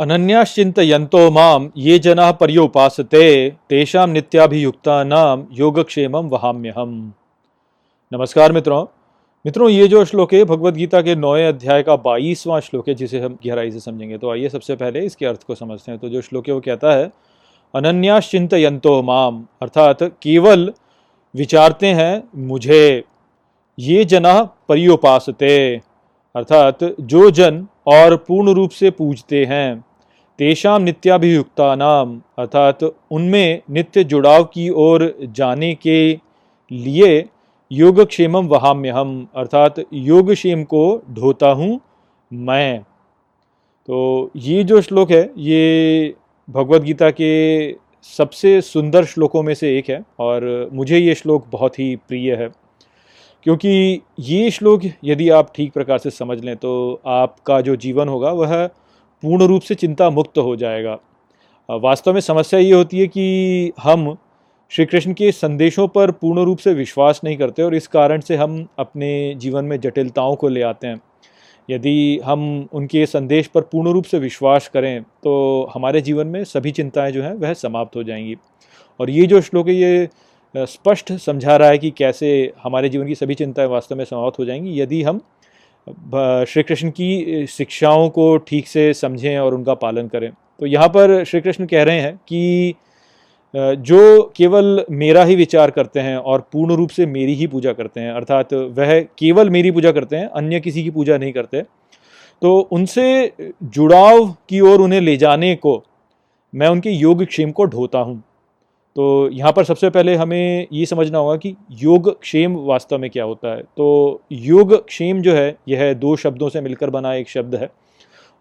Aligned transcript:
अनन्याश्चिन्तयन्तो 0.00 1.30
माम 1.30 1.68
ये 1.76 1.98
जना 1.98 2.30
पर्योपासते, 2.32 3.24
तेषां 3.68 4.06
नित्याभियुक्तानाम 4.08 5.42
योगक्षेमम 5.52 6.28
वहाम्यहम। 6.28 6.92
नमस्कार 8.12 8.52
मित्रों। 8.52 8.82
मित्रों, 9.44 9.68
ये 9.70 9.88
जो 9.88 10.04
श्लोक 10.04 10.32
है 10.34 10.44
भगवत 10.44 10.74
गीता 10.74 11.02
के 11.02 11.14
नौवे 11.14 11.44
अध्याय 11.46 11.82
का 11.82 11.96
बाईसवां 11.96 12.60
श्लोक 12.60 12.88
है, 12.88 12.94
जिसे 12.94 13.20
हम 13.20 13.36
गहराई 13.46 13.70
से 13.70 13.80
समझेंगे 13.80 14.18
तो 14.18 14.30
आइए 14.30 14.48
सबसे 14.48 14.76
पहले 14.76 15.00
इसके 15.00 15.26
अर्थ 15.26 15.42
को 15.42 15.54
समझते 15.54 15.92
हैं। 15.92 16.00
तो 16.00 16.08
जो 16.08 16.20
श्लोक 16.20 16.48
है, 16.48 16.54
वो 16.54 16.60
कहता 16.60 16.92
है 16.92 17.10
अनन्याश्चिंतयंतो 17.74 19.02
माम 19.02 19.44
अर्थात 19.62 20.02
केवल 20.22 20.72
विचारते 21.34 21.86
हैं 21.92 22.22
मुझे, 22.46 23.04
ये 23.78 24.04
जना 24.04 24.42
पर्योपासते, 24.68 25.76
अर्थात 26.34 26.84
जो 27.00 27.30
जन 27.32 27.66
और 27.88 28.16
पूर्ण 28.18 28.54
रूप 28.54 28.70
से 28.70 28.90
पूजते 28.92 29.44
हैं। 29.44 29.84
तेषाम 30.40 30.82
नित्याभियुक्ता 30.82 31.74
नाम 31.74 32.20
अर्थात 32.38 32.82
उनमें 32.82 33.62
नित्य 33.70 34.04
जुड़ाव 34.04 34.44
की 34.44 34.68
ओर 34.84 35.02
जाने 35.30 35.74
के 35.74 36.12
लिए 36.70 37.08
योगक्षेमम 37.70 38.46
वहाम्य 38.48 38.90
हम 38.90 39.12
अर्थात 39.36 39.84
योगक्षेम 39.94 40.62
को 40.64 40.82
ढोता 41.10 41.48
हूँ 41.50 41.80
मैं। 42.30 42.80
तो 43.88 44.30
ये 44.36 44.64
जो 44.64 44.80
श्लोक 44.80 45.10
है, 45.10 45.22
ये 45.38 46.14
भगवत 46.48 46.82
गीता 46.82 47.10
के 47.10 47.72
सबसे 48.14 48.60
सुंदर 48.62 49.04
श्लोकों 49.04 49.42
में 49.42 49.54
से 49.54 49.76
एक 49.78 49.90
है 49.90 50.02
और 50.20 50.68
मुझे 50.72 50.98
ये 50.98 51.14
श्लोक 51.14 51.46
बहुत 51.52 51.78
ही 51.78 51.94
प्रिय 51.98 52.34
है। 52.34 52.50
क्योंकि 53.46 54.00
ये 54.20 54.50
श्लोक 54.50 54.90
यदि 55.04 55.28
आप 55.30 55.52
ठीक 55.56 55.72
प्रकार 55.72 55.98
से 55.98 56.10
समझ 56.10 56.44
लें 56.44 56.56
तो 56.56 57.00
आपका 57.08 57.60
जो 57.60 57.76
जीवन 57.78 58.08
होगा, 58.08 58.30
वह 58.32 58.68
पूर्ण 59.22 59.46
रूप 59.46 59.62
से 59.62 59.74
चिंता 59.74 60.10
मुक्त 60.10 60.38
हो 60.38 60.56
जाएगा। 60.56 60.98
वास्तव 61.68 62.14
में 62.14 62.20
समस्या 62.20 62.60
ये 62.60 62.72
होती 62.72 62.98
है 62.98 63.06
कि 63.08 63.72
हम 63.82 64.16
श्री 64.70 64.84
कृष्ण 64.86 65.12
के 65.12 65.30
संदेशों 65.32 65.86
पर 65.88 66.10
पूर्ण 66.10 66.44
रूप 66.44 66.58
से 66.58 66.72
विश्वास 66.74 67.20
नहीं 67.24 67.36
करते 67.36 67.62
और 67.62 67.74
इस 67.74 67.86
कारण 67.86 68.20
से 68.20 68.36
हम 68.36 68.66
अपने 68.78 69.34
जीवन 69.36 69.64
में 69.64 69.78
जटिलताओं 69.80 70.36
को 70.36 70.48
ले 70.48 70.62
आते 70.62 70.86
हैं। 70.86 71.00
यदि 71.68 72.20
हम 72.24 72.68
उनके 72.72 73.04
संदेश 73.06 73.46
पर 73.46 73.60
पूर्ण 73.62 73.92
रूप 73.92 74.04
से 74.04 74.18
विश्वास 74.18 74.68
करें 74.68 75.02
तो 75.02 75.70
हमारे 75.74 76.00
जीवन 76.00 76.26
में 76.26 76.42
सभी 76.44 76.70
चिंताएँ 76.70 77.12
जो 77.12 77.22
हैं, 77.22 77.34
वह 77.34 77.52
समाप्त 77.54 77.96
हो 77.96 78.02
जाएँगी। 78.02 78.36
और 79.00 79.10
ये 79.10 79.26
जो 79.26 79.40
श्लोक 79.40 79.68
है, 79.68 79.74
ये 79.74 80.08
स्पष्ट 80.54 81.12
समझा 81.14 81.56
रहा 81.56 81.68
है 81.68 81.78
कि 81.78 81.90
कैसे 81.90 82.52
हमारे 82.62 82.88
जीवन 82.88 83.06
की 83.06 83.14
सभी 83.14 83.34
चिंताएँ 83.34 83.68
वास्तव 83.68 83.96
में 83.96 84.04
समाप्त 84.04 84.38
हो 84.38 84.44
जाएँगी। 84.44 84.80
यदि 84.80 85.02
हम 85.02 85.20
श्री 85.86 86.62
कृष्ण 86.62 86.90
की 86.90 87.46
शिक्षाओं 87.48 88.08
को 88.10 88.36
ठीक 88.38 88.66
से 88.68 88.92
समझें 88.94 89.38
और 89.38 89.54
उनका 89.54 89.74
पालन 89.76 90.08
करें। 90.08 90.30
तो 90.60 90.66
यहाँ 90.66 90.88
पर 90.88 91.22
श्री 91.24 91.40
कृष्ण 91.40 91.66
कह 91.66 91.82
रहे 91.82 92.00
हैं 92.00 92.14
कि 92.28 92.74
जो 93.54 94.22
केवल 94.36 94.84
मेरा 94.92 95.24
ही 95.24 95.34
विचार 95.36 95.70
करते 95.70 96.00
हैं 96.00 96.16
और 96.16 96.40
पूर्ण 96.52 96.74
रूप 96.76 96.90
से 96.90 97.06
मेरी 97.08 97.34
ही 97.34 97.46
पूजा 97.46 97.72
करते 97.72 98.00
हैं, 98.00 98.12
अर्थात 98.12 98.52
वह 98.52 99.00
केवल 99.18 99.50
मेरी 99.50 99.70
पूजा 99.70 99.92
करते 99.92 100.16
हैं, 100.16 100.26
अन्य 100.26 100.60
किसी 100.60 100.82
की 100.84 100.90
पूजा 100.90 101.18
नहीं 101.18 101.32
करते 101.32 101.62
तो 102.42 102.58
उनसे 102.72 103.32
जुड़ाव 103.64 104.26
की 104.48 104.60
ओर 104.62 104.80
उन्हें 104.80 105.00
ले 105.00 105.16
जाने 105.16 105.54
को 105.56 105.82
मैं 106.52 106.68
उनके 106.68 106.90
योग 106.90 107.24
क्षेम 107.24 107.50
को 107.52 107.64
ढोता 107.66 107.98
हूँ। 107.98 108.22
तो 108.96 109.28
यहाँ 109.32 109.52
पर 109.52 109.64
सबसे 109.64 109.88
पहले 109.90 110.14
हमें 110.16 110.66
ये 110.72 110.86
समझना 110.86 111.18
होगा 111.18 111.36
कि 111.36 111.54
योग 111.80 112.10
क्षेम 112.20 112.56
वास्तव 112.58 112.98
में 112.98 113.08
क्या 113.10 113.24
होता 113.24 113.48
है। 113.48 113.62
तो 113.76 114.22
योग 114.32 114.74
क्षेम 114.86 115.20
जो 115.22 115.34
है, 115.34 115.56
यह 115.68 115.92
दो 115.94 116.14
शब्दों 116.16 116.48
से 116.48 116.60
मिलकर 116.60 116.90
बना 116.90 117.14
एक 117.14 117.28
शब्द 117.28 117.54
है 117.54 117.70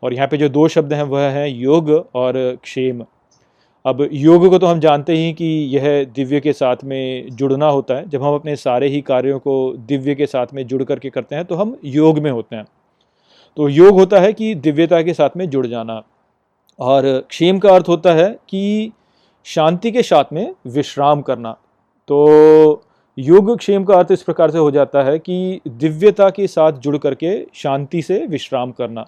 और 0.04 0.14
यहाँ 0.14 0.28
पे 0.28 0.38
जो 0.38 0.50
दो 0.50 0.68
शब्द 0.68 0.94
हैं, 0.94 1.04
वह 1.04 1.30
हैं 1.30 1.48
योग 1.48 1.90
और 2.16 2.34
क्षेम। 2.64 3.06
अब 3.86 4.08
योग 4.12 4.48
को 4.50 4.58
तो 4.60 4.68
हम 4.68 4.80
जानते 4.80 5.14
ही 5.14 5.32
कि 5.34 5.46
यह 5.76 6.04
दिव्य 6.16 6.40
के 6.40 6.54
साथ 6.54 6.84
में 6.84 7.30
जुड़ना 7.32 7.68
होता 7.68 7.96
है। 7.96 8.10
जब 8.10 8.24
हम 8.24 8.36
अपने 8.36 8.56
सारे 8.56 8.88
ही 8.88 9.02
कार्यों 9.02 9.40
को 9.40 9.74
दिव्य 9.88 10.16
के 10.16 10.26
साथ 10.26 10.54
में 10.54 10.66
जुड़ 10.68 10.84
करके 10.84 11.10
करते 11.10 11.36
हैं 11.36 11.46
तो 11.46 11.56
हम 11.56 11.76
योग 11.86 12.20
में 12.20 12.32
होते 12.32 12.56
हैं। 12.56 12.66
तो 13.58 13.68
योग 13.70 14.00
होता 14.00 14.20
है 14.20 14.34
कि 14.34 14.54
दिव्यता 14.58 15.02
के 15.02 15.14
साथ 15.14 15.38
में 15.38 15.50
जुड़ 15.50 15.66
जाना। 15.68 16.02
और 16.80 17.06
क्षेम 17.30 17.60
का 17.60 17.70
अर्थ 17.70 17.88
होता 17.88 18.14
है 18.14 18.30
कि 18.50 18.92
शांति 19.46 19.92
के 19.92 20.02
साथ 20.04 20.34
में 20.34 20.54
विश्राम 20.68 21.22
करना। 21.22 21.52
तो 22.10 22.84
योग 23.18 23.58
क्षेम 23.58 23.84
का 23.84 23.96
अर्थ 23.96 24.12
इस 24.12 24.24
प्रकार 24.24 24.52
से 24.52 24.58
हो 24.58 24.72
जाता 24.72 25.04
है 25.04 25.18
कि 25.20 25.60
दिव्यता 25.68 26.30
के 26.30 26.48
साथ 26.48 26.80
जुड़ 26.80 26.98
करके 26.98 27.32
शांति 27.56 28.02
से 28.02 28.26
विश्राम 28.28 28.72
करना। 28.72 29.06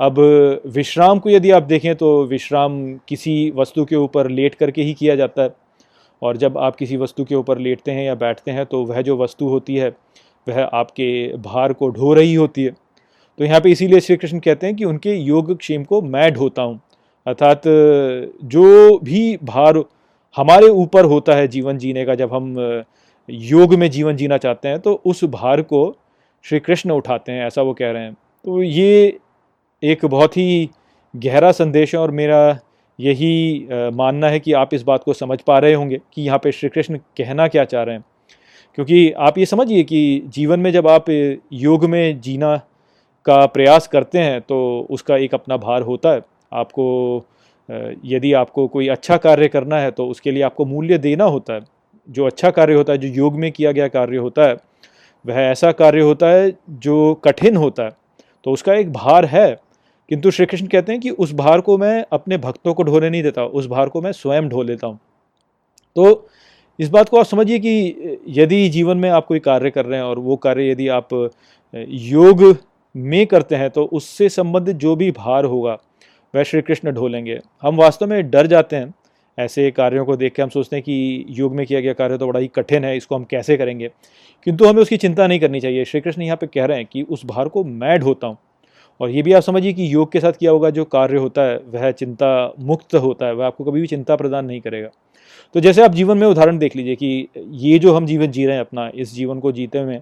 अब 0.00 0.18
विश्राम 0.66 1.18
को 1.18 1.30
यदि 1.30 1.50
आप 1.50 1.62
देखें 1.62 1.94
तो 1.96 2.24
विश्राम 2.24 2.78
किसी 3.08 3.52
वस्तु 3.56 3.84
के 3.84 3.96
ऊपर 3.96 4.28
लेट 4.30 4.54
करके 4.54 4.82
ही 4.82 4.94
किया 4.94 5.16
जाता 5.16 5.42
है। 5.42 5.54
और 6.22 6.36
जब 6.36 6.58
आप 6.58 6.76
किसी 6.76 6.96
वस्तु 6.96 7.24
के 7.24 7.34
ऊपर 7.34 7.58
लेटते 7.58 7.90
हैं 7.90 8.04
या 8.04 8.14
बैठते 8.16 8.50
हैं 8.50 8.64
तो 8.66 8.84
वह 8.84 9.02
जो 9.02 9.16
वस्तु 9.16 9.48
होती 9.48 9.76
है, 9.76 9.88
वह 10.46 10.62
आपके 10.62 11.36
भार 11.38 11.72
को 11.72 11.88
ढो 11.88 12.12
रही 12.14 12.34
होती 12.34 12.64
है। 12.64 12.70
तो 12.70 13.44
यहाँ 13.44 13.60
पे 13.60 13.70
इसीलिए 13.70 14.00
श्री 14.00 14.16
कृष्ण 14.16 14.38
कहते 14.38 14.66
हैं 14.66 14.76
कि 14.76 14.84
उनके 14.84 15.14
योग 15.14 15.56
क्षेम 15.58 15.84
को 15.84 16.00
मैं 16.02 16.32
ढोता 16.34 16.62
हूँ। 16.62 16.80
अर्थात, 17.28 17.62
जो 18.44 18.98
भी 18.98 19.36
भार 19.44 19.82
हमारे 20.36 20.68
ऊपर 20.68 21.04
होता 21.04 21.34
है 21.34 21.48
जीवन 21.48 21.78
जीने 21.78 22.04
का, 22.04 22.14
जब 22.14 22.34
हम 22.34 22.84
योग 23.28 23.74
में 23.74 23.90
जीवन 23.90 24.16
जीना 24.16 24.36
चाहते 24.36 24.68
हैं 24.68 24.78
तो 24.80 24.92
उस 25.06 25.24
भार 25.24 25.62
को 25.62 25.96
श्री 26.44 26.60
कृष्ण 26.60 26.90
उठाते 26.90 27.32
हैं, 27.32 27.46
ऐसा 27.46 27.62
वो 27.62 27.74
कह 27.74 27.90
रहे 27.90 28.02
हैं। 28.02 28.14
तो 28.44 28.62
ये 28.62 29.18
एक 29.82 30.04
बहुत 30.04 30.36
ही 30.36 30.70
गहरा 31.16 31.50
संदेश 31.52 31.94
है 31.94 32.00
और 32.00 32.10
मेरा 32.10 32.58
यही 32.98 33.66
मानना 33.72 34.28
है 34.28 34.40
कि 34.40 34.52
आप 34.52 34.74
इस 34.74 34.82
बात 34.82 35.04
को 35.04 35.12
समझ 35.12 35.40
पा 35.40 35.58
रहे 35.58 35.74
होंगे 35.74 36.00
कि 36.12 36.22
यहाँ 36.22 36.38
पे 36.38 36.52
श्री 36.52 36.68
कृष्ण 36.68 36.96
कहना 37.18 37.48
क्या 37.48 37.64
चाह 37.64 37.82
रहे 37.82 37.94
हैं। 37.94 38.04
क्योंकि 38.74 39.10
आप 39.10 39.38
ये 39.38 39.46
समझिए 39.46 39.82
कि 39.82 40.22
जीवन 40.26 40.60
में 40.60 40.70
जब 40.72 40.88
आप 40.88 41.10
योग 41.52 41.84
में 41.84 42.20
जीना 42.20 42.56
का 43.24 43.44
प्रयास 43.46 43.86
करते 43.88 44.18
हैं 44.18 44.40
तो 44.40 44.86
उसका 44.90 45.16
एक 45.16 45.34
अपना 45.34 45.56
भार 45.56 45.82
होता 45.82 46.12
है। 46.12 46.20
आपको 46.52 47.24
यदि 48.04 48.32
आपको 48.32 48.66
कोई 48.68 48.88
अच्छा 48.88 49.16
कार्य 49.16 49.48
करना 49.48 49.76
है 49.76 49.90
तो 49.90 50.06
उसके 50.06 50.30
लिए 50.30 50.42
आपको 50.42 50.64
मूल्य 50.64 50.98
देना 50.98 51.24
होता 51.26 51.54
है। 51.54 51.60
जो 52.08 52.26
अच्छा 52.26 52.50
कार्य 52.50 52.74
होता 52.74 52.92
है, 52.92 52.98
जो 52.98 53.08
योग 53.08 53.36
में 53.36 53.50
किया 53.52 53.72
गया 53.72 53.88
कार्य 53.88 54.16
होता 54.16 54.42
है, 54.42 54.56
वह 55.24 55.40
ऐसा 55.40 55.72
कार्य 55.72 56.00
होता 56.00 56.26
है 56.26 56.52
जो 56.70 57.14
कठिन 57.24 57.56
होता 57.56 57.82
है। 57.82 57.90
तो 58.46 58.52
उसका 58.52 58.74
एक 58.74 58.92
भार 58.92 59.24
है, 59.24 59.56
किंतु 60.10 60.30
श्री 60.30 60.46
कृष्ण 60.46 60.66
कहते 60.66 60.92
हैं 60.92 61.00
कि 61.00 61.10
उस 61.10 61.32
भार 61.34 61.60
को 61.60 61.76
मैं 61.78 62.04
अपने 62.12 62.36
भक्तों 62.38 62.74
को 62.74 62.82
ढोने 62.82 63.10
नहीं 63.10 63.22
देता, 63.22 63.44
उस 63.44 63.66
भार 63.66 63.88
को 63.88 64.00
मैं 64.02 64.12
स्वयं 64.12 64.48
ढो 64.48 64.62
लेता 64.62 64.86
हूँ। 64.86 64.98
तो 65.96 66.28
इस 66.78 66.88
बात 66.88 67.08
को 67.08 67.18
आप 67.18 67.26
समझिए 67.26 67.58
कि, 67.58 68.24
यदि 68.28 68.68
जीवन 68.68 68.96
में 68.96 69.08
आप 69.10 69.26
कोई 69.26 69.38
कार्य 69.40 69.70
कर 69.70 69.84
रहे 69.86 69.98
हैं 69.98 70.06
और 70.06 70.18
वो 70.18 70.36
कार्य 70.38 70.70
यदि 70.70 70.88
आप 70.90 71.08
योग 71.74 72.56
में 72.94 73.26
करते 73.26 73.56
हैं 73.56 73.70
तो 73.70 73.84
उससे 73.84 74.28
संबंधित 74.28 74.76
जो 74.76 74.94
भी 74.96 75.10
भार 75.10 75.44
होगा 75.44 75.76
वह 76.34 76.42
श्री 76.42 76.60
कृष्ण 76.62 76.92
ढोलेंगे। 76.92 77.38
हम 77.62 77.76
वास्तव 77.76 78.06
में 78.06 78.30
डर 78.30 78.46
जाते 78.46 78.76
हैं। 78.76 78.94
ऐसे 79.38 79.70
कार्यों 79.70 80.04
को 80.04 80.16
देख 80.16 80.34
के 80.34 80.42
हम 80.42 80.48
सोचते 80.48 80.76
हैं 80.76 80.82
कि 80.82 81.24
योग 81.30 81.54
में 81.54 81.66
किया 81.66 81.80
गया 81.80 81.92
कार्य 81.92 82.18
तो 82.18 82.26
बड़ा 82.26 82.40
ही 82.40 82.46
कठिन 82.46 82.84
है, 82.84 82.96
इसको 82.96 83.14
हम 83.14 83.24
कैसे 83.24 83.56
करेंगे? 83.56 83.90
किंतु 84.46 84.64
हमें 84.64 84.80
उसकी 84.82 84.96
चिंता 84.96 85.26
नहीं 85.26 85.40
करनी 85.40 85.60
चाहिए। 85.60 85.84
श्री 85.84 86.00
कृष्ण 86.00 86.22
यहाँ 86.22 86.36
पे 86.36 86.46
कह 86.46 86.64
रहे 86.64 86.76
हैं 86.76 86.86
कि 86.86 87.02
उस 87.02 87.24
भार 87.26 87.48
को 87.48 87.64
मैं 87.64 87.98
ढोता 88.00 88.26
हूँ। 88.26 88.36
और 89.00 89.10
ये 89.10 89.22
भी 89.22 89.32
आप 89.32 89.42
समझिए 89.42 89.72
कि 89.72 89.94
योग 89.94 90.10
के 90.12 90.20
साथ 90.20 90.32
किया 90.32 90.50
होगा 90.50 90.70
जो 90.70 90.84
कार्य 90.84 91.18
होता 91.18 91.42
है, 91.42 91.56
वह 91.66 91.90
चिंता 91.90 92.54
मुक्त 92.60 92.94
होता 92.94 93.26
है, 93.26 93.34
वह 93.34 93.46
आपको 93.46 93.64
कभी 93.64 93.80
भी 93.80 93.86
चिंता 93.86 94.16
प्रदान 94.16 94.46
नहीं 94.46 94.60
करेगा। 94.60 94.88
तो 95.54 95.60
जैसे 95.60 95.82
आप 95.82 95.90
जीवन 95.90 96.18
में 96.18 96.26
उदाहरण 96.26 96.58
देख 96.58 96.76
लीजिए 96.76 96.96
कि 96.96 97.28
ये 97.36 97.78
जो 97.78 97.92
हम 97.92 98.06
जीवन 98.06 98.30
जी 98.30 98.46
रहे 98.46 98.54
हैं 98.54 98.60
अपना, 98.60 98.90
इस 98.94 99.14
जीवन 99.14 99.40
को 99.40 99.52
जीते 99.52 99.78
हुए, 99.78 100.00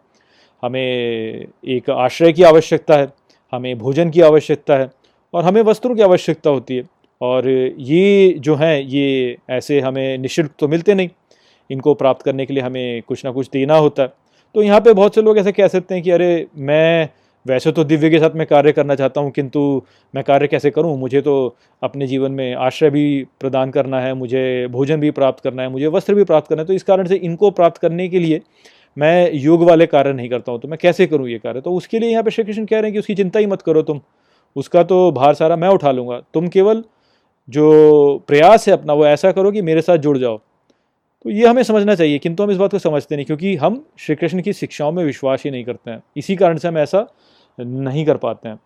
हमें 0.62 1.46
एक 1.68 1.90
आश्रय 1.90 2.32
की 2.32 2.42
आवश्यकता 2.42 2.96
है, 2.96 3.08
हमें 3.52 3.78
भोजन 3.78 4.10
की 4.10 4.20
आवश्यकता 4.20 4.76
है 4.76 4.90
और 5.36 5.44
हमें 5.44 5.62
वस्त्रों 5.62 5.94
की 5.94 6.02
आवश्यकता 6.02 6.50
होती 6.50 6.76
है। 6.76 6.82
और 7.20 7.48
ये 7.78 8.34
जो 8.38 8.54
हैं, 8.54 8.80
ये 8.80 9.36
ऐसे 9.50 9.80
हमें 9.80 10.18
निःशुल्क 10.18 10.50
तो 10.58 10.68
मिलते 10.68 10.94
नहीं। 10.94 11.08
इनको 11.70 11.94
प्राप्त 11.94 12.22
करने 12.22 12.46
के 12.46 12.54
लिए 12.54 12.62
हमें 12.62 13.02
कुछ 13.02 13.24
ना 13.24 13.30
कुछ 13.30 13.50
देना 13.52 13.76
होता 13.76 14.02
है। 14.02 14.08
तो 14.54 14.62
यहाँ 14.62 14.80
पे 14.80 14.92
बहुत 14.92 15.14
से 15.14 15.22
लोग 15.22 15.38
ऐसे 15.38 15.52
कह 15.52 15.68
सकते 15.68 15.94
हैं 15.94 16.04
कि, 16.04 16.10
अरे, 16.10 16.46
मैं 16.56 17.08
वैसे 17.46 17.72
तो 17.72 17.84
दिव्य 17.84 18.10
के 18.10 18.18
साथ 18.18 18.30
मैं 18.34 18.46
कार्य 18.46 18.72
करना 18.72 18.94
चाहता 18.94 19.20
हूँ, 19.20 19.30
किंतु 19.30 19.82
मैं 20.14 20.24
कार्य 20.24 20.46
कैसे 20.46 20.70
करूँ? 20.70 20.98
मुझे 20.98 21.20
तो 21.20 21.56
अपने 21.82 22.06
जीवन 22.06 22.32
में 22.32 22.54
आश्रय 22.54 22.90
भी 22.90 23.26
प्रदान 23.40 23.70
करना 23.70 24.00
है, 24.00 24.14
मुझे 24.14 24.68
भोजन 24.70 25.00
भी 25.00 25.10
प्राप्त 25.10 25.44
करना 25.44 25.62
है, 25.62 25.68
मुझे 25.68 25.86
वस्त्र 25.86 26.14
भी 26.14 26.24
प्राप्त 26.24 26.48
करना 26.48 26.62
है। 26.62 26.66
तो 26.66 26.72
इस 26.72 26.82
कारण 26.82 27.06
से 27.06 27.16
इनको 27.16 27.50
प्राप्त 27.50 27.76
करने 27.76 28.08
के 28.08 28.18
लिए 28.18 28.40
मैं 28.98 29.30
योग 29.34 29.62
वाले 29.62 29.86
कार्य 29.86 30.12
नहीं 30.12 30.28
करता 30.28 30.52
हूँ। 30.52 30.60
तो 30.60 30.68
मैं 30.68 30.78
कैसे 30.82 31.06
करूँ 31.06 31.28
ये 31.28 31.38
कार्य? 31.38 31.60
तो 31.60 31.72
उसके 31.72 31.98
लिए 31.98 32.10
यहाँ 32.10 32.22
पे 32.22 32.30
श्री 32.30 32.44
कृष्ण 32.44 32.64
कह 32.64 32.76
रहे 32.76 32.82
हैं 32.82 32.92
कि 32.92 32.98
उसकी 32.98 33.14
चिंता 33.14 33.38
ही 33.38 33.46
मत 33.46 33.62
करो 33.62 33.82
तुम। 33.82 34.00
उसका 34.56 34.82
तो 34.82 35.10
भार 35.12 35.34
सारा 35.34 35.56
मैं 35.56 35.68
उठा 35.68 35.92
लूँगा। 35.92 36.20
तुम 36.34 36.48
केवल 36.48 36.82
जो 37.48 38.24
प्रयास 38.28 38.66
है 38.68 38.74
अपना, 38.74 38.92
वो 38.92 39.06
ऐसा 39.06 39.32
करो 39.32 39.50
कि 39.52 39.62
मेरे 39.62 39.82
साथ 39.82 39.98
जुड़ 39.98 40.16
जाओ। 40.18 40.36
तो 41.24 41.30
ये 41.30 41.46
हमें 41.46 41.62
समझना 41.62 41.94
चाहिए, 41.94 42.18
किंतु 42.18 42.42
हम 42.42 42.50
इस 42.50 42.56
बात 42.56 42.72
को 42.72 42.78
समझते 42.78 43.16
नहीं, 43.16 43.26
क्योंकि 43.26 43.54
हम 43.56 43.84
श्री 43.98 44.14
कृष्ण 44.14 44.42
की 44.42 44.52
शिक्षाओं 44.52 44.92
में 44.92 45.04
विश्वास 45.04 45.42
ही 45.44 45.50
नहीं 45.50 45.64
करते 45.64 45.90
हैं। 45.90 46.02
इसी 46.16 46.36
कारण 46.36 46.58
से 46.58 46.68
हम 46.68 46.78
ऐसा 46.78 47.06
नहीं 47.58 48.04
कर 48.06 48.16
पाते 48.16 48.48
हैं। 48.48 48.58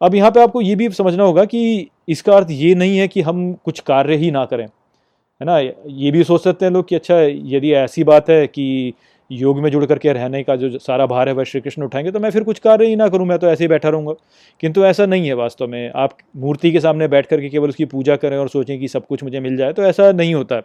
अब 0.00 0.14
यहाँ 0.14 0.30
पे 0.30 0.42
आपको 0.42 0.60
ये 0.60 0.74
भी 0.76 0.88
समझना 0.90 1.24
होगा 1.24 1.44
कि 1.44 1.88
इसका 2.08 2.36
अर्थ 2.36 2.48
ये 2.50 2.74
नहीं 2.74 2.98
है 2.98 3.08
कि 3.08 3.20
हम 3.20 3.52
कुछ 3.64 3.80
कार्य 3.80 4.16
ही 4.16 4.30
ना 4.30 4.44
करें, 4.44 4.64
है 4.64 5.44
ना? 5.46 5.58
ये 5.58 6.10
भी 6.10 6.24
सोच 6.24 6.42
सकते 6.42 6.64
हैं 6.64 6.72
लोग 6.72 6.88
कि 6.88 6.94
अच्छा 6.94 7.20
यदि 7.54 7.72
ऐसी 7.74 8.04
बात 8.04 8.30
है 8.30 8.46
कि 8.46 8.94
योग 9.30 9.58
में 9.60 9.70
जुड़ 9.70 9.84
करके 9.86 10.12
रहने 10.12 10.42
का 10.42 10.56
जो 10.56 10.78
सारा 10.78 11.06
भार 11.06 11.28
है 11.28 11.34
वह 11.34 11.44
श्री 11.44 11.60
कृष्ण 11.60 11.82
उठाएँगे 11.82 12.10
तो 12.10 12.20
मैं 12.20 12.30
फिर 12.30 12.42
कुछ 12.42 12.58
कार्य 12.58 12.86
ही 12.86 12.96
ना 12.96 13.08
करूँ, 13.08 13.26
मैं 13.26 13.38
तो 13.38 13.46
ऐसे 13.46 13.64
ही 13.64 13.68
बैठा 13.68 13.88
रहूँगा। 13.88 14.12
किंतु 14.60 14.84
ऐसा 14.84 15.06
नहीं 15.06 15.26
है 15.26 15.34
वास्तव 15.34 15.66
में। 15.66 15.90
आप 15.96 16.16
मूर्ति 16.36 16.72
के 16.72 16.80
सामने 16.80 17.08
बैठ 17.08 17.26
करके 17.26 17.48
केवल 17.48 17.68
उसकी 17.68 17.84
पूजा 17.84 18.16
करें 18.16 18.36
और 18.38 18.48
सोचें 18.48 18.78
कि 18.80 18.88
सब 18.88 19.06
कुछ 19.06 19.24
मुझे 19.24 19.40
मिल 19.40 19.56
जाए 19.56 19.72
तो 19.72 19.82
ऐसा 19.82 20.12
नहीं 20.12 20.34
होता। 20.34 20.60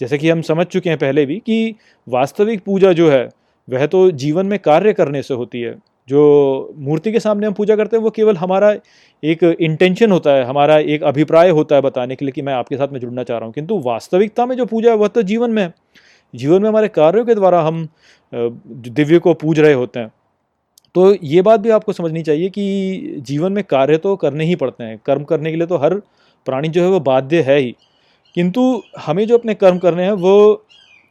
जैसे 0.00 0.18
कि 0.18 0.30
हम 0.30 0.42
समझ 0.42 0.66
चुके 0.66 0.90
हैं 0.90 0.98
पहले 0.98 1.26
भी 1.26 1.36
कि 1.36 1.74
वास्तविक 2.08 2.64
पूजा 2.64 2.92
जो 2.92 3.10
है, 3.10 3.28
वह 3.70 3.86
तो 3.86 4.10
जीवन 4.10 4.46
में 4.46 4.58
कार्य 4.58 4.92
करने 4.92 5.22
से 5.22 5.34
होती 5.34 5.60
है। 5.60 5.74
जो 6.08 6.74
मूर्ति 6.76 7.12
के 7.12 7.20
सामने 7.20 7.46
हम 7.46 7.52
पूजा 7.52 7.76
करते 7.76 7.96
हैं, 7.96 8.04
वो 8.04 8.10
केवल 8.10 8.36
हमारा 8.36 8.74
एक 9.24 9.56
इंटेंशन 9.60 10.12
होता 10.12 10.30
है, 10.30 10.44
हमारा 10.44 10.78
एक 10.78 11.02
अभिप्राय 11.02 11.50
होता 11.50 11.74
है 11.76 11.82
बताने 11.82 12.16
के 12.16 12.24
लिए 12.24 12.32
कि 12.32 12.42
मैं 12.42 12.52
आपके 12.54 12.76
साथ 12.76 12.88
में 12.88 13.00
जुड़ना 13.00 13.22
चाह 13.22 13.38
रहा 13.38 13.46
हूँ। 13.46 13.54
किंतु 13.54 13.78
वास्तविकता 13.78 14.46
में 14.46 14.56
जो 14.56 14.66
पूजा 14.66 14.90
है, 14.90 14.96
वह 14.96 15.08
तो 15.08 15.22
जीवन 15.22 15.50
में 15.50 15.62
है। 15.62 15.74
जीवन 16.34 16.62
में 16.62 16.68
हमारे 16.68 16.88
कार्यों 16.88 17.24
के 17.24 17.34
द्वारा 17.34 17.60
हम 17.62 17.86
दिव्य 18.32 19.18
को 19.18 19.34
पूज 19.34 19.60
रहे 19.60 19.72
होते 19.72 20.00
हैं। 20.00 20.12
तो 20.94 21.14
ये 21.24 21.42
बात 21.42 21.60
भी 21.60 21.70
आपको 21.70 21.92
समझनी 21.92 22.22
चाहिए 22.22 22.48
कि 22.50 23.16
जीवन 23.20 23.52
में 23.52 23.62
कार्य 23.64 23.96
तो 23.98 24.14
करने 24.16 24.44
ही 24.44 24.56
पड़ते 24.56 24.84
हैं। 24.84 24.98
कर्म 25.06 25.24
करने 25.24 25.50
के 25.50 25.56
लिए 25.56 25.66
तो 25.66 25.76
हर 25.76 25.94
प्राणी 26.46 26.68
जो 26.68 26.82
है 26.82 26.88
वो 26.88 27.00
बाध्य 27.00 27.42
है 27.42 27.58
ही। 27.58 27.74
किंतु 28.34 28.82
हमें 28.98 29.26
जो 29.26 29.38
अपने 29.38 29.54
कर्म 29.54 29.78
करने 29.78 30.04
हैं 30.04 30.12
वो 30.12 30.64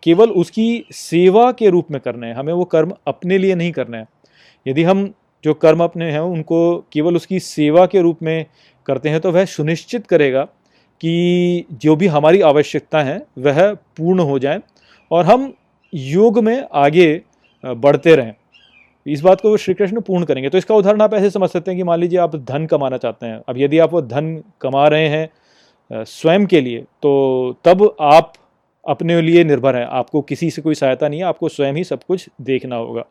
केवल 0.03 0.29
उसकी 0.31 0.85
सेवा 0.91 1.51
के 1.51 1.69
रूप 1.69 1.91
में 1.91 1.99
करने 2.01 2.27
हैं। 2.27 2.35
हमें 2.35 2.53
वो 2.53 2.65
कर्म 2.65 2.93
अपने 3.07 3.37
लिए 3.37 3.55
नहीं 3.55 3.71
करने 3.71 3.97
हैं। 3.97 4.07
यदि 4.65 4.83
हम 4.83 5.13
जो 5.43 5.53
कर्म 5.53 5.83
अपने 5.83 6.11
हैं 6.11 6.19
उनको 6.19 6.59
केवल 6.93 7.15
उसकी 7.15 7.39
सेवा 7.39 7.85
के 7.85 8.01
रूप 8.01 8.23
में 8.23 8.45
करते 8.85 9.09
हैं 9.09 9.19
तो 9.21 9.31
वह 9.31 9.45
सुनिश्चित 9.45 10.07
करेगा 10.07 10.43
कि 11.01 11.65
जो 11.73 11.95
भी 11.95 12.07
हमारी 12.07 12.41
आवश्यकता 12.41 13.01
है 13.03 13.17
वह 13.37 13.73
पूर्ण 13.73 14.19
हो 14.19 14.37
जाए। 14.39 14.61
और 15.11 15.25
हम 15.25 15.53
योग 15.93 16.39
में 16.39 16.65
आगे 16.73 17.21
बढ़ते 17.63 18.15
रहें। 18.15 18.33
इस 19.05 19.21
बात 19.21 19.41
को 19.41 19.55
श्री 19.57 19.73
कृष्ण 19.73 20.01
पूर्ण 20.01 20.25
करेंगे। 20.25 20.49
तो 20.49 20.57
इसका 20.57 20.75
उदाहरण 20.75 21.01
आप 21.01 21.13
ऐसे 21.13 21.29
समझ 21.29 21.49
सकते 21.49 21.71
हैं 21.71 21.77
कि 21.77 21.83
मान 21.83 21.99
लीजिए 21.99 22.19
आप 22.19 22.35
धन 22.35 22.65
कमाना 22.65 22.97
चाहते 22.97 23.25
हैं। 23.25 23.41
अब 23.49 23.57
यदि 23.57 23.79
आप 23.79 23.93
वो 23.93 24.01
धन 24.03 24.35
कमा 24.61 24.87
रहे 24.87 25.07
हैं 25.07 26.03
स्वयं 26.05 26.45
के 26.45 26.61
लिए 26.61 26.83
तो 27.01 27.57
तब 27.65 27.95
आप 28.01 28.33
अपने 28.85 29.21
लिए 29.21 29.43
निर्भर 29.43 29.75
हैं। 29.75 29.85
आपको 29.87 30.21
किसी 30.21 30.49
से 30.51 30.61
कोई 30.61 30.75
सहायता 30.75 31.07
नहीं 31.07 31.19
है, 31.19 31.25
आपको 31.25 31.49
स्वयं 31.49 31.73
ही 31.73 31.83
सब 31.83 32.03
कुछ 32.03 32.29
देखना 32.41 32.75
होगा। 32.75 33.03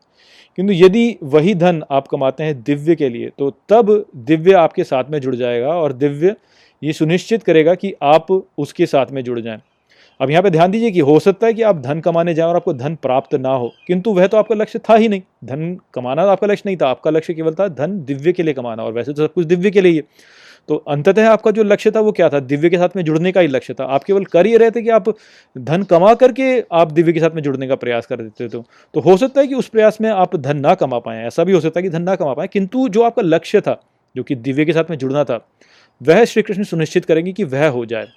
किंतु 0.57 0.73
यदि 0.73 1.17
वही 1.23 1.53
धन 1.55 1.81
आप 1.91 2.07
कमाते 2.07 2.43
हैं 2.43 2.61
दिव्य 2.63 2.95
के 2.95 3.09
लिए 3.09 3.29
तो 3.39 3.49
तब 3.69 4.05
दिव्य 4.17 4.53
आपके 4.53 4.83
साथ 4.83 5.09
में 5.09 5.19
जुड़ 5.19 5.35
जाएगा 5.35 5.67
और 5.69 5.93
दिव्य 5.93 6.35
ये 6.81 6.93
सुनिश्चित 6.93 7.43
करेगा 7.43 7.75
कि 7.75 7.93
आप 8.03 8.31
उसके 8.31 8.85
साथ 8.85 9.11
में 9.11 9.23
जुड़ 9.23 9.39
जाएँ। 9.39 9.61
अब 10.19 10.29
यहाँ 10.29 10.43
पे 10.43 10.49
ध्यान 10.49 10.71
दीजिए 10.71 10.91
कि 10.91 10.99
हो 10.99 11.17
सकता 11.19 11.47
है 11.47 11.53
कि 11.53 11.61
आप 11.61 11.81
धन 11.81 11.99
कमाने 11.99 12.33
जाएँ 12.33 12.49
और 12.49 12.55
आपको 12.55 12.73
धन 12.73 12.95
प्राप्त 12.95 13.35
ना 13.35 13.49
हो, 13.49 13.71
किंतु 13.87 14.13
वह 14.13 14.27
तो 14.27 14.37
आपका 14.37 14.55
लक्ष्य 14.55 14.79
था 14.79 14.95
ही 14.95 15.07
नहीं। 15.07 15.21
धन 15.45 15.77
कमाना 15.93 16.23
तो 16.23 16.29
आपका 16.29 16.47
लक्ष्य 16.47 16.63
नहीं 16.65 16.77
था, 16.77 16.87
आपका 16.87 17.11
लक्ष्य 17.11 17.33
केवल 17.33 17.53
था 17.53 17.67
धन 17.69 17.99
दिव्य 18.05 18.31
के 18.31 18.43
लिए 18.43 18.53
कमाना, 18.53 18.83
और 18.83 18.93
वैसे 18.93 19.13
तो 19.13 19.25
सब 19.25 19.33
कुछ 19.33 19.45
दिव्य 19.45 19.71
के 19.71 19.81
लिए 19.81 20.03
तो 20.69 20.75
अंततः 20.75 21.29
आपका 21.29 21.51
जो 21.51 21.63
लक्ष्य 21.63 21.91
था 21.91 21.99
वो 21.99 22.11
क्या 22.11 22.27
था? 22.29 22.39
दिव्य 22.41 22.69
के 22.69 22.77
साथ 22.77 22.95
में 22.95 23.03
जुड़ने 23.03 23.31
का 23.31 23.41
ही 23.41 23.47
लक्ष्य 23.47 23.73
था। 23.73 23.85
आप 23.85 24.03
केवल 24.03 24.25
कर 24.25 24.45
ही 24.45 24.55
रहे 24.57 24.71
थे 24.71 24.81
कि 24.81 24.89
आप 24.89 25.09
धन 25.55 25.83
कमा 25.83 26.13
करके 26.13 26.45
आप 26.71 26.91
दिव्य 26.91 27.13
के 27.13 27.19
साथ 27.19 27.35
में 27.35 27.41
जुड़ने 27.43 27.67
का 27.67 27.75
प्रयास 27.75 28.05
कर 28.05 28.21
देते 28.21 28.47
थे। 28.47 28.61
तो 28.93 28.99
हो 28.99 29.17
सकता 29.17 29.41
है 29.41 29.47
कि 29.47 29.55
उस 29.55 29.67
प्रयास 29.67 29.97
में 30.01 30.09
आप 30.09 30.35
धन 30.35 30.57
ना 30.57 30.75
कमा 30.75 30.99
पाए, 30.99 31.25
ऐसा 31.25 31.43
भी 31.43 31.53
हो 31.53 31.59
सकता 31.59 31.79
है 31.79 31.83
कि 31.83 31.89
धन 31.89 32.03
ना 32.03 32.15
कमा 32.15 32.33
पाए, 32.33 32.47
किंतु 32.47 32.87
जो 32.89 33.03
आपका 33.03 33.21
लक्ष्य 33.21 33.61
था, 33.61 33.79
जो 34.15 34.23
कि 34.23 34.35
दिव्य 34.35 34.65
के 34.65 34.73
साथ 34.73 34.89
में 34.89 34.97
जुड़ना 34.97 35.23
था, 35.23 35.45
वह 36.01 36.25
श्री 36.25 36.43
कृष्ण 36.43 36.63
सुनिश्चित 36.63 37.05
करेंगे 37.05 37.33
कि 37.33 37.43
वह 37.43 37.67
हो 37.67 37.85
जाए। 37.85 38.07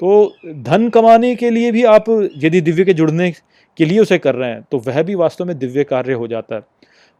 तो 0.00 0.36
धन 0.46 0.88
कमाने 0.88 1.34
के 1.36 1.50
लिए 1.50 1.70
भी 1.72 1.84
आप 1.84 2.04
यदि 2.36 2.60
दिव्य 2.60 2.84
के 2.84 2.94
जुड़ने 2.94 3.30
के 3.78 3.84
लिए 3.84 3.98
उसे 3.98 4.18
कर 4.18 4.34
रहे 4.34 4.50
हैं 4.50 4.62
तो 4.70 4.78
वह 4.78 5.02
भी 5.02 5.14
वास्तव 5.14 5.44
में 5.44 5.58
दिव्य 5.58 5.84
कार्य 5.84 6.12
हो 6.12 6.26
जाता 6.26 6.56
है। 6.56 6.62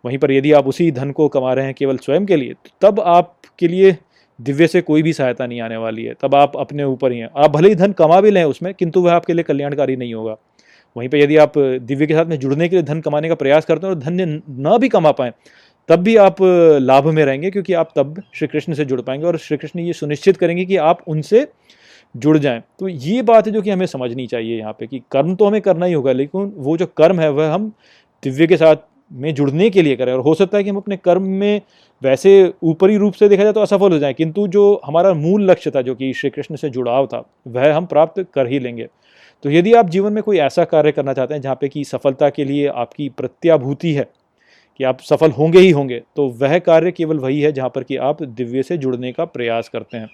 वहीं 0.04 0.18
पर 0.18 0.32
यदि 0.32 0.52
आप 0.52 0.66
उसी 0.66 0.90
धन 0.92 1.10
को 1.10 1.28
कमा 1.28 1.52
रहे 1.52 1.64
हैं 1.64 1.74
केवल 1.74 1.96
स्वयं 1.96 2.26
के 2.26 2.36
लिए 2.36 2.54
तो 2.54 2.70
तब 2.82 3.00
आपके 3.00 3.68
लिए 3.68 3.96
दिव्य 4.38 4.66
से 4.66 4.80
कोई 4.82 5.02
भी 5.02 5.12
सहायता 5.12 5.46
नहीं 5.46 5.60
आने 5.60 5.76
वाली 5.76 6.04
है। 6.04 6.14
तब 6.22 6.34
आप 6.34 6.56
अपने 6.56 6.84
ऊपर 6.84 7.12
ही 7.12 7.18
हैं। 7.18 7.28
आप 7.36 7.50
भले 7.50 7.68
ही 7.68 7.74
धन 7.74 7.92
कमा 7.92 8.20
भी 8.20 8.30
लें 8.30 8.42
उसमें, 8.44 8.72
किंतु 8.74 9.00
वह 9.00 9.12
आपके 9.12 9.32
लिए 9.32 9.42
कल्याणकारी 9.42 9.96
नहीं 9.96 10.14
होगा। 10.14 10.36
वहीं 10.96 11.08
पर 11.08 11.16
यदि 11.16 11.36
आप 11.36 11.58
दिव्य 11.58 12.06
के 12.06 12.14
साथ 12.14 12.26
में 12.26 12.38
जुड़ने 12.38 12.68
के 12.68 12.76
लिए 12.76 12.82
धन 12.82 13.00
कमाने 13.00 13.28
का 13.28 13.34
प्रयास 13.34 13.64
करते 13.64 13.86
हैं 13.86 13.94
और 13.94 14.00
धन 14.00 14.42
न 14.50 14.76
भी 14.80 14.88
कमा 14.88 15.10
पाएँ, 15.12 15.32
तब 15.88 15.96
भी 15.96 16.16
आप 16.16 16.36
लाभ 16.82 17.06
में 17.06 17.24
रहेंगे, 17.24 17.50
क्योंकि 17.50 17.72
आप 17.72 17.92
तब 17.96 18.22
श्री 18.34 18.48
कृष्ण 18.48 18.74
से 18.74 18.84
जुड़ 18.84 19.00
पाएँगे 19.00 19.26
और 19.26 19.38
श्री 19.38 19.56
कृष्ण 19.56 19.80
ये 19.80 19.92
सुनिश्चित 19.92 20.36
करेंगे 20.36 20.64
कि 20.64 20.76
आप 20.76 21.02
उनसे 21.08 21.46
जुड़ 22.16 22.36
जाएँ। 22.38 22.62
तो 22.78 22.88
ये 22.88 23.22
बात 23.22 23.46
है 23.46 23.52
जो 23.52 23.62
कि 23.62 23.70
हमें 23.70 23.86
समझनी 23.86 24.26
चाहिए 24.26 24.58
यहाँ 24.58 24.72
पे 24.72 24.86
कि 24.86 25.02
कर्म 25.12 25.34
तो 25.34 25.46
हमें 25.46 25.60
करना 25.60 25.86
ही 25.86 25.92
होगा, 25.92 26.12
लेकिन 26.12 26.52
वो 26.56 26.76
जो 26.76 26.86
कर्म 26.88 27.20
है, 27.20 27.30
वह 27.30 27.52
हम 27.54 27.72
दिव्य 28.22 28.46
के 28.46 28.56
साथ 28.56 28.76
में 29.10 29.34
जुड़ने 29.34 29.68
के 29.70 29.82
लिए 29.82 29.96
करें। 29.96 30.12
और 30.12 30.20
हो 30.20 30.34
सकता 30.34 30.58
है 30.58 30.64
कि 30.64 30.70
हम 30.70 30.76
अपने 30.76 30.96
कर्म 30.96 31.22
में 31.32 31.60
वैसे 32.02 32.52
ऊपरी 32.64 32.96
रूप 32.96 33.14
से 33.14 33.28
देखा 33.28 33.42
जाए 33.42 33.52
तो 33.52 33.60
असफल 33.60 33.92
हो 33.92 33.98
जाए, 33.98 34.12
किंतु 34.14 34.46
जो 34.48 34.80
हमारा 34.84 35.12
मूल 35.14 35.50
लक्ष्य 35.50 35.70
था, 35.70 35.82
जो 35.82 35.94
कि 35.94 36.12
श्री 36.12 36.30
कृष्ण 36.30 36.56
से 36.56 36.70
जुड़ाव 36.70 37.06
था, 37.06 37.24
वह 37.46 37.74
हम 37.74 37.86
प्राप्त 37.86 38.24
कर 38.34 38.46
ही 38.46 38.58
लेंगे। 38.58 38.88
तो 39.44 39.50
यदि 39.50 39.72
आप 39.74 39.88
जीवन 39.88 40.12
में 40.12 40.22
कोई 40.22 40.38
ऐसा 40.40 40.64
कार्य 40.66 40.92
करना 40.92 41.12
चाहते 41.12 41.34
हैं, 41.34 41.40
जहाँ 41.40 41.56
पे 41.60 41.68
कि 41.68 41.84
सफलता 41.84 42.30
के 42.30 42.44
लिए 42.44 42.66
आपकी 42.68 43.08
प्रत्याभूति 43.10 43.92
है, 43.92 44.08
कि 44.80 44.84
आप 44.84 45.00
सफल 45.00 45.30
होंगे 45.30 45.58
ही 45.58 45.70
होंगे 45.70 46.02
तो 46.16 46.26
वह 46.38 46.58
कार्य 46.60 46.90
केवल 46.92 47.18
वही 47.18 47.40
है 47.40 47.52
जहाँ 47.52 47.68
पर 47.68 47.82
कि 47.82 47.96
आप 47.98 48.22
दिव्य 48.22 48.62
से 48.62 48.76
जुड़ने 48.78 49.12
का 49.12 49.24
प्रयास 49.26 49.68
करते 49.68 49.96
हैं। 49.96 50.10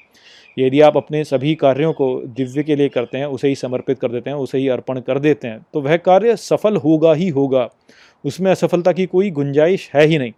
यदि 0.57 0.81
आप 0.81 0.97
अपने 0.97 1.23
सभी 1.25 1.55
कार्यों 1.55 1.93
को 1.93 2.15
दिव्य 2.27 2.63
के 2.63 2.77
लिए 2.77 2.89
करते 2.89 3.19
हैं, 3.19 3.27
उसे 3.27 3.49
ही 3.49 3.55
समर्पित 3.55 3.99
कर 3.99 4.09
देते 4.09 4.31
हैं, 4.31 4.37
उसे 4.37 4.59
ही 4.59 4.69
अर्पण 4.69 5.01
कर 5.01 5.19
देते 5.19 5.49
हैं 5.49 5.65
तो 5.75 5.81
वह 5.81 5.97
कार्य 5.97 6.37
सफल 6.37 6.77
होगा 6.77 7.13
ही 7.15 7.29
होगा। 7.29 7.69
उसमें 8.25 8.51
असफलता 8.51 8.93
की 8.93 9.07
कोई 9.07 9.31
गुंजाइश 9.31 9.91
है 9.95 10.05
ही 10.07 10.19
नहीं। 10.19 10.33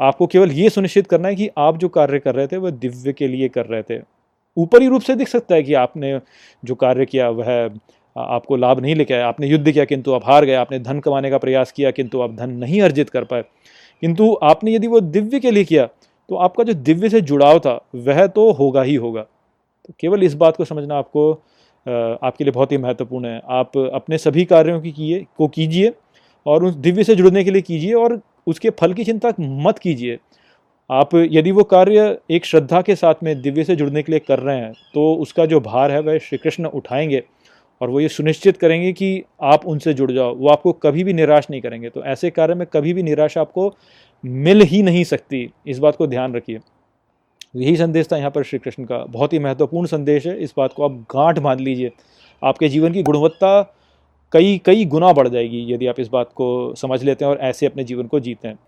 आपको 0.00 0.26
केवल 0.26 0.50
ये 0.50 0.70
सुनिश्चित 0.70 1.06
करना 1.06 1.28
है 1.28 1.34
कि 1.34 1.48
आप 1.58 1.76
जो 1.78 1.88
कार्य 1.88 2.18
कर 2.18 2.34
रहे 2.34 2.46
थे, 2.46 2.56
वह 2.56 2.70
दिव्य 2.70 3.12
के 3.12 3.28
लिए 3.28 3.48
कर 3.48 3.66
रहे 3.66 3.82
थे। 3.82 4.02
ऊपरी 4.56 4.88
रूप 4.88 5.02
से 5.02 5.14
दिख 5.14 5.28
सकता 5.28 5.54
है 5.54 5.62
कि 5.62 5.74
आपने 5.74 6.18
जो 6.64 6.74
कार्य 6.74 7.06
किया, 7.06 7.28
वह 7.30 7.70
आपको 8.16 8.56
लाभ 8.56 8.80
नहीं 8.80 8.94
लेके 8.94 9.14
आया। 9.14 9.26
आपने 9.28 9.46
युद्ध 9.46 9.70
किया, 9.72 9.84
किंतु 9.84 10.12
आप 10.12 10.26
हार 10.26 10.44
गए। 10.44 10.54
आपने 10.54 10.78
धन 10.78 11.00
कमाने 11.00 11.30
का 11.30 11.38
प्रयास 11.38 11.72
किया, 11.72 11.90
किंतु 11.90 12.20
आप 12.20 12.34
धन 12.34 12.50
नहीं 12.50 12.80
अर्जित 12.82 13.10
कर 13.10 13.24
पाए। 13.24 13.44
किंतु 14.02 14.38
आपने 14.42 14.74
यदि 14.74 14.86
वो 14.86 15.00
दिव्य 15.00 15.40
के 15.40 15.50
लिए 15.50 15.64
किया 15.64 15.88
तो 16.28 16.36
आपका 16.36 16.64
जो 16.64 16.72
दिव्य 16.74 17.08
से 17.08 17.20
जुड़ाव 17.20 17.58
था, 17.58 17.80
वह 17.96 18.26
तो 18.26 18.50
होगा 18.52 18.82
ही 18.82 18.94
होगा। 18.96 19.22
तो 19.22 19.94
केवल 20.00 20.22
इस 20.22 20.34
बात 20.34 20.56
को 20.56 20.64
समझना 20.64 20.96
आपको 20.96 21.32
आपके 21.86 22.44
लिए 22.44 22.52
बहुत 22.52 22.72
ही 22.72 22.78
महत्वपूर्ण 22.78 23.26
है। 23.26 23.40
आप 23.50 23.76
अपने 23.76 24.18
सभी 24.18 24.44
कार्यों 24.44 24.80
की 24.80 24.90
किए, 24.92 25.24
को 25.36 25.48
कीजिए 25.48 25.92
और 26.46 26.64
उस 26.64 26.74
दिव्य 26.76 27.04
से 27.04 27.14
जुड़ने 27.14 27.44
के 27.44 27.50
लिए 27.50 27.62
कीजिए 27.62 27.92
और 27.94 28.20
उसके 28.46 28.70
फल 28.70 28.92
की 28.94 29.04
चिंता 29.04 29.32
मत 29.40 29.78
कीजिए। 29.78 30.18
आप 30.90 31.14
यदि 31.14 31.50
वो 31.50 31.62
कार्य 31.64 32.18
एक 32.30 32.44
श्रद्धा 32.44 32.80
के 32.82 32.94
साथ 32.96 33.22
में 33.22 33.40
दिव्य 33.42 33.64
से 33.64 33.76
जुड़ने 33.76 34.02
के 34.02 34.12
लिए 34.12 34.18
कर 34.18 34.38
रहे 34.38 34.56
हैं 34.56 34.72
तो 34.94 35.12
उसका 35.14 35.46
जो 35.46 35.60
भार 35.60 35.90
है, 35.90 36.00
वह 36.00 36.18
श्री 36.18 36.38
कृष्ण 36.38 36.66
उठाएँगे 36.66 37.22
और 37.80 37.90
वो 37.90 38.00
ये 38.00 38.08
सुनिश्चित 38.08 38.56
करेंगे 38.56 38.92
कि 38.92 39.22
आप 39.42 39.66
उनसे 39.66 39.94
जुड़ 39.94 40.10
जाओ। 40.12 40.34
वो 40.36 40.48
आपको 40.48 40.72
कभी 40.74 41.04
भी 41.04 41.12
निराश 41.12 41.46
नहीं 41.50 41.60
करेंगे। 41.60 41.88
तो 41.88 42.04
ऐसे 42.04 42.30
कार्य 42.30 42.54
में 42.54 42.66
कभी 42.66 42.92
भी 42.92 43.02
निराशा 43.02 43.40
आपको 43.40 43.68
मिल 44.24 44.62
ही 44.62 44.82
नहीं 44.82 45.04
सकती, 45.04 45.50
इस 45.66 45.78
बात 45.78 45.96
को 45.96 46.06
ध्यान 46.06 46.34
रखिए। 46.34 46.60
यही 47.56 47.76
संदेश 47.76 48.08
था 48.12 48.16
यहाँ 48.16 48.30
पर 48.30 48.42
श्री 48.42 48.58
कृष्ण 48.58 48.84
का, 48.84 48.98
बहुत 48.98 49.32
ही 49.32 49.38
महत्वपूर्ण 49.38 49.86
संदेश 49.86 50.26
है, 50.26 50.38
इस 50.38 50.54
बात 50.56 50.72
को 50.72 50.84
आप 50.84 50.92
गांठ 50.92 51.38
बाँध 51.38 51.60
लीजिए। 51.60 51.90
आपके 52.42 52.68
जीवन 52.68 52.92
की 52.92 53.02
गुणवत्ता 53.02 53.74
कई 54.32 54.60
कई 54.64 54.84
गुना 54.84 55.12
बढ़ 55.12 55.28
जाएगी 55.28 55.74
यदि 55.74 55.86
आप 55.86 56.00
इस 56.00 56.08
बात 56.08 56.32
को 56.34 56.74
समझ 56.74 57.02
लेते 57.02 57.24
हैं 57.24 57.32
और 57.32 57.38
ऐसे 57.38 57.66
अपने 57.66 57.84
जीवन 57.84 58.06
को 58.06 58.20
जीते 58.20 58.48
हैं। 58.48 58.58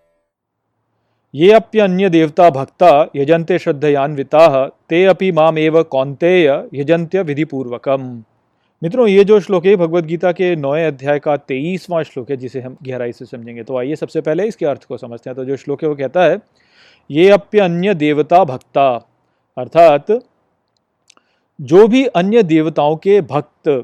ये 1.35 1.53
अप्य 1.53 1.81
अन्य 1.81 2.09
देवता 2.09 2.51
भक्ता 2.51 3.11
यजंते 3.17 3.59
श्रद्धयान्विता, 3.59 4.67
ते 4.67 5.05
अपि 5.05 5.33
माम 5.33 5.59
एव 5.59 5.83
कौंतेय 5.83 6.69
यजंत्य 6.75 7.23
विधिपूर्वकम। 7.23 8.25
मित्रों, 8.83 9.09
ये 9.09 9.25
जो 9.25 9.41
श्लोक 9.41 9.67
है 9.67 9.77
भगवत 9.77 10.05
गीता 10.05 10.33
के 10.33 10.57
नौए 10.57 10.85
अध्याय 10.85 11.19
का 11.19 11.37
तेईसवां 11.37 12.03
श्लोक 12.03 12.31
है, 12.31 12.37
जिसे 12.37 12.61
हम 12.61 12.77
गहराई 12.83 13.13
से 13.13 13.25
समझेंगे। 13.25 13.63
तो 13.63 13.79
आइए 13.79 13.97
सबसे 13.97 14.21
पहले 14.21 14.47
इसके 14.47 14.67
अर्थ 14.67 14.85
को 14.85 14.97
समझते 14.97 15.31
हैं। 15.31 15.37
तो 15.37 15.45
जो 15.45 15.57
श्लोक 15.57 15.83
है, 15.83 15.89
वो 15.89 15.95
कहता 15.95 16.25
है, 16.25 16.41
ये 17.11 17.31
अप्य 17.31 17.61
अन्य 17.61 17.95
देवता 17.95 18.45
भक्ता 18.45 19.09
अर्थात, 19.59 20.07
जो 21.61 21.89
भी 21.89 22.07
अन्य 22.07 22.43
देवताओं 22.43 22.97
के 22.97 23.21
भक्त 23.21 23.83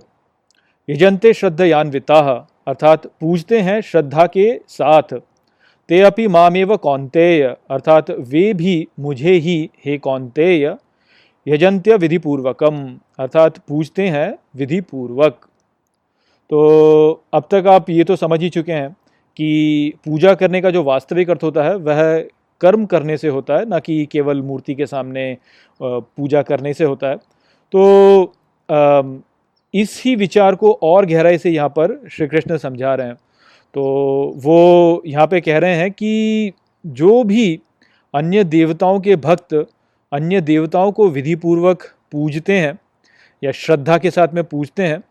यजंते 0.91 1.33
श्रद्धयान्विता 1.33 2.49
अर्थात, 2.67 3.07
पूजते 3.07 3.61
हैं 3.61 3.81
श्रद्धा 3.81 4.27
के 4.27 4.61
साथ, 4.69 5.15
ते 5.89 6.01
अपि 6.01 6.29
मामेव 6.29 6.77
कौंतेय 6.77 7.57
अर्थात, 7.71 8.11
वे 8.11 8.55
भी 8.55 8.89
मुझे 9.01 9.33
ही, 9.33 9.71
हे 9.85 9.99
कौंतेय 9.99 10.77
यजंत्य 11.47 11.97
विधिपूर्वकम, 11.97 12.79
अर्थात 13.19 13.59
पूजते 13.69 14.09
हैं 14.09 14.39
विधिपूर्वक। 14.57 15.47
तो 16.51 17.23
अब 17.35 17.49
तक 17.51 17.67
आप 17.67 17.91
ये 17.91 18.05
तो 18.05 18.17
समझ 18.17 18.41
ही 18.41 18.49
चुके 18.51 18.73
हैं 18.73 18.91
कि 19.37 19.93
पूजा 20.07 20.35
करने 20.35 20.61
का 20.61 20.71
जो 20.71 20.83
वास्तविक 20.83 21.31
अर्थ 21.31 21.43
होता 21.43 21.63
है, 21.63 21.75
वह 21.77 22.19
कर्म 22.61 22.85
करने 22.87 23.17
से 23.17 23.29
होता 23.29 23.59
है, 23.59 23.69
ना 23.69 23.79
कि 23.79 24.05
केवल 24.13 24.43
मूर्ति 24.43 24.75
के 24.75 24.87
सामने 24.87 25.37
पूजा 25.81 26.43
करने 26.43 26.73
से 26.75 26.85
होता 26.85 27.09
है। 27.09 27.17
तो 27.73 28.33
इस 29.75 30.01
ही 30.05 30.15
विचार 30.17 30.55
को 30.55 30.73
और 30.83 31.07
गहराई 31.07 31.39
से 31.39 31.51
यहाँ 31.51 31.69
पर 31.69 32.01
श्री 32.13 32.27
कृष्ण 32.27 32.57
समझा 32.59 32.95
रहे 32.95 33.07
हैं। 33.07 33.15
तो 33.75 33.83
वो 34.37 35.03
यहाँ 35.07 35.27
पे 35.27 35.41
कह 35.41 35.59
रहे 35.59 35.75
हैं 35.75 35.91
कि 35.91 36.53
जो 36.85 37.23
भी 37.25 37.59
अन्य 38.15 38.45
देवताओं 38.47 39.01
के 39.01 39.17
भक्त 39.19 39.55
अन्य 40.17 40.41
देवताओं 40.43 40.93
को 40.93 41.09
विधिपूर्वक 41.11 41.83
पूजते 42.13 42.59
हैं 42.59 42.79
या 43.43 43.53
श्रद्धा 43.55 43.99
के 43.99 44.11
साथ 44.11 44.35
में 44.35 44.43
पूजते 44.45 44.83
हैं, 44.83 45.03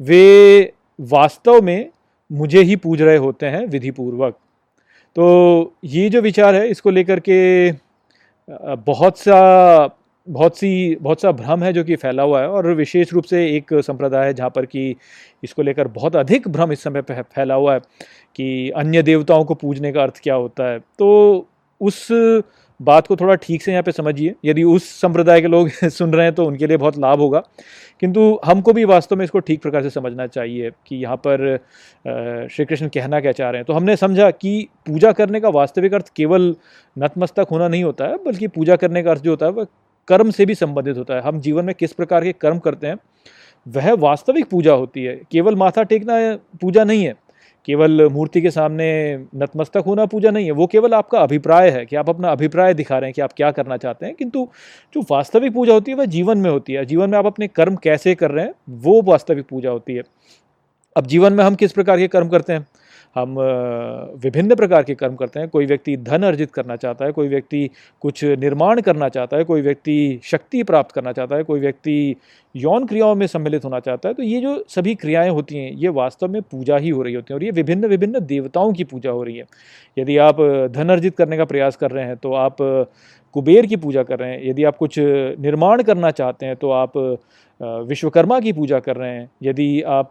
वे 0.00 0.72
वास्तव 0.98 1.60
में 1.62 1.90
मुझे 2.30 2.62
ही 2.62 2.76
पूज 2.76 3.02
रहे 3.02 3.16
होते 3.16 3.46
हैं 3.46 3.66
विधिपूर्वक। 3.66 4.38
तो 5.16 5.74
ये 5.84 6.08
जो 6.10 6.20
विचार 6.20 6.54
है, 6.54 6.68
इसको 6.68 6.90
लेकर 6.90 7.20
के 7.20 7.72
बहुत 8.48 9.18
सा, 9.18 9.86
बहुत 10.28 10.58
सी, 10.58 10.96
बहुत 10.96 11.20
सा 11.20 11.30
भ्रम 11.32 11.62
है 11.62 11.72
जो 11.72 11.84
कि 11.84 11.96
फैला 11.96 12.22
हुआ 12.22 12.40
है 12.40 12.48
और 12.48 12.66
विशेष 12.74 13.12
रूप 13.12 13.24
से 13.24 13.44
एक 13.56 13.74
संप्रदाय 13.82 14.26
है 14.26 14.34
जहाँ 14.34 14.50
पर 14.50 14.66
कि 14.66 14.94
इसको 15.42 15.62
लेकर 15.62 15.88
बहुत 15.88 16.16
अधिक 16.16 16.48
भ्रम 16.48 16.72
इस 16.72 16.82
समय 16.82 17.02
फैला 17.02 17.54
हुआ 17.54 17.74
है 17.74 17.80
कि 18.38 18.70
अन्य 18.76 19.02
देवताओं 19.02 19.44
को 19.44 19.54
पूजने 19.54 19.92
का 19.92 20.02
अर्थ 20.02 20.20
क्या 20.22 20.34
होता 20.34 20.70
है। 20.70 20.78
तो 20.78 21.48
उस 21.80 22.06
बात 22.80 23.06
को 23.06 23.16
थोड़ा 23.16 23.34
ठीक 23.34 23.62
से 23.62 23.70
यहाँ 23.72 23.82
पे 23.82 23.92
समझिए। 23.92 24.34
यदि 24.44 24.62
उस 24.64 24.88
संप्रदाय 25.00 25.40
के 25.40 25.48
लोग 25.48 25.68
सुन 25.84 26.12
रहे 26.12 26.24
हैं 26.26 26.34
तो 26.34 26.44
उनके 26.46 26.66
लिए 26.66 26.76
बहुत 26.76 26.98
लाभ 26.98 27.20
होगा। 27.20 27.42
किंतु 28.00 28.38
हमको 28.44 28.72
भी 28.72 28.84
वास्तव 28.84 29.16
में 29.16 29.24
इसको 29.24 29.38
ठीक 29.40 29.62
प्रकार 29.62 29.82
से 29.82 29.90
समझना 29.90 30.26
चाहिए 30.26 30.70
कि 30.86 30.96
यहाँ 30.96 31.16
पर 31.26 31.56
श्री 32.52 32.64
कृष्ण 32.64 32.88
कहना 32.88 33.20
क्या 33.20 33.32
चाह 33.32 33.50
रहे 33.50 33.58
हैं। 33.58 33.64
तो 33.64 33.72
हमने 33.72 33.96
समझा 33.96 34.30
कि 34.30 34.68
पूजा 34.86 35.12
करने 35.12 35.40
का 35.40 35.48
वास्तविक 35.50 35.94
अर्थ 35.94 36.12
केवल 36.16 36.54
नतमस्तक 36.96 37.46
होना 37.50 37.68
नहीं 37.68 37.84
होता 37.84 38.04
है, 38.04 38.16
बल्कि 38.16 38.48
पूजा 38.48 38.76
करने 38.76 39.02
का 39.02 39.10
अर्थ 39.10 39.22
जो 39.22 39.30
होता 39.30 39.46
है, 39.46 39.52
वह 39.52 39.66
कर्म 40.08 40.30
से 40.30 40.46
भी 40.46 40.54
संबंधित 40.54 40.96
होता 40.96 41.14
है। 41.14 41.20
हम 41.22 41.40
जीवन 41.40 41.64
में 41.64 41.74
किस 41.74 41.92
प्रकार 41.92 42.24
के 42.24 42.32
कर्म 42.32 42.58
करते 42.58 42.86
हैं, 42.86 42.96
वह 43.66 43.92
वास्तविक 43.94 44.48
पूजा 44.50 44.72
होती 44.72 45.04
है। 45.04 45.20
केवल 45.32 45.56
माथा 45.56 45.82
टेकना 45.82 46.14
पूजा 46.60 46.84
नहीं 46.84 47.04
है 47.04 47.14
केवल 47.66 48.08
मूर्ति 48.08 48.40
के 48.40 48.50
सामने 48.50 49.16
नतमस्तक 49.36 49.82
होना 49.86 50.06
पूजा 50.06 50.30
नहीं 50.30 50.46
है, 50.46 50.50
वो 50.50 50.66
केवल 50.66 50.94
आपका 50.94 51.18
अभिप्राय 51.18 51.70
है 51.70 51.86
कि 51.86 51.96
आप 51.96 52.08
अपना 52.08 52.28
अभिप्राय 52.28 52.74
दिखा 52.74 52.98
रहे 52.98 53.08
हैं 53.08 53.14
कि 53.14 53.22
आप 53.22 53.32
क्या 53.32 53.50
करना 53.50 53.76
चाहते 53.76 54.06
हैं, 54.06 54.14
किंतु 54.14 54.48
जो 54.94 55.04
वास्तविक 55.10 55.52
पूजा 55.52 55.72
होती 55.72 55.90
है, 55.90 55.96
वह 55.96 56.04
जीवन 56.04 56.38
में 56.38 56.50
होती 56.50 56.72
है। 56.72 56.84
जीवन 56.84 57.10
में 57.10 57.18
आप 57.18 57.26
अपने 57.26 57.48
कर्म 57.48 57.76
कैसे 57.76 58.14
कर 58.14 58.30
रहे 58.30 58.44
हैं, 58.44 58.54
वो 58.70 59.02
वास्तविक 59.02 59.46
पूजा 59.50 59.70
होती 59.70 59.94
है। 59.94 60.02
अब 60.96 61.06
जीवन 61.06 61.32
में 61.32 61.44
हम 61.44 61.54
किस 61.54 61.72
प्रकार 61.72 61.98
के 61.98 62.08
कर्म 62.08 62.28
करते 62.28 62.52
हैं? 62.52 62.66
हम 63.16 63.34
विभिन्न 64.22 64.54
प्रकार 64.54 64.82
के 64.82 64.94
कर्म 64.94 65.14
करते 65.16 65.40
हैं। 65.40 65.48
कोई 65.48 65.66
व्यक्ति 65.66 65.96
धन 65.98 66.22
अर्जित 66.22 66.50
करना 66.52 66.76
चाहता 66.76 67.04
है, 67.04 67.12
कोई 67.12 67.28
व्यक्ति 67.28 67.68
कुछ 68.02 68.24
निर्माण 68.24 68.80
करना 68.80 69.08
चाहता 69.08 69.36
है, 69.36 69.44
कोई 69.44 69.60
व्यक्ति 69.62 70.20
शक्ति 70.24 70.62
प्राप्त 70.62 70.92
करना 70.92 71.12
चाहता 71.12 71.36
है, 71.36 71.42
कोई 71.42 71.60
व्यक्ति 71.60 72.16
यौन 72.54 72.86
क्रियाओं 72.86 73.14
में 73.14 73.26
सम्मिलित 73.26 73.64
होना 73.64 73.80
चाहता 73.80 74.08
है 74.08 74.14
तो 74.14 74.22
ये 74.22 74.40
जो 74.40 74.64
सभी 74.68 74.94
क्रियाएँ 74.94 75.30
होती 75.30 75.56
हैं, 75.56 75.72
ये 75.72 75.88
वास्तव 75.90 76.28
में 76.28 76.40
पूजा 76.42 76.76
ही 76.76 76.88
हो 76.88 77.02
रही 77.02 77.14
होती 77.14 77.32
हैं 77.32 77.38
और 77.38 77.44
ये 77.44 77.50
विभिन्न 77.52 77.86
विभिन्न 77.88 78.20
देवताओं 78.26 78.72
की 78.72 78.84
पूजा 78.84 79.10
हो 79.10 79.22
रही 79.22 79.36
है। 79.36 79.44
यदि 79.96 80.16
आप 80.18 80.40
धन 80.72 80.88
अर्जित 80.88 81.16
करने 81.16 81.36
का 81.36 81.44
प्रयास 81.44 81.76
कर 81.76 81.90
रहे 81.90 82.04
हैं 82.04 82.16
तो 82.16 82.32
आप 82.34 82.56
कुबेर 83.34 83.66
की 83.66 83.76
पूजा 83.76 84.02
कर 84.02 84.18
रहे 84.18 84.30
हैं। 84.30 84.48
यदि 84.48 84.64
आप 84.64 84.76
कुछ 84.76 84.98
निर्माण 84.98 85.82
करना 85.82 86.10
चाहते 86.12 86.46
हैं 86.46 86.56
तो 86.56 86.70
आप 86.72 86.92
विश्वकर्मा 87.88 88.40
की 88.40 88.52
पूजा 88.52 88.78
कर 88.80 88.96
रहे 88.96 89.10
हैं। 89.10 89.30
यदि 89.42 89.80
आप 89.82 90.10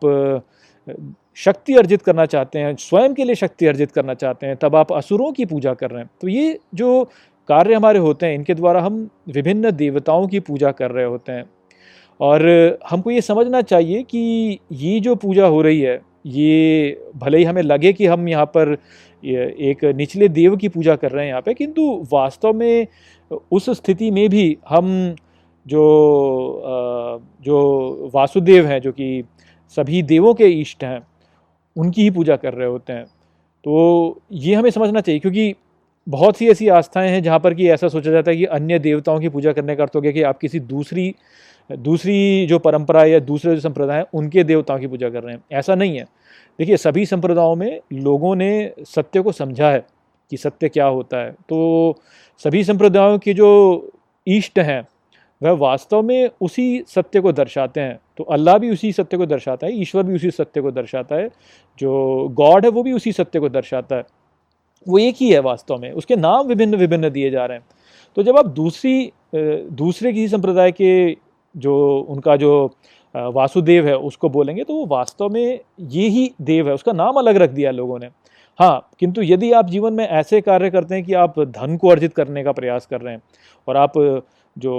शक्ति 1.37 1.73
अर्जित 1.75 2.01
करना 2.01 2.25
चाहते 2.25 2.59
हैं, 2.59 2.75
स्वयं 2.75 3.13
के 3.13 3.23
लिए 3.23 3.35
शक्ति 3.35 3.65
अर्जित 3.67 3.91
करना 3.91 4.13
चाहते 4.13 4.47
हैं, 4.47 4.55
तब 4.55 4.75
आप 4.75 4.91
असुरों 4.93 5.31
की 5.31 5.45
पूजा 5.45 5.73
कर 5.73 5.91
रहे 5.91 6.01
हैं। 6.01 6.09
तो 6.21 6.27
ये 6.27 6.59
जो 6.75 7.03
कार्य 7.49 7.75
हमारे 7.75 7.99
होते 7.99 8.25
हैं, 8.25 8.35
इनके 8.35 8.53
द्वारा 8.53 8.81
हम 8.81 9.07
विभिन्न 9.29 9.71
देवताओं 9.71 10.27
की 10.27 10.39
पूजा 10.39 10.71
कर 10.71 10.91
रहे 10.91 11.05
होते 11.05 11.31
हैं। 11.31 11.45
और 12.19 12.43
हमको 12.89 13.11
ये 13.11 13.21
समझना 13.21 13.61
चाहिए 13.61 14.03
कि 14.03 14.59
ये 14.71 14.99
जो 14.99 15.15
पूजा 15.15 15.45
हो 15.45 15.61
रही 15.61 15.81
है, 15.81 15.99
ये 16.25 17.01
भले 17.15 17.37
ही 17.37 17.43
हमें 17.43 17.61
लगे 17.63 17.91
कि 17.93 18.05
हम 18.05 18.27
यहाँ 18.29 18.45
पर 18.47 18.77
एक 19.23 19.83
निचले 19.95 20.27
देव 20.29 20.55
की 20.57 20.69
पूजा 20.69 20.95
कर 20.95 21.11
रहे 21.11 21.23
हैं 21.23 21.29
यहाँ 21.29 21.41
पे, 21.41 21.53
किंतु 21.53 22.05
वास्तव 22.11 22.53
में 22.53 22.87
उस 23.51 23.69
स्थिति 23.69 24.11
में 24.11 24.29
भी 24.29 24.57
हम 24.69 25.15
जो 25.65 25.83
जो 27.43 28.11
वासुदेव 28.13 28.65
हैं, 28.65 28.79
जो 28.81 28.91
कि 28.91 29.23
सभी 29.77 30.01
देवों 30.03 30.33
के 30.33 30.47
इष्ट 30.51 30.83
हैं 30.83 30.99
उनकी 31.77 32.01
ही 32.01 32.09
पूजा 32.09 32.35
कर 32.35 32.53
रहे 32.53 32.67
होते 32.67 32.93
हैं। 32.93 33.05
तो 33.63 34.21
ये 34.31 34.55
हमें 34.55 34.69
समझना 34.69 35.01
चाहिए, 35.01 35.19
क्योंकि 35.19 35.55
बहुत 36.07 36.37
सी 36.37 36.47
ऐसी 36.49 36.67
आस्थाएँ 36.67 37.09
हैं 37.09 37.23
जहाँ 37.23 37.39
पर 37.39 37.53
कि 37.53 37.69
ऐसा 37.69 37.87
सोचा 37.87 38.11
जाता 38.11 38.31
है 38.31 38.37
कि 38.37 38.45
अन्य 38.45 38.79
देवताओं 38.79 39.19
की 39.19 39.29
पूजा 39.29 39.53
करने 39.53 39.75
का 39.75 39.83
अर्थ 39.83 39.95
हो 39.95 40.01
गया 40.01 40.11
कि 40.11 40.21
आप 40.21 40.37
किसी 40.37 40.59
दूसरी 40.59 41.15
दूसरी 41.71 42.45
जो 42.47 42.59
परंपरा 42.59 43.03
या 43.05 43.19
दूसरे 43.19 43.55
जो 43.55 43.61
संप्रदाय 43.61 43.97
हैं, 43.97 44.05
उनके 44.13 44.43
देवताओं 44.43 44.79
की 44.79 44.87
पूजा 44.87 45.09
कर 45.09 45.23
रहे 45.23 45.35
हैं। 45.35 45.43
ऐसा 45.51 45.75
नहीं 45.75 45.97
है। 45.97 46.03
देखिए, 46.59 46.77
सभी 46.77 47.05
संप्रदायों 47.05 47.55
में 47.55 47.79
लोगों 47.93 48.35
ने 48.35 48.73
सत्य 48.79 49.21
को 49.21 49.31
समझा 49.31 49.71
है 49.71 49.85
कि 50.31 50.37
सत्य 50.37 50.69
क्या 50.69 50.85
होता 50.85 51.17
है। 51.17 51.31
तो 51.31 51.95
सभी 52.43 52.63
संप्रदायों 52.63 53.17
के 53.19 53.33
जो 53.33 53.91
इष्ट 54.27 54.59
हैं 54.59 54.87
वह 55.41 55.51
वास्तव 55.51 56.01
में 56.01 56.29
उसी 56.41 56.83
सत्य 56.87 57.21
को 57.21 57.31
दर्शाते 57.31 57.81
हैं। 57.81 57.99
तो 58.17 58.23
अल्लाह 58.25 58.57
भी 58.57 58.69
उसी 58.69 58.91
सत्य 58.93 59.17
को 59.17 59.25
दर्शाता 59.25 59.67
है, 59.67 59.81
ईश्वर 59.81 60.03
भी 60.03 60.15
उसी 60.15 60.31
सत्य 60.31 60.61
को 60.61 60.71
दर्शाता 60.71 61.15
है, 61.15 61.29
जो 61.79 62.27
गॉड 62.33 62.65
है 62.65 62.71
वो 62.71 62.83
भी 62.83 62.93
उसी 62.93 63.11
सत्य 63.11 63.39
को 63.39 63.49
दर्शाता 63.49 63.95
है। 63.95 64.03
वो 64.85 64.97
एक 64.99 65.15
ही 65.19 65.29
है 65.31 65.39
वास्तव 65.41 65.77
में, 65.77 65.91
उसके 65.93 66.15
नाम 66.15 66.47
विभिन्न 66.47 66.75
विभिन्न 66.75 67.09
दिए 67.09 67.29
जा 67.31 67.45
रहे 67.45 67.57
हैं। 67.57 67.65
तो 68.17 68.23
जब 68.23 68.37
आप 68.37 68.47
दूसरी 68.47 69.11
दूसरे 69.35 70.11
किसी 70.13 70.27
संप्रदाय 70.27 70.71
के 70.71 71.17
जो 71.55 71.75
उनका 72.09 72.35
जो 72.35 72.69
वासुदेव 73.15 73.87
है 73.87 73.95
उसको 73.97 74.29
बोलेंगे 74.29 74.63
तो 74.63 74.73
वो 74.73 74.85
वास्तव 74.87 75.29
में 75.29 75.59
ये 75.81 76.07
ही 76.09 76.31
देव 76.41 76.67
है, 76.67 76.73
उसका 76.73 76.91
नाम 76.93 77.15
अलग 77.15 77.37
रख 77.37 77.49
दिया 77.49 77.71
लोगों 77.71 77.99
ने। 77.99 78.09
हाँ 78.59 78.89
किंतु 78.99 79.21
यदि 79.21 79.51
आप 79.51 79.69
जीवन 79.69 79.93
में 79.93 80.07
ऐसे 80.07 80.41
कार्य 80.41 80.69
करते 80.71 80.95
हैं 80.95 81.03
कि 81.03 81.13
आप 81.15 81.39
धन 81.39 81.77
को 81.77 81.89
अर्जित 81.89 82.13
करने 82.13 82.43
का 82.43 82.51
प्रयास 82.51 82.85
कर 82.85 83.01
रहे 83.01 83.13
हैं 83.13 83.21
और 83.67 83.77
आप 83.77 83.93
जो 84.57 84.73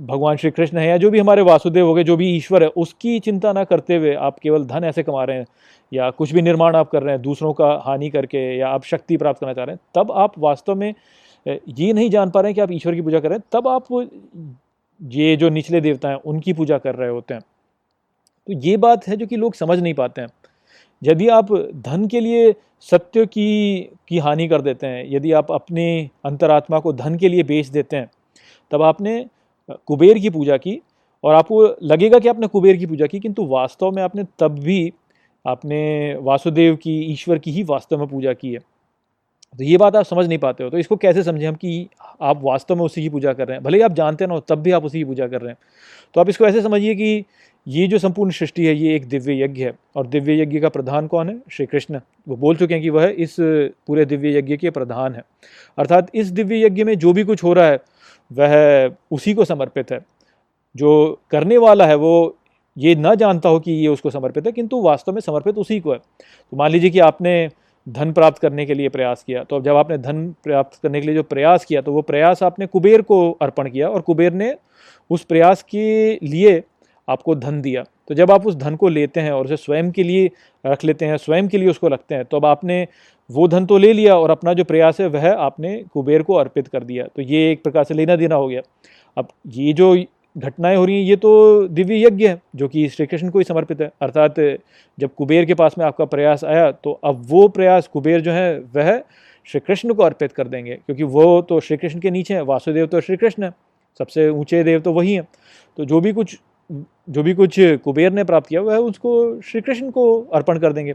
भगवान 0.00 0.36
श्री 0.36 0.50
कृष्ण 0.50 0.78
है 0.78 0.86
या 0.88 0.96
जो 0.96 1.10
भी 1.10 1.18
हमारे 1.18 1.42
वासुदेव 1.42 1.86
हो 1.86 1.94
गए, 1.94 2.04
जो 2.04 2.16
भी 2.16 2.28
ईश्वर 2.36 2.62
है, 2.62 2.68
उसकी 2.68 3.18
चिंता 3.20 3.52
ना 3.52 3.64
करते 3.64 3.96
हुए 3.96 4.14
आप 4.14 4.38
केवल 4.38 4.64
धन 4.66 4.84
ऐसे 4.84 5.02
कमा 5.02 5.24
रहे 5.24 5.36
हैं 5.36 5.46
या 5.92 6.10
कुछ 6.10 6.32
भी 6.34 6.42
निर्माण 6.42 6.76
आप 6.76 6.90
कर 6.90 7.02
रहे 7.02 7.14
हैं, 7.14 7.22
दूसरों 7.22 7.52
का 7.52 7.70
हानि 7.84 8.10
करके 8.10 8.38
या 8.58 8.68
आप 8.68 8.84
शक्ति 8.84 9.16
प्राप्त 9.16 9.40
करना 9.40 9.52
चाह 9.52 9.64
रहे 9.64 9.74
हैं, 9.74 9.80
तब 9.94 10.12
आप 10.12 10.38
वास्तव 10.38 10.74
में 10.74 10.94
ये 11.46 11.92
नहीं 11.92 12.10
जान 12.10 12.30
पा 12.30 12.40
रहे 12.40 12.50
हैं 12.50 12.54
कि 12.54 12.60
आप 12.60 12.72
ईश्वर 12.72 12.94
की 12.94 13.00
पूजा 13.02 13.20
कर 13.20 13.28
रहे 13.28 13.38
हैं, 13.38 13.44
तब 13.52 13.68
आप 13.68 13.86
ये 15.00 15.36
जो 15.36 15.48
निचले 15.48 15.80
देवता 15.80 16.08
हैं, 16.08 16.16
उनकी 16.16 16.52
पूजा 16.52 16.78
कर 16.78 16.94
रहे 16.94 17.08
होते 17.10 17.34
हैं। 17.34 17.42
तो 18.46 18.52
ये 18.60 18.76
बात 18.76 19.06
है 19.08 19.16
जो 19.16 19.26
कि 19.26 19.36
लोग 19.36 19.54
समझ 19.54 19.78
नहीं 19.78 19.94
पाते 19.94 20.20
हैं। 20.20 20.28
यदि 21.02 21.28
आप 21.28 21.52
धन 21.76 22.06
के 22.06 22.20
लिए 22.20 22.54
सत्य 22.90 23.24
की 23.26 23.80
की 24.08 24.18
हानि 24.18 24.48
कर 24.48 24.62
देते 24.62 24.86
हैं, 24.86 25.04
यदि 25.08 25.32
आप 25.32 25.52
अपने 25.52 25.86
अंतरात्मा 26.24 26.78
को 26.78 26.92
धन 26.92 27.16
के 27.16 27.28
लिए 27.28 27.42
बेच 27.42 27.68
देते 27.68 27.96
हैं 27.96 28.10
तब 28.70 28.82
आपने 28.82 29.24
कुबेर 29.68 30.18
की 30.18 30.30
पूजा 30.30 30.56
की 30.56 30.80
और 31.24 31.34
आपको 31.34 31.64
लगेगा 31.82 32.18
कि 32.18 32.28
आपने 32.28 32.46
कुबेर 32.46 32.76
की 32.76 32.86
पूजा 32.86 33.06
की, 33.06 33.20
किंतु 33.20 33.46
वास्तव 33.46 33.90
में 33.90 34.02
आपने 34.02 34.24
तब 34.38 34.58
भी 34.58 34.92
आपने 35.44 36.16
वासुदेव 36.20 36.76
की, 36.76 36.98
ईश्वर 37.02 37.38
की 37.38 37.50
ही 37.50 37.62
वास्तव 37.62 37.98
में 37.98 38.06
पूजा 38.08 38.32
की 38.32 38.52
है। 38.52 38.58
तो 39.54 39.64
ये 39.64 39.76
बात 39.76 39.96
आप 39.96 40.04
समझ 40.04 40.26
नहीं 40.26 40.38
पाते 40.38 40.64
हो 40.64 40.70
तो 40.70 40.78
इसको 40.78 40.96
कैसे 40.96 41.22
समझें 41.22 41.46
हम 41.46 41.54
कि 41.54 41.88
आप 42.22 42.40
वास्तव 42.42 42.76
में 42.76 42.82
उसी 42.84 43.02
की 43.02 43.08
पूजा 43.08 43.32
कर 43.32 43.46
रहे 43.48 43.56
हैं? 43.56 43.64
भले 43.64 43.76
ही 43.78 43.82
आप 43.82 43.92
जानते 43.92 44.26
ना 44.26 44.34
हो, 44.34 44.40
तब 44.40 44.58
भी 44.58 44.70
आप 44.70 44.84
उसी 44.84 44.98
की 44.98 45.04
पूजा 45.04 45.26
कर 45.28 45.40
रहे 45.40 45.50
हैं। 45.50 45.58
तो 46.14 46.20
आप 46.20 46.28
इसको 46.28 46.46
ऐसे 46.46 46.62
समझिए 46.62 46.94
कि 46.94 47.24
ये 47.66 47.86
जो 47.86 47.98
संपूर्ण 47.98 48.30
सृष्टि 48.30 48.66
है, 48.66 48.74
ये 48.74 48.94
एक 48.96 49.08
दिव्य 49.08 49.42
यज्ञ 49.42 49.64
है 49.64 49.72
और 49.96 50.06
दिव्य 50.06 50.40
यज्ञ 50.40 50.60
का 50.60 50.68
प्रधान 50.68 51.06
कौन 51.06 51.28
है? 51.28 51.38
श्री 51.50 51.66
कृष्ण। 51.66 52.00
वो 52.28 52.36
बोल 52.36 52.56
चुके 52.56 52.74
हैं 52.74 52.82
कि 52.82 52.90
वह 52.90 53.14
इस 53.18 53.36
पूरे 53.40 54.04
दिव्य 54.04 54.36
यज्ञ 54.38 54.56
के 54.56 54.70
प्रधान 54.70 55.14
है। 55.14 55.22
अर्थात 55.78 56.10
इस 56.14 56.30
दिव्य 56.30 56.64
यज्ञ 56.64 56.84
में 56.84 56.98
जो 56.98 57.12
भी 57.12 57.24
कुछ 57.24 57.44
हो 57.44 57.52
रहा 57.52 57.66
है 57.66 57.78
वह 58.30 58.94
उसी 59.10 59.34
को 59.34 59.44
समर्पित 59.44 59.92
है। 59.92 60.00
जो 60.74 61.20
करने 61.30 61.58
वाला 61.58 61.86
है, 61.86 61.94
वो 61.94 62.36
ये 62.76 62.94
ना 62.94 63.14
जानता 63.14 63.48
हो 63.48 63.60
कि 63.60 63.72
ये 63.72 63.88
उसको 63.88 64.10
समर्पित 64.10 64.46
है, 64.46 64.52
किंतु 64.52 64.80
वास्तव 64.82 65.12
में 65.12 65.20
समर्पित 65.20 65.58
उसी 65.58 65.78
को 65.80 65.92
है। 65.92 65.98
तो 65.98 66.56
मान 66.56 66.70
लीजिए 66.70 66.90
कि 66.90 66.98
आपने 66.98 67.48
धन 67.86 68.12
प्राप्त 68.12 68.38
करने 68.38 68.64
के 68.66 68.74
लिए 68.74 68.88
प्रयास 68.88 69.22
किया 69.22 69.42
तो 69.44 69.56
अब 69.56 69.64
जब 69.64 69.76
आपने 69.76 69.96
धन 69.98 70.24
प्राप्त 70.44 70.78
करने 70.82 71.00
के 71.00 71.06
लिए 71.06 71.14
जो 71.14 71.22
प्रयास 71.22 71.64
किया 71.64 71.80
तो 71.82 71.92
वो 71.92 72.02
प्रयास 72.02 72.42
आपने 72.42 72.66
कुबेर 72.66 73.02
को 73.02 73.18
अर्पण 73.42 73.68
किया 73.70 73.88
और 73.88 74.00
कुबेर 74.00 74.32
ने 74.32 74.54
उस 75.10 75.24
प्रयास 75.24 75.62
के 75.62 76.18
लिए 76.22 76.62
आपको 77.08 77.34
धन 77.34 77.60
दिया। 77.62 77.84
तो 78.08 78.14
जब 78.14 78.30
आप 78.30 78.46
उस 78.46 78.56
धन 78.56 78.76
को 78.76 78.88
लेते 78.88 79.20
हैं 79.20 79.32
और 79.32 79.44
उसे 79.44 79.56
स्वयं 79.56 79.90
के 79.90 80.02
लिए 80.02 80.30
रख 80.64 80.84
लेते 80.84 81.06
हैं, 81.06 81.16
स्वयं 81.16 81.48
के 81.48 81.58
लिए 81.58 81.68
उसको 81.68 81.88
रखते 81.88 82.14
हैं 82.14 82.24
तो 82.24 82.36
अब 82.36 82.46
आपने 82.46 82.86
वो 83.30 83.46
धन 83.48 83.66
तो 83.66 83.78
ले 83.78 83.92
लिया 83.92 84.16
और 84.16 84.30
अपना 84.30 84.52
जो 84.52 84.64
प्रयास 84.64 85.00
है 85.00 85.06
वह 85.08 85.30
आपने 85.30 85.76
कुबेर 85.92 86.22
को 86.22 86.34
अर्पित 86.34 86.68
कर 86.68 86.84
दिया। 86.84 87.06
तो 87.06 87.22
ये 87.22 87.50
एक 87.52 87.62
प्रकार 87.62 87.84
से 87.84 87.94
लेना 87.94 88.16
देना 88.16 88.34
हो 88.34 88.48
गया। 88.48 88.60
अब 89.16 89.28
ये 89.48 89.72
जो 89.72 89.94
घटनाएँ 90.36 90.76
हो 90.76 90.84
रही 90.84 90.96
हैं, 90.96 91.04
ये 91.04 91.16
तो 91.16 91.68
दिव्य 91.68 92.00
यज्ञ 92.00 92.26
है, 92.28 92.40
जो 92.56 92.68
कि 92.68 92.88
श्री 92.88 93.06
कृष्ण 93.06 93.28
को 93.30 93.38
ही 93.38 93.44
समर्पित 93.44 93.80
है। 93.80 93.90
अर्थात 94.02 94.40
जब 94.98 95.14
कुबेर 95.16 95.44
के 95.44 95.54
पास 95.54 95.74
में 95.78 95.84
आपका 95.86 96.04
प्रयास 96.04 96.44
आया 96.44 96.70
तो 96.72 96.92
अब 97.04 97.22
वो 97.28 97.46
प्रयास 97.48 97.86
कुबेर 97.88 98.20
जो 98.20 98.32
है, 98.32 98.58
वह 98.76 98.98
श्री 99.46 99.60
कृष्ण 99.60 99.94
को 99.94 100.02
अर्पित 100.02 100.32
कर 100.32 100.48
देंगे। 100.48 100.74
क्योंकि 100.76 101.02
वो 101.04 101.40
तो 101.42 101.60
श्री 101.60 101.76
कृष्ण 101.76 102.00
के 102.00 102.10
नीचे 102.10 102.34
हैं, 102.34 102.42
वासुदेव 102.42 102.86
तो 102.86 103.00
श्री 103.00 103.16
कृष्ण 103.16 103.44
है, 103.44 103.50
सबसे 104.00 104.28
ऊँचे 104.28 104.62
देव 104.64 104.80
तो 104.80 104.92
वही 104.92 105.14
हैं। 105.14 105.26
तो 105.78 105.84
जो 105.84 106.00
भी 106.00 106.12
कुछ 106.12 106.38
जो 106.70 107.22
भी 107.22 107.34
कुछ 107.34 107.56
कुबेर 107.84 108.12
ने 108.12 108.24
प्राप्त 108.24 108.48
किया, 108.48 108.60
वह 108.60 108.76
उसको 108.76 109.40
श्री 109.40 109.60
कृष्ण 109.60 109.90
को 109.90 110.20
अर्पण 110.34 110.58
कर 110.58 110.72
देंगे। 110.72 110.92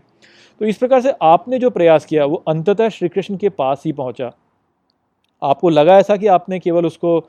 तो 0.62 0.66
इस 0.66 0.78
प्रकार 0.78 1.02
से 1.02 1.14
आपने 1.22 1.60
जो 1.60 1.70
प्रयास 1.70 2.06
किया, 2.06 2.26
वो 2.26 2.44
अंततः 2.48 2.90
श्री 2.90 3.10
कृष्ण 3.10 3.38
के 3.38 3.50
पास 3.50 3.84
ही 3.86 3.92
पहुँचा। 3.92 4.32
आपको 5.42 5.70
लगा 5.70 5.98
ऐसा 6.00 6.16
कि 6.18 6.28
आपने 6.28 6.60
केवल 6.60 6.86
उसको 6.86 7.20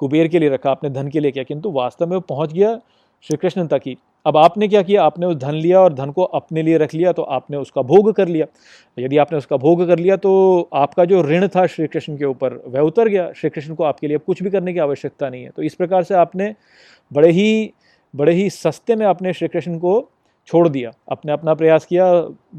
कुबेर 0.00 0.28
के 0.28 0.38
लिए 0.38 0.48
रखा, 0.48 0.70
आपने 0.70 0.90
धन 0.90 1.08
के 1.08 1.20
लिए 1.20 1.30
किया, 1.30 1.44
किंतु 1.44 1.70
वास्तव 1.70 2.06
में 2.06 2.16
वो 2.16 2.20
पहुँच 2.20 2.52
गया 2.52 2.78
श्री 3.24 3.36
कृष्ण 3.36 3.66
तक 3.66 3.80
ही। 3.86 3.96
अब 4.26 4.36
आपने 4.36 4.66
क्या 4.68 4.80
किया? 4.82 5.02
आपने 5.04 5.26
उस 5.26 5.36
धन 5.36 5.54
लिया 5.54 5.80
और 5.80 5.92
धन 5.92 6.10
को 6.10 6.22
अपने 6.22 6.62
लिए 6.62 6.78
रख 6.78 6.94
लिया 6.94 7.12
तो 7.12 7.22
आपने 7.22 7.56
उसका 7.56 7.82
भोग 7.82 8.12
कर 8.12 8.28
लिया। 8.28 8.46
यदि 8.98 9.18
आपने 9.18 9.38
उसका 9.38 9.56
भोग 9.56 9.86
कर 9.86 9.98
लिया 9.98 10.16
तो 10.16 10.68
आपका 10.74 11.04
जो 11.04 11.22
ऋण 11.22 11.46
था 11.48 11.66
श्री 11.66 11.86
कृष्ण 11.86 12.16
के 12.16 12.24
ऊपर, 12.24 12.54
वह 12.66 12.80
उतर 12.80 13.08
गया। 13.08 13.30
श्री 13.32 13.50
कृष्ण 13.50 13.74
को 13.74 13.84
आपके 13.84 14.08
लिए 14.08 14.18
कुछ 14.18 14.42
भी 14.42 14.50
करने 14.50 14.72
की 14.72 14.78
आवश्यकता 14.78 15.28
नहीं 15.28 15.42
है। 15.44 15.50
तो 15.50 15.62
इस 15.62 15.74
प्रकार 15.74 16.02
से 16.02 16.14
आपने 16.14 16.54
बड़े 17.10 17.30
ही 17.30 17.72
बड़े 18.14 18.32
ही 18.32 18.48
सस्ते 18.50 18.96
में 18.96 19.06
अपने 19.06 19.32
श्री 19.32 19.48
कृष्ण 19.48 19.78
को 19.78 20.10
छोड़ 20.48 20.68
दिया। 20.68 20.90
अपने 21.10 21.32
अपना 21.32 21.54
प्रयास 21.54 21.84
किया, 21.86 22.06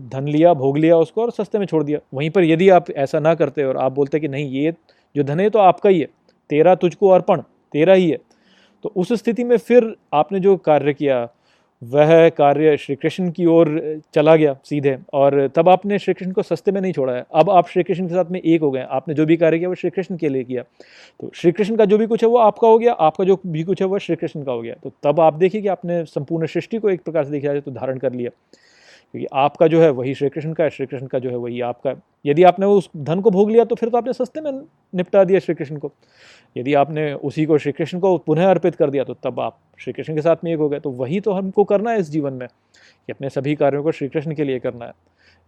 धन 0.10 0.28
लिया, 0.28 0.54
भोग 0.54 0.78
लिया 0.78 0.98
उसको 0.98 1.22
और 1.22 1.32
सस्ते 1.32 1.60
में 1.60 1.66
छोड़ 1.66 1.84
दिया। 1.84 2.00
वहीं 2.14 2.30
पर 2.30 2.44
यदि 2.44 2.70
आप 2.70 2.90
ऐसा 2.92 3.20
ना 3.20 3.34
करते 3.36 3.64
और 3.64 3.78
आप 3.78 3.92
बोलते 3.92 4.20
कि 4.20 4.28
नहीं, 4.28 4.50
ये 4.52 4.74
जो 5.16 5.24
धन 5.24 5.40
है 5.40 5.50
तो 5.50 5.60
आपका 5.60 5.90
ही 5.90 6.00
है, 6.00 6.08
तेरा 6.50 6.76
तुझको 6.76 7.10
अर्पण, 7.10 7.42
तेरा 7.74 7.94
ही 7.94 8.10
है 8.10 8.18
तो 8.84 8.92
उस 8.96 9.12
स्थिति 9.14 9.44
में 9.44 9.58
फिर 9.58 9.96
आपने 10.14 10.40
जो 10.40 10.56
कार्य 10.58 10.94
किया 10.94 11.26
वह 11.84 12.30
कार्य 12.30 12.78
श्री 12.78 12.96
कृष्ण 12.96 13.32
की 13.32 13.46
ओर 13.46 14.02
चला 14.14 14.36
गया 14.36 14.56
सीधे। 14.66 14.98
और 15.14 15.48
तब 15.56 15.70
आपने 15.70 16.00
श्री 16.00 16.14
कृष्ण 16.14 16.32
को 16.32 16.44
सस्ते 16.44 16.72
में 16.72 16.82
नहीं 16.82 16.94
छोड़ा 16.94 17.14
है। 17.14 17.26
अब 17.34 17.50
आप 17.50 17.68
श्री 17.68 17.84
कृष्ण 17.84 18.08
के 18.08 18.14
साथ 18.14 18.32
में 18.32 18.40
एक 18.42 18.62
हो 18.62 18.72
गए 18.72 18.86
आपने 18.90 19.14
जो 19.14 19.26
भी 19.26 19.38
कार्य 19.38 19.58
किया, 19.58 19.70
वो 19.70 19.76
श्री 19.76 19.90
कृष्ण 19.90 20.18
के 20.18 20.30
लिए 20.30 20.44
किया। 20.44 20.64
तो 21.20 21.32
श्री 21.36 21.52
कृष्ण 21.52 21.76
का 21.76 21.86
जो 21.86 21.98
भी 21.98 22.08
कुछ 22.08 22.24
है, 22.24 22.30
वो 22.30 22.38
आपका 22.38 22.68
हो 22.68 22.78
गया। 22.78 22.94
आपका 22.94 23.24
जो 23.24 23.40
भी 23.48 23.64
कुछ 23.64 23.82
है, 23.82 23.88
वो 23.88 24.00
श्री 24.00 24.16
कृष्ण 24.16 24.44
का 24.44 24.52
हो 24.52 24.62
गया। 24.62 24.76
तो 24.84 24.92
तब 25.04 25.20
आप 25.20 25.34
देखिए 25.34 25.62
कि 25.62 25.68
आपने 25.68 26.04
संपूर्ण 26.06 26.46
सृष्टि 26.46 26.80
को 26.80 26.90
एक 26.90 27.04
प्रकार 27.04 27.26
से 27.26 27.32
देखा 27.32 27.48
जाए 27.48 27.62
तो 27.62 27.72
धारण 27.72 27.98
कर 27.98 28.14
लिया। 28.14 28.30
क्योंकि 29.14 29.28
आपका 29.34 29.68
जो 29.68 29.82
है 29.82 29.90
वही 29.90 30.14
श्री 30.16 30.30
कृष्ण 30.30 30.54
का 30.54 30.64
है 30.64 30.70
श्री 30.70 30.86
कृष्ण 30.86 31.08
का 31.08 31.20
जो 31.20 31.30
है 31.30 31.36
वही 31.36 31.60
आपका 31.62 31.90
है। 31.90 31.96
यदि 32.26 32.44
आपने 32.44 32.66
उस 32.66 32.90
धन 32.98 33.20
को 33.22 33.32
भोग 33.32 33.52
लिया 33.52 33.64
तो 33.64 33.76
फिर 33.76 33.90
तो 33.90 33.98
आपने 33.98 34.14
सस्ते 34.14 34.42
में 34.42 34.52
निपटा 34.94 35.24
दिया 35.24 35.40
श्री 35.40 35.56
कृष्ण 35.56 35.78
को। 35.78 35.92
यदि 36.56 36.74
आपने 36.74 37.12
उसी 37.14 37.46
को 37.46 37.58
श्री 37.58 37.72
कृष्ण 37.72 38.00
को 38.00 38.18
पुनः 38.18 38.50
अर्पित 38.50 38.76
कर 38.76 38.90
दिया 38.90 39.04
तो 39.04 39.14
तब 39.24 39.40
आप 39.40 39.58
श्री 39.80 39.94
कृष्ण 39.94 40.16
के 40.16 40.22
साथ 40.22 40.44
में 40.44 40.52
एक 40.54 40.60
हो 40.60 40.70
गए। 40.70 40.80
तो 40.80 40.90
वही 40.92 41.20
तो 41.20 41.32
हमको 41.32 41.64
करना 41.64 41.92
है 41.92 42.00
इस 42.00 42.10
जीवन 42.10 42.34
में, 42.34 42.48
कि 42.48 43.14
अपने 43.14 43.30
सभी 43.30 43.56
कार्यों 43.56 43.84
को 43.84 43.92
श्री 43.92 44.08
कृष्ण 44.08 44.36
के 44.36 44.44
लिए 44.44 44.60
करना 44.60 44.86
है। 44.86 44.94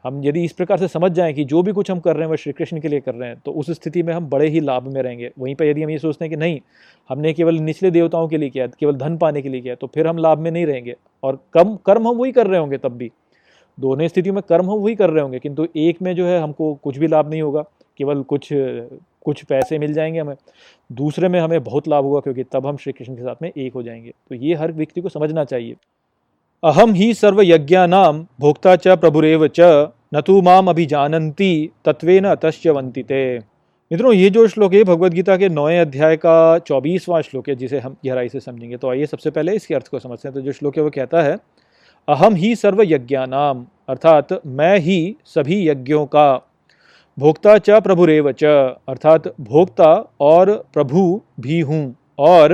हम 0.05 0.21
यदि 0.23 0.43
इस 0.45 0.51
प्रकार 0.53 0.77
से 0.77 0.87
समझ 0.87 1.11
जाएँ 1.11 1.33
कि 1.33 1.43
जो 1.43 1.61
भी 1.63 1.71
कुछ 1.71 1.89
हम 1.91 1.99
कर 1.99 2.15
रहे 2.15 2.23
हैं, 2.23 2.29
वह 2.29 2.35
श्री 2.35 2.53
कृष्ण 2.53 2.79
के 2.79 2.87
लिए 2.87 2.99
कर 2.99 3.13
रहे 3.15 3.29
हैं 3.29 3.39
तो 3.45 3.51
उस 3.51 3.71
स्थिति 3.71 4.03
में 4.03 4.13
हम 4.13 4.29
बड़े 4.29 4.47
ही 4.47 4.59
लाभ 4.59 4.87
में 4.93 5.01
रहेंगे। 5.01 5.31
वहीं 5.39 5.55
पर 5.55 5.65
यदि 5.65 5.83
हम 5.83 5.89
ये 5.89 5.99
सोचते 5.99 6.25
हैं 6.25 6.29
कि 6.29 6.35
नहीं, 6.35 6.59
हमने 7.09 7.33
केवल 7.33 7.59
निचले 7.59 7.91
देवताओं 7.91 8.27
के 8.27 8.37
लिए 8.37 8.49
किया, 8.49 8.67
केवल 8.69 8.95
धन 8.95 9.17
पाने 9.17 9.41
के 9.41 9.49
लिए 9.49 9.61
किया 9.61 9.75
तो 9.75 9.87
फिर 9.87 10.07
हम 10.07 10.17
लाभ 10.17 10.39
में 10.39 10.51
नहीं 10.51 10.65
रहेंगे। 10.65 10.95
और 11.23 11.39
कम 11.53 11.75
कर्म 11.85 12.07
हम 12.07 12.15
वही 12.15 12.31
कर 12.31 12.47
रहे 12.47 12.59
होंगे 12.59 12.77
तब 12.77 12.97
भी। 12.97 13.11
दोनों 13.77 14.07
स्थितियों 14.07 14.35
में 14.35 14.41
कर्म 14.49 14.65
हम 14.65 14.77
वही 14.77 14.95
कर 14.95 15.09
रहे 15.09 15.21
होंगे, 15.21 15.39
किंतु 15.39 15.67
एक 15.75 16.01
में 16.01 16.15
जो 16.15 16.25
है 16.25 16.39
हमको 16.41 16.73
कुछ 16.83 16.97
भी 16.97 17.07
लाभ 17.07 17.29
नहीं 17.29 17.41
होगा, 17.41 17.61
केवल 17.99 18.21
कुछ 18.23 18.49
कुछ 19.25 19.43
पैसे 19.43 19.77
मिल 19.79 19.93
जाएँगे 19.93 20.19
हमें। 20.19 20.35
दूसरे 20.89 21.29
में 21.29 21.39
हमें 21.39 21.63
बहुत 21.63 21.87
लाभ 21.87 22.03
होगा, 22.03 22.19
क्योंकि 22.19 22.43
तब 22.43 22.67
हम 22.67 22.77
श्री 22.77 22.93
कृष्ण 22.93 23.15
के 23.15 23.21
साथ 23.21 23.35
में 23.41 23.51
एक 23.57 23.73
हो 23.73 23.83
जाएँगे। 23.83 24.11
तो 24.29 24.35
ये 24.35 24.55
हर 24.55 24.71
व्यक्ति 24.71 25.01
को 25.01 25.09
समझना 25.09 25.43
चाहिए। 25.43 25.75
अहम 26.63 26.93
ही 26.93 27.13
सर्व 27.13 27.41
नाम 27.85 28.25
भोक्ता 28.39 28.75
च 28.75 28.87
प्रभुरेव 28.87 29.47
च, 29.47 29.87
न 30.15 30.21
तो 30.21 30.41
माम 30.41 30.69
अभिजानती 30.69 31.71
न 31.87 32.23
अतश्चवंती 32.25 33.03
ते 33.03 33.37
मित्रों, 33.91 34.13
ये 34.13 34.29
जो 34.29 34.47
श्लोक 34.47 34.73
है 34.73 34.83
भगवत 34.83 35.11
गीता 35.11 35.35
के 35.37 35.49
नौवें 35.49 35.79
अध्याय 35.79 36.15
का 36.17 36.57
चौबीसवां 36.59 37.21
श्लोक 37.21 37.49
है, 37.49 37.55
जिसे 37.55 37.79
हम 37.79 37.95
गहराई 38.05 38.29
से 38.29 38.39
समझेंगे। 38.39 38.77
तो 38.77 38.89
आइए 38.89 39.05
सबसे 39.05 39.31
पहले 39.31 39.55
इसके 39.55 39.75
अर्थ 39.75 39.87
को 39.87 39.99
समझते 39.99 40.27
हैं। 40.27 40.33
तो 40.33 40.41
जो 40.41 40.51
श्लोक 40.51 40.77
है, 40.77 40.83
वो 40.83 40.89
कहता 40.89 41.21
है 41.21 41.37
अहम 42.07 42.35
ही 42.35 42.55
सर्व 42.55 42.81
यज्ञानाम 42.83 43.65
अर्थात 43.89 44.33
मैं 44.47 44.77
ही 44.79 45.15
सभी 45.25 45.67
यज्ञों 45.67 46.05
का। 46.05 46.35
भोक्ता 47.17 47.57
च 47.57 47.79
प्रभुरेव 47.83 48.31
च, 48.31 48.43
अर्थात 48.89 49.27
भोक्ता 49.41 49.91
और 50.21 50.51
प्रभु 50.73 51.21
भी 51.39 51.59
हूँ। 51.59 51.95
और 52.19 52.53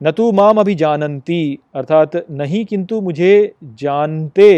न 0.00 0.10
तो 0.10 0.30
माम 0.32 0.60
अभी 0.60 0.74
जानती 0.74 1.58
अर्थात 1.74 2.16
नहीं 2.32 2.64
किंतु 2.64 3.00
मुझे 3.00 3.54
जानते 3.78 4.50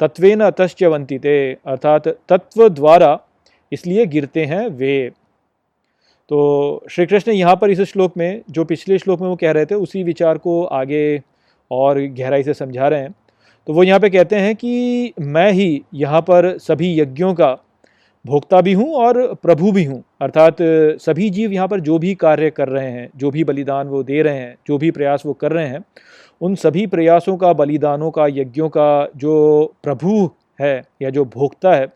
तत्वेन 0.00 0.40
अतश्चवंती 0.40 1.18
ते, 1.18 1.52
अर्थात 1.52 2.08
तत्व 2.28 2.68
द्वारा 2.68 3.18
इसलिए 3.72 4.06
गिरते 4.06 4.44
हैं 4.44 4.66
वे। 4.68 5.10
तो 6.30 6.84
श्री 6.90 7.06
कृष्ण 7.06 7.32
यहाँ 7.32 7.56
पर 7.56 7.70
इस 7.70 7.80
श्लोक 7.82 8.16
में, 8.16 8.42
जो 8.50 8.64
पिछले 8.64 8.98
श्लोक 8.98 9.20
में 9.20 9.28
वो 9.28 9.36
कह 9.36 9.50
रहे 9.50 9.66
थे, 9.66 9.74
उसी 9.76 10.02
विचार 10.02 10.38
को 10.38 10.62
आगे 10.64 11.20
और 11.70 12.00
गहराई 12.00 12.42
से 12.42 12.54
समझा 12.54 12.88
रहे 12.88 13.00
हैं। 13.00 13.14
तो 13.66 13.72
वो 13.72 13.82
यहाँ 13.82 14.00
पे 14.00 14.10
कहते 14.10 14.36
हैं 14.36 14.54
कि 14.56 15.12
मैं 15.20 15.50
ही 15.52 15.82
यहाँ 15.94 16.20
पर 16.20 16.56
सभी 16.58 16.98
यज्ञों 17.00 17.32
का 17.34 17.52
भोक्ता 18.24 18.60
भी 18.60 18.72
हूँ 18.72 18.92
और 18.94 19.22
प्रभु 19.34 19.70
भी 19.72 19.84
हूँ। 19.84 20.02
अर्थात 20.22 20.56
सभी 21.00 21.28
जीव 21.30 21.52
यहाँ 21.52 21.68
पर 21.68 21.80
जो 21.80 21.98
भी 21.98 22.14
कार्य 22.14 22.50
कर 22.50 22.68
रहे 22.68 22.90
हैं, 22.90 23.08
जो 23.16 23.30
भी 23.30 23.44
बलिदान 23.44 23.88
वो 23.88 24.02
दे 24.02 24.22
रहे 24.22 24.38
हैं, 24.38 24.54
जो 24.66 24.78
भी 24.78 24.90
प्रयास 24.90 25.22
वो 25.26 25.32
कर 25.32 25.52
रहे 25.52 25.66
हैं, 25.66 25.82
उन 26.40 26.54
सभी 26.54 26.86
प्रयासों 26.86 27.36
का, 27.36 27.52
बलिदानों 27.52 28.10
का, 28.10 28.26
यज्ञों 28.26 28.68
का 28.68 29.08
जो 29.16 29.74
प्रभु 29.82 30.30
है 30.60 30.82
या 31.02 31.10
जो 31.10 31.24
भोक्ता 31.24 31.74
है, 31.74 31.86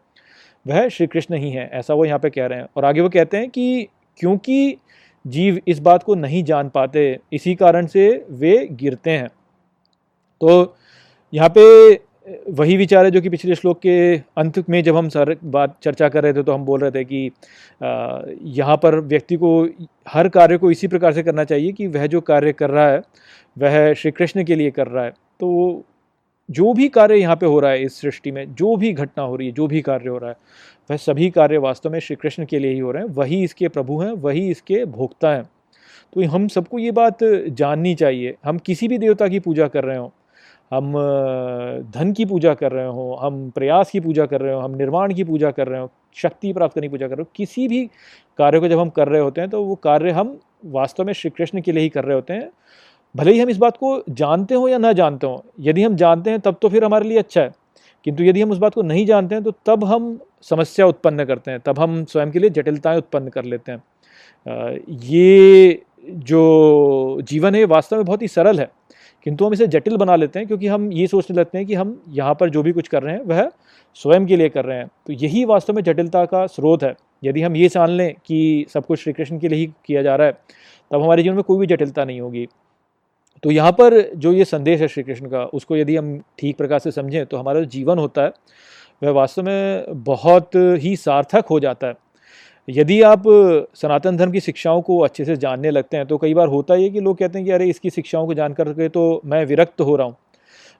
वह 0.67 0.89
श्री 0.89 1.07
कृष्ण 1.07 1.37
ही 1.37 1.51
है, 1.51 1.69
ऐसा 1.73 1.95
वो 1.95 2.05
यहाँ 2.05 2.19
पे 2.19 2.31
कह 2.31 2.47
रहे 2.47 2.59
हैं। 2.59 2.67
और 2.77 2.85
आगे 2.85 3.01
वो 3.01 3.09
कहते 3.09 3.37
हैं 3.37 3.51
कि 3.51 3.89
क्योंकि 4.21 4.77
जीव 5.25 5.61
इस 5.69 5.79
बात 5.79 6.03
को 6.03 6.15
नहीं 6.15 6.43
जान 6.45 6.69
पाते, 6.69 7.19
इसी 7.33 7.55
कारण 7.55 7.87
से 7.87 8.27
वे 8.31 8.57
गिरते 8.73 9.11
हैं। 9.11 9.29
तो 10.41 10.75
यहाँ 11.33 11.49
पे 11.49 12.09
वही 12.51 12.77
विचार 12.77 13.05
है 13.05 13.11
जो 13.11 13.21
कि 13.21 13.29
पिछले 13.29 13.55
श्लोक 13.55 13.79
के 13.79 14.17
अंत 14.37 14.59
में 14.69 14.83
जब 14.83 14.97
हम 14.97 15.09
सर 15.09 15.37
बात, 15.45 15.77
चर्चा 15.83 16.09
कर 16.09 16.23
रहे 16.23 16.33
थे 16.33 16.43
तो 16.43 16.53
हम 16.53 16.65
बोल 16.65 16.81
रहे 16.81 16.91
थे 16.91 17.05
कि 17.05 17.31
यहाँ 18.59 18.77
पर 18.77 18.99
व्यक्ति 19.01 19.37
को 19.37 19.51
हर 20.09 20.29
कार्य 20.29 20.59
को 20.59 20.71
इसी 20.71 20.89
प्रकार 20.89 21.13
से 21.13 21.23
करना 21.23 21.45
चाहिए 21.45 21.73
कि 21.73 21.87
वह 21.87 22.07
जो 22.07 22.21
कार्य 22.21 22.53
कर 22.53 22.71
रहा 22.71 22.89
है, 22.89 23.03
वह 23.57 23.93
श्री 23.95 24.11
कृष्ण 24.11 24.45
के 24.45 24.55
लिए 24.55 24.71
कर 24.71 24.87
रहा 24.87 25.05
है। 25.05 25.11
तो 25.11 25.85
जो 26.49 26.73
भी 26.73 26.89
कार्य 26.89 27.17
यहाँ 27.17 27.37
पे 27.37 27.47
हो 27.47 27.59
रहा 27.61 27.71
है 27.71 27.83
इस 27.85 28.01
सृष्टि 28.01 28.31
में, 28.31 28.55
जो 28.55 28.77
भी 28.77 28.93
घटना 28.93 29.25
हो 29.25 29.37
रही 29.37 29.47
है, 29.49 29.55
जो 29.55 29.67
भी 29.67 29.81
कार्य 29.81 30.09
हो 30.09 30.19
रहा 30.19 30.31
है, 30.31 30.37
वह 30.91 30.97
सभी 30.97 31.31
कार्य 31.31 31.59
वास्तव 31.59 31.91
में 31.91 31.99
श्री 32.01 32.17
कृष्ण 32.17 32.45
के 32.45 32.59
लिए 32.59 32.73
ही 32.73 32.79
हो 32.79 32.91
रहे 32.91 33.03
हैं। 33.03 33.11
वही 33.11 33.43
इसके 33.45 33.69
प्रभु 33.69 33.99
हैं, 34.01 34.13
वही 34.13 34.49
इसके 34.51 34.85
भोक्ता 34.85 35.35
हैं। 35.35 35.43
तो 36.13 36.29
हम 36.29 36.47
सबको 36.49 36.79
ये 36.79 36.91
बात 36.93 37.25
जाननी 37.25 37.95
चाहिए। 37.95 38.35
हम 38.45 38.59
किसी 38.59 38.89
भी 38.89 38.99
देवता 38.99 39.29
की 39.29 39.39
पूजा 39.41 39.69
कर 39.69 39.85
रहे 39.85 39.97
हों 39.97 40.09
हम 40.71 40.93
धन 41.93 42.13
की 42.13 42.25
पूजा 42.25 42.53
कर 42.55 42.73
रहे 42.73 42.87
हो, 42.87 43.15
हम 43.23 43.49
प्रयास 43.51 43.91
की 43.91 44.01
पूजा 44.01 44.27
कर 44.27 44.41
रहे 44.41 44.55
हो, 44.55 44.61
हम 44.61 44.75
निर्माण 44.77 45.15
की 45.15 45.25
पूजा 45.25 45.51
कर 45.51 45.69
रहे 45.69 45.81
हो, 45.81 45.91
शक्ति 46.17 46.53
प्राप्त 46.53 46.75
करने 46.75 46.87
की 46.87 46.91
पूजा 46.91 47.09
कर 47.09 47.17
रहे 47.17 47.23
हो, 47.23 47.31
किसी 47.37 47.69
भी 47.69 47.85
कार्य 48.39 48.61
को 48.61 48.69
जब 48.69 48.79
हम 48.79 48.89
कर 48.91 49.09
रहे 49.09 49.21
होते 49.21 49.41
हैं 49.41 49.51
तो 49.51 49.63
वो 49.65 49.75
कार्य 49.75 50.11
हम 50.11 50.39
वास्तव 50.67 51.05
में 51.05 51.13
श्री 51.13 51.31
कृष्ण 51.31 51.61
के 51.61 51.73
लिए 51.73 51.83
ही 51.83 51.89
कर 51.89 52.05
रहे 52.05 52.15
होते 52.15 52.33
हैं। 52.33 52.51
भले 53.15 53.33
ही 53.33 53.41
हम 53.41 53.49
इस 53.51 53.57
बात 53.57 53.77
को 53.77 54.03
जानते 54.11 54.55
हो 54.55 54.69
या 54.69 54.79
ना 54.79 54.93
जानते 54.93 55.27
हो, 55.27 55.45
यदि 55.61 55.83
हम 55.83 55.97
जानते 55.97 56.31
हैं, 56.31 56.41
तब 56.41 56.57
तो 56.63 56.69
फिर 56.69 56.85
हमारे 56.85 57.09
लिए 57.09 57.19
अच्छा 57.19 57.41
है। 57.41 57.53
किंतु 58.07 58.25
यदि 58.25 58.43
हम 58.43 58.51
उस 58.51 58.59
बात 58.59 58.75
को 58.75 58.83
नहीं 58.83 59.05
जानते 59.07 59.35
हैं 59.35 59.45
तो 59.45 59.53
तब 59.67 59.85
हम 59.85 60.19
समस्या 60.43 60.87
उत्पन्न 60.87 61.25
करते 61.25 61.51
हैं, 61.51 61.61
तब 61.61 61.79
हम 61.79 62.05
स्वयं 62.05 62.31
के 62.31 62.39
लिए 62.39 62.51
जटिलताएँ 62.51 62.99
उत्पन्न 62.99 63.29
कर 63.29 63.45
लेते 63.45 63.73
हैं। 63.73 63.83
ये 64.89 65.83
जो 66.07 67.21
जीवन 67.23 67.55
है 67.55 67.65
वास्तव 67.67 67.97
में 67.97 68.05
बहुत 68.05 68.23
ही 68.23 68.29
सरल 68.29 68.61
है। 68.61 68.71
किंतु 69.29 69.47
हम 69.47 69.53
इसे 69.53 69.67
जटिल 69.67 69.97
बना 69.97 70.15
लेते 70.17 70.39
हैं 70.39 70.47
क्योंकि 70.49 70.67
हम 70.67 70.93
ये 70.93 71.07
सोचने 71.07 71.37
लगते 71.37 71.59
हैं 71.59 71.67
कि 71.67 71.75
हम 71.75 71.91
यहाँ 72.09 72.35
पर 72.35 72.51
जो 72.51 72.63
भी 72.63 72.73
कुछ 72.73 72.87
कर 72.89 73.03
रहे 73.03 73.15
हैं, 73.15 73.23
वह 73.23 73.51
स्वयं 73.97 74.27
के 74.27 74.37
लिए 74.37 74.49
कर 74.49 74.65
रहे 74.65 74.77
हैं। 74.79 74.87
तो 75.07 75.13
यही 75.15 75.45
वास्तव 75.45 75.75
में 75.75 75.83
जटिलता 75.83 76.25
का 76.25 76.47
स्रोत 76.47 76.83
है। 76.83 76.95
यदि 77.25 77.43
हम 77.43 77.57
ये 77.57 77.69
जान 77.69 77.91
लें 77.91 78.15
कि 78.27 78.67
सब 78.75 78.87
कुछ 78.87 79.03
श्री 79.03 79.13
कृष्ण 79.13 79.39
के 79.39 79.49
लिए 79.49 79.59
ही 79.59 79.67
किया 79.87 80.03
जा 80.03 80.15
रहा 80.17 80.27
है, 80.27 80.33
तब 80.91 81.03
हमारे 81.03 81.23
जीवन 81.23 81.37
में 81.37 81.43
कोई 81.43 81.59
भी 81.59 81.67
जटिलता 81.67 82.05
नहीं 82.05 82.21
होगी। 82.21 82.47
तो 83.43 83.51
यहाँ 83.51 83.73
पर 83.73 84.01
जो 84.17 84.33
ये 84.33 84.45
संदेश 84.47 84.81
है 84.81 84.89
श्री 84.89 85.03
कृष्ण 85.03 85.29
का, 85.29 85.45
उसको 85.45 85.77
यदि 85.77 85.97
हम 85.97 86.19
ठीक 86.39 86.57
प्रकार 86.57 86.79
से 86.79 86.91
समझें 86.91 87.27
तो 87.27 87.37
हमारा 87.37 87.61
जो 87.61 87.67
जीवन 87.69 87.99
होता 87.99 88.23
है, 88.23 88.33
वह 89.03 89.11
वास्तव 89.11 89.43
में 89.43 90.03
बहुत 90.05 90.55
ही 90.55 90.97
सार्थक 90.97 91.47
हो 91.51 91.61
जाता 91.61 91.87
है। 91.87 91.95
यदि 92.69 93.01
आप 93.03 93.23
सनातन 93.75 94.17
धर्म 94.17 94.33
की 94.33 94.41
शिक्षाओं 94.41 94.81
को 94.83 94.99
अच्छे 95.01 95.25
से 95.25 95.37
जानने 95.37 95.71
लगते 95.71 95.97
हैं 95.97 96.07
तो 96.07 96.17
कई 96.19 96.35
बार 96.35 96.49
होता 96.49 96.75
है 96.75 96.89
कि 96.91 97.01
लोग 97.01 97.19
कहते 97.19 97.39
हैं 97.39 97.47
कि, 97.47 97.53
अरे, 97.53 97.67
इसकी 97.67 97.91
शिक्षाओं 97.91 98.27
को 98.27 98.35
जान 98.35 98.53
करके 98.53 98.89
तो 98.89 99.21
मैं 99.25 99.45
विरक्त 99.47 99.81
हो 99.81 99.97
रहा 99.97 100.07
हूँ, 100.07 100.17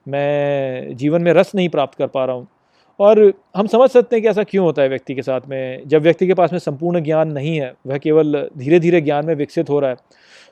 मैं 0.07 0.95
जीवन 0.97 1.21
में 1.21 1.31
रस 1.33 1.51
नहीं 1.55 1.69
प्राप्त 1.69 1.97
कर 1.97 2.07
पा 2.07 2.25
रहा 2.25 2.35
हूँ। 2.35 2.47
और 2.99 3.21
हम 3.55 3.67
समझ 3.67 3.89
सकते 3.89 4.15
हैं 4.15 4.23
कि 4.23 4.29
ऐसा 4.29 4.43
क्यों 4.43 4.65
होता 4.65 4.81
है 4.81 4.89
व्यक्ति 4.89 5.15
के 5.15 5.21
साथ 5.21 5.41
में, 5.49 5.81
जब 5.87 6.01
व्यक्ति 6.01 6.27
के 6.27 6.33
पास 6.33 6.51
में 6.53 6.59
संपूर्ण 6.59 7.01
ज्ञान 7.03 7.31
नहीं 7.31 7.55
है, 7.59 7.73
वह 7.87 7.97
केवल 7.97 8.49
धीरे 8.57 8.79
धीरे 8.79 9.01
ज्ञान 9.01 9.25
में 9.25 9.35
विकसित 9.35 9.69
हो 9.69 9.79
रहा 9.79 9.89
है 9.89 9.95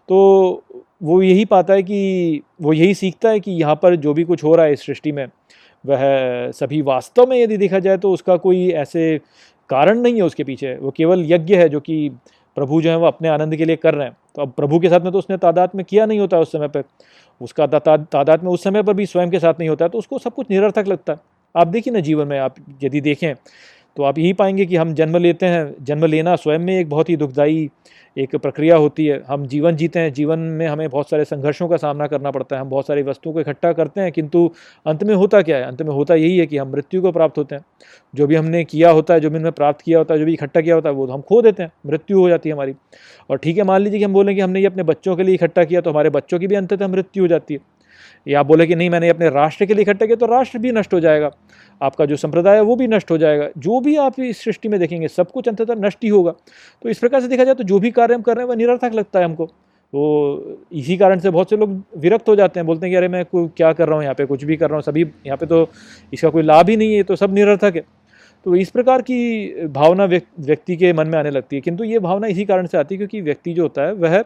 तो 0.10 0.64
वो 1.04 1.22
यही 1.22 1.46
पाता 1.46 1.74
है 1.74 1.84
कि, 1.84 2.42
वो 2.62 2.74
यही 2.74 2.94
सीखता 2.94 3.30
है 3.30 3.40
कि 3.40 3.52
यहाँ 3.52 3.76
पर 3.76 3.96
जो 3.98 4.14
भी 4.14 4.24
कुछ 4.24 4.44
हो 4.44 4.56
रहा 4.56 4.66
है 4.66 4.74
इस 4.74 4.86
सृष्टि 4.86 5.12
में, 5.12 5.28
वह 5.84 6.00
सभी 6.52 6.82
वास्तव 6.82 7.28
में 7.30 7.38
यदि 7.38 7.58
देखा 7.58 7.80
जाए 7.80 7.98
तो 7.98 8.12
उसका 8.12 8.38
कोई 8.38 8.70
ऐसे 8.74 9.20
कारण 9.70 10.00
नहीं 10.00 10.16
है 10.16 10.22
उसके 10.22 10.44
पीछे, 10.44 10.76
वो 10.76 10.92
केवल 10.92 11.24
यज्ञ 11.26 11.56
है 11.56 11.70
जो 11.70 11.80
कि 11.80 12.10
प्रभु 12.58 12.82
जो 12.82 12.90
है 12.90 12.98
वो 12.98 13.06
अपने 13.06 13.30
आनंद 13.30 13.56
के 13.56 13.66
लिए 13.66 13.76
कर 13.76 13.94
रहे 13.96 14.08
हैं। 14.08 14.16
तो 14.36 14.42
अब 14.42 14.52
प्रभु 14.52 14.80
के 14.80 14.90
साथ 14.90 15.00
में 15.00 15.12
तो 15.12 15.18
उसने 15.18 15.38
तादाद 15.38 15.72
में 15.76 15.84
किया 15.86 16.06
नहीं 16.06 16.20
होता 16.20 16.40
उस 16.40 16.52
समय 16.52 16.68
पर। 16.68 16.84
उसका 17.42 17.68
तादाद 17.68 18.44
में 18.44 18.52
उस 18.52 18.64
समय 18.64 18.84
पर 18.84 18.94
भी 18.94 19.06
स्वयं 19.06 19.30
के 19.32 19.40
साथ 19.40 19.60
नहीं 19.60 19.70
होता 19.70 19.86
है 19.86 19.90
तो 19.90 19.98
उसको 19.98 20.20
सब 20.20 20.34
कुछ 20.34 20.50
निरर्थक 20.52 20.88
लगता 20.88 21.14
है। 21.14 21.20
आप 21.56 21.68
देखिए 21.68 21.94
ना 21.94 22.00
जीवन 22.00 22.28
में, 22.28 22.38
आप 22.40 22.56
यदि 22.84 23.02
देखें 23.02 23.34
तो 23.98 24.04
आप 24.04 24.20
यही 24.20 24.34
पाएँगे 24.34 24.66
कि 24.66 24.76
हम 24.76 24.94
जन्म 24.94 25.18
लेते 25.18 25.46
हैं। 25.46 25.76
जन्म 25.82 26.06
लेना 26.06 26.36
स्वयं 26.36 26.60
में 26.60 26.80
एक 26.80 26.90
बहुत 26.90 27.10
ही 27.10 27.16
दुखदाई 27.18 27.70
एक 28.18 28.36
प्रक्रिया 28.36 28.76
होती 28.76 29.06
है। 29.06 29.24
हम 29.28 29.46
जीवन 29.46 29.76
जीते 29.76 30.00
हैं। 30.00 30.14
जीवन 30.14 30.40
में 30.40 30.68
हमें 30.68 30.90
बहुत 30.90 31.10
सारे 31.10 31.26
संघर्षों 31.26 31.68
का 31.70 31.78
सामना 31.78 32.08
करना 32.08 32.32
पड़ता 32.32 32.56
है। 32.56 32.62
हम 32.62 32.70
बहुत 32.70 32.88
सारी 32.88 33.02
वस्तुओं 33.02 33.34
को 33.34 33.40
इकट्ठा 33.40 33.74
करते 33.74 34.02
हैं, 34.02 34.12
किंतु 34.12 34.52
अंत 34.86 35.04
में 35.04 35.16
होता 35.16 35.42
क्या 35.42 35.58
है? 35.58 35.64
अंत 35.64 35.82
में 35.82 35.90
होता 35.90 36.16
यही 36.16 36.38
है 36.38 36.46
कि 36.46 36.58
हम 36.58 36.72
मृत्यु 36.72 37.02
को 37.02 37.12
प्राप्त 37.12 37.38
होते 37.38 37.56
हैं। 37.56 37.62
जो 38.16 38.28
भी 38.28 38.36
हमने 38.36 38.64
किया 38.64 38.92
होता 38.92 39.14
है, 39.14 39.20
जो 39.20 39.30
भी 39.30 39.38
हमने 39.38 39.52
प्राप्त 39.52 39.82
किया 39.82 39.98
होता 39.98 40.14
है, 40.14 40.20
जो 40.20 40.26
भी 40.26 40.34
इकट्ठा 40.34 40.62
किया 40.62 40.76
होता 40.76 40.90
है, 40.90 40.96
वो 40.96 41.08
तो 41.08 41.14
हम 41.14 41.22
खो 41.22 41.42
देते 41.42 41.64
हैं। 41.64 41.72
मृत्यु 41.86 42.20
हो 42.20 42.30
जाती 42.30 42.50
है 42.50 42.56
हमारी। 42.56 42.74
और 43.30 43.38
ठीक 43.38 43.58
है, 43.58 43.64
मान 43.64 43.82
लीजिए 43.82 44.00
कि 44.00 44.06
हम 44.06 44.14
बोलें 44.14 44.36
कि 44.36 44.42
हमने 44.42 44.60
ये 44.60 44.66
अपने 44.66 44.84
बच्चों 44.84 45.16
के 45.16 45.24
लिए 45.24 45.36
इकट्ठा 45.36 45.64
किया 45.64 45.82
तो 45.82 45.92
हमारे 45.92 46.10
बच्चों 46.10 46.40
की 46.40 46.48
भी 46.48 46.56
अंततः 46.56 46.88
मृत्यु 46.88 47.24
हो 47.24 47.28
जाती 47.28 47.54
है। 47.54 47.60
या 48.28 48.40
आप 48.40 48.46
बोले 48.46 48.66
कि 48.68 48.76
नहीं, 48.76 48.90
मैंने 48.90 49.10
अपने 49.10 49.30
राष्ट्र 49.30 49.66
के 49.66 49.74
लिए 49.74 49.82
इकट्ठा 49.82 50.06
किया 50.06 50.16
तो 50.16 50.26
राष्ट्र 50.26 50.60
भी 50.60 50.72
नष्ट 50.72 50.94
हो 50.94 51.00
जाएगा। 51.00 51.30
आपका 51.82 52.06
जो 52.06 52.16
संप्रदाय 52.16 52.56
है, 52.56 52.62
वो 52.62 52.76
भी 52.76 52.88
नष्ट 52.88 53.12
हो 53.12 53.18
जाएगा। 53.18 53.48
जो 53.58 53.80
भी 53.80 53.96
आप 53.98 54.20
इस 54.20 54.44
सृष्टि 54.44 54.70
में 54.70 54.80
देखेंगे, 54.80 55.08
सब 55.08 55.32
कुछ 55.32 55.48
अंततः 55.48 55.76
नष्ट 55.78 56.04
ही 56.04 56.10
होगा। 56.10 56.32
तो 56.82 56.90
इस 56.90 57.00
प्रकार 57.00 57.22
से 57.22 57.28
देखा 57.28 57.44
जाए 57.44 57.56
तो 57.56 57.64
जो 57.64 57.80
भी 57.80 57.92
कार्य 57.92 58.16
हम 58.16 58.22
कर 58.22 58.36
रहे 58.36 58.44
हैं, 58.44 58.50
वह 58.50 58.56
निरर्थक 58.56 58.94
लगता 58.94 59.20
है 59.20 59.26
हमको। 59.26 59.46
तो 59.46 60.60
इसी 60.74 60.98
कारण 60.98 61.20
से 61.20 61.30
बहुत 61.30 61.50
से 61.50 61.58
लोग 61.58 61.82
विरक्त 61.98 62.30
हो 62.30 62.36
जाते 62.36 62.60
हैं, 62.60 62.68
बोलते 62.68 62.86
हैं 62.86 62.92
कि 62.92 62.98
अरे, 62.98 63.08
मैं 63.08 63.24
कोई 63.26 63.48
क्या 63.58 63.72
कर 63.74 63.88
रहा 63.88 63.96
हूँ, 63.96 64.04
यहाँ 64.04 64.16
पे 64.16 64.26
कुछ 64.26 64.44
भी 64.44 64.58
कर 64.58 64.68
रहा 64.68 64.76
हूँ, 64.76 64.84
सभी, 64.84 65.02
यहाँ 65.02 65.38
पे 65.38 65.46
तो 65.46 65.68
इसका 66.14 66.30
कोई 66.30 66.44
लाभ 66.44 66.70
ही 66.70 66.78
नहीं 66.78 66.96
है 66.96 67.04
तो 67.04 67.16
सब 67.16 67.34
निरर्थक 67.34 67.76
है। 67.76 67.84
तो 68.46 68.56
इस 68.56 68.70
प्रकार 68.70 69.02
की 69.02 69.68
भावना 69.68 70.06
व्यक्ति 70.06 70.76
के 70.76 70.92
मन 70.94 71.08
में 71.08 71.18
आने 71.20 71.30
लगती 71.32 71.56
है। 71.56 71.62
किंतु 71.62 71.84
ये 71.84 72.00
भावना 72.00 72.28
इसी 72.28 72.46
कारण 72.46 72.66
से 72.66 72.78
आती 72.78 72.96
है, 72.96 72.98
क्योंकि 72.98 73.22
व्यक्ति 73.22 73.54
जो 73.54 73.64
होता 73.64 73.82
है, 73.82 73.94
वह 73.94 74.24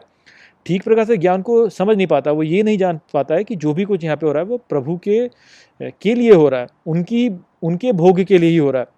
ठीक 0.66 0.82
प्रकार 0.84 1.04
से 1.04 1.16
ज्ञान 1.16 1.42
को 1.42 1.68
समझ 1.70 1.96
नहीं 1.96 2.06
पाता, 2.06 2.30
वो 2.32 2.42
ये 2.42 2.62
नहीं 2.62 2.78
जान 2.78 3.00
पाता 3.14 3.34
है 3.34 3.44
कि 3.44 3.56
जो 3.56 3.72
भी 3.74 3.84
कुछ 3.84 4.04
यहाँ 4.04 4.16
पे 4.16 4.26
हो 4.26 4.32
रहा 4.32 4.42
है, 4.42 4.48
वो 4.48 4.56
प्रभु 4.70 4.96
के 5.04 5.28
के 5.80 6.14
लिए 6.14 6.32
हो 6.34 6.48
रहा 6.48 6.60
है, 6.60 6.66
उनकी, 6.86 7.28
उनके 7.62 7.92
भोग 7.92 8.20
के 8.22 8.38
लिए 8.38 8.50
ही 8.50 8.56
हो 8.56 8.70
रहा 8.70 8.82
है। 8.82 8.88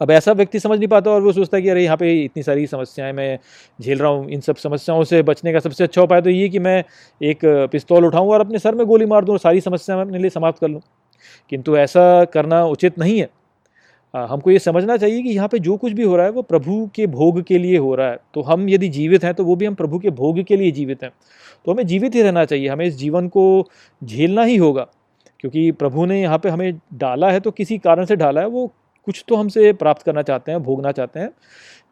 अब 0.00 0.10
ऐसा 0.10 0.32
व्यक्ति 0.32 0.58
समझ 0.60 0.78
नहीं 0.78 0.88
पाता 0.88 1.10
और 1.10 1.22
वो 1.22 1.32
सोचता 1.32 1.56
है 1.56 1.62
कि 1.62 1.68
अरे 1.68 1.82
यहाँ 1.84 1.96
पे 1.96 2.12
इतनी 2.24 2.42
सारी 2.42 2.66
समस्याएँ 2.66 3.12
मैं 3.12 3.38
झेल 3.78 3.98
रहा 3.98 4.10
हूँ, 4.10 4.28
इन 4.30 4.40
सब 4.40 4.56
समस्याओं 4.56 5.04
से 5.04 5.22
बचने 5.22 5.52
का 5.52 5.60
सबसे 5.60 5.84
अच्छा 5.84 6.02
उपाय 6.02 6.22
तो 6.22 6.30
ये 6.30 6.48
कि 6.48 6.58
मैं 6.58 6.82
एक 7.20 7.44
पिस्तौल 7.72 8.04
उठाऊँ 8.06 8.30
और 8.30 8.40
अपने 8.40 8.58
सर 8.58 8.74
में 8.74 8.86
गोली 8.86 9.06
मार 9.06 9.24
दूँ 9.24 9.34
और 9.34 9.38
सारी 9.38 9.60
समस्या 9.60 9.96
मैं 9.96 10.04
अपने 10.04 10.18
लिए 10.18 10.30
समाप्त 10.30 10.60
कर 10.60 10.68
लूँ। 10.68 10.80
किंतु 11.52 11.76
ऐसा 11.76 12.24
करना 12.24 12.64
उचित 12.66 12.98
नहीं 12.98 13.18
है। 13.20 13.28
हमको 14.14 14.50
ये 14.50 14.58
समझना 14.58 14.96
चाहिए 14.96 15.22
कि 15.22 15.30
यहाँ 15.30 15.48
पे 15.48 15.58
जो 15.58 15.76
कुछ 15.76 15.92
भी 15.92 16.02
हो 16.02 16.16
रहा 16.16 16.26
है 16.26 16.32
वो 16.32 16.42
प्रभु 16.42 16.88
के 16.94 17.06
भोग 17.06 17.40
के 17.42 17.58
लिए 17.58 17.78
हो 17.78 17.94
रहा 17.94 18.10
है। 18.10 18.18
तो 18.34 18.42
हम 18.42 18.68
यदि 18.68 18.88
जीवित 18.88 19.24
हैं 19.24 19.32
तो 19.34 19.44
वो 19.44 19.56
भी 19.56 19.66
हम 19.66 19.74
प्रभु 19.74 19.98
के 19.98 20.10
भोग 20.12 20.42
के 20.42 20.56
लिए 20.56 20.70
जीवित 20.72 21.02
हैं। 21.02 21.10
तो 21.66 21.72
हमें 21.72 21.86
जीवित 21.86 22.14
ही 22.14 22.22
रहना 22.22 22.44
चाहिए, 22.44 22.68
हमें 22.68 22.84
इस 22.86 22.96
जीवन 22.96 23.28
को 23.28 23.68
झेलना 24.02 24.42
ही 24.42 24.56
होगा। 24.56 24.86
क्योंकि 25.40 25.70
प्रभु 25.72 26.04
ने 26.06 26.20
यहाँ 26.20 26.38
पे 26.38 26.48
हमें 26.48 26.80
डाला 26.94 27.30
है 27.30 27.40
तो 27.40 27.50
किसी 27.50 27.78
कारण 27.78 28.04
से 28.04 28.16
डाला 28.16 28.40
है, 28.40 28.46
वो 28.46 28.66
कुछ 29.06 29.24
तो 29.28 29.36
हमसे 29.36 29.72
प्राप्त 29.72 30.02
करना 30.02 30.22
चाहते 30.22 30.52
हैं, 30.52 30.62
भोगना 30.62 30.92
चाहते 30.92 31.20
हैं, 31.20 31.30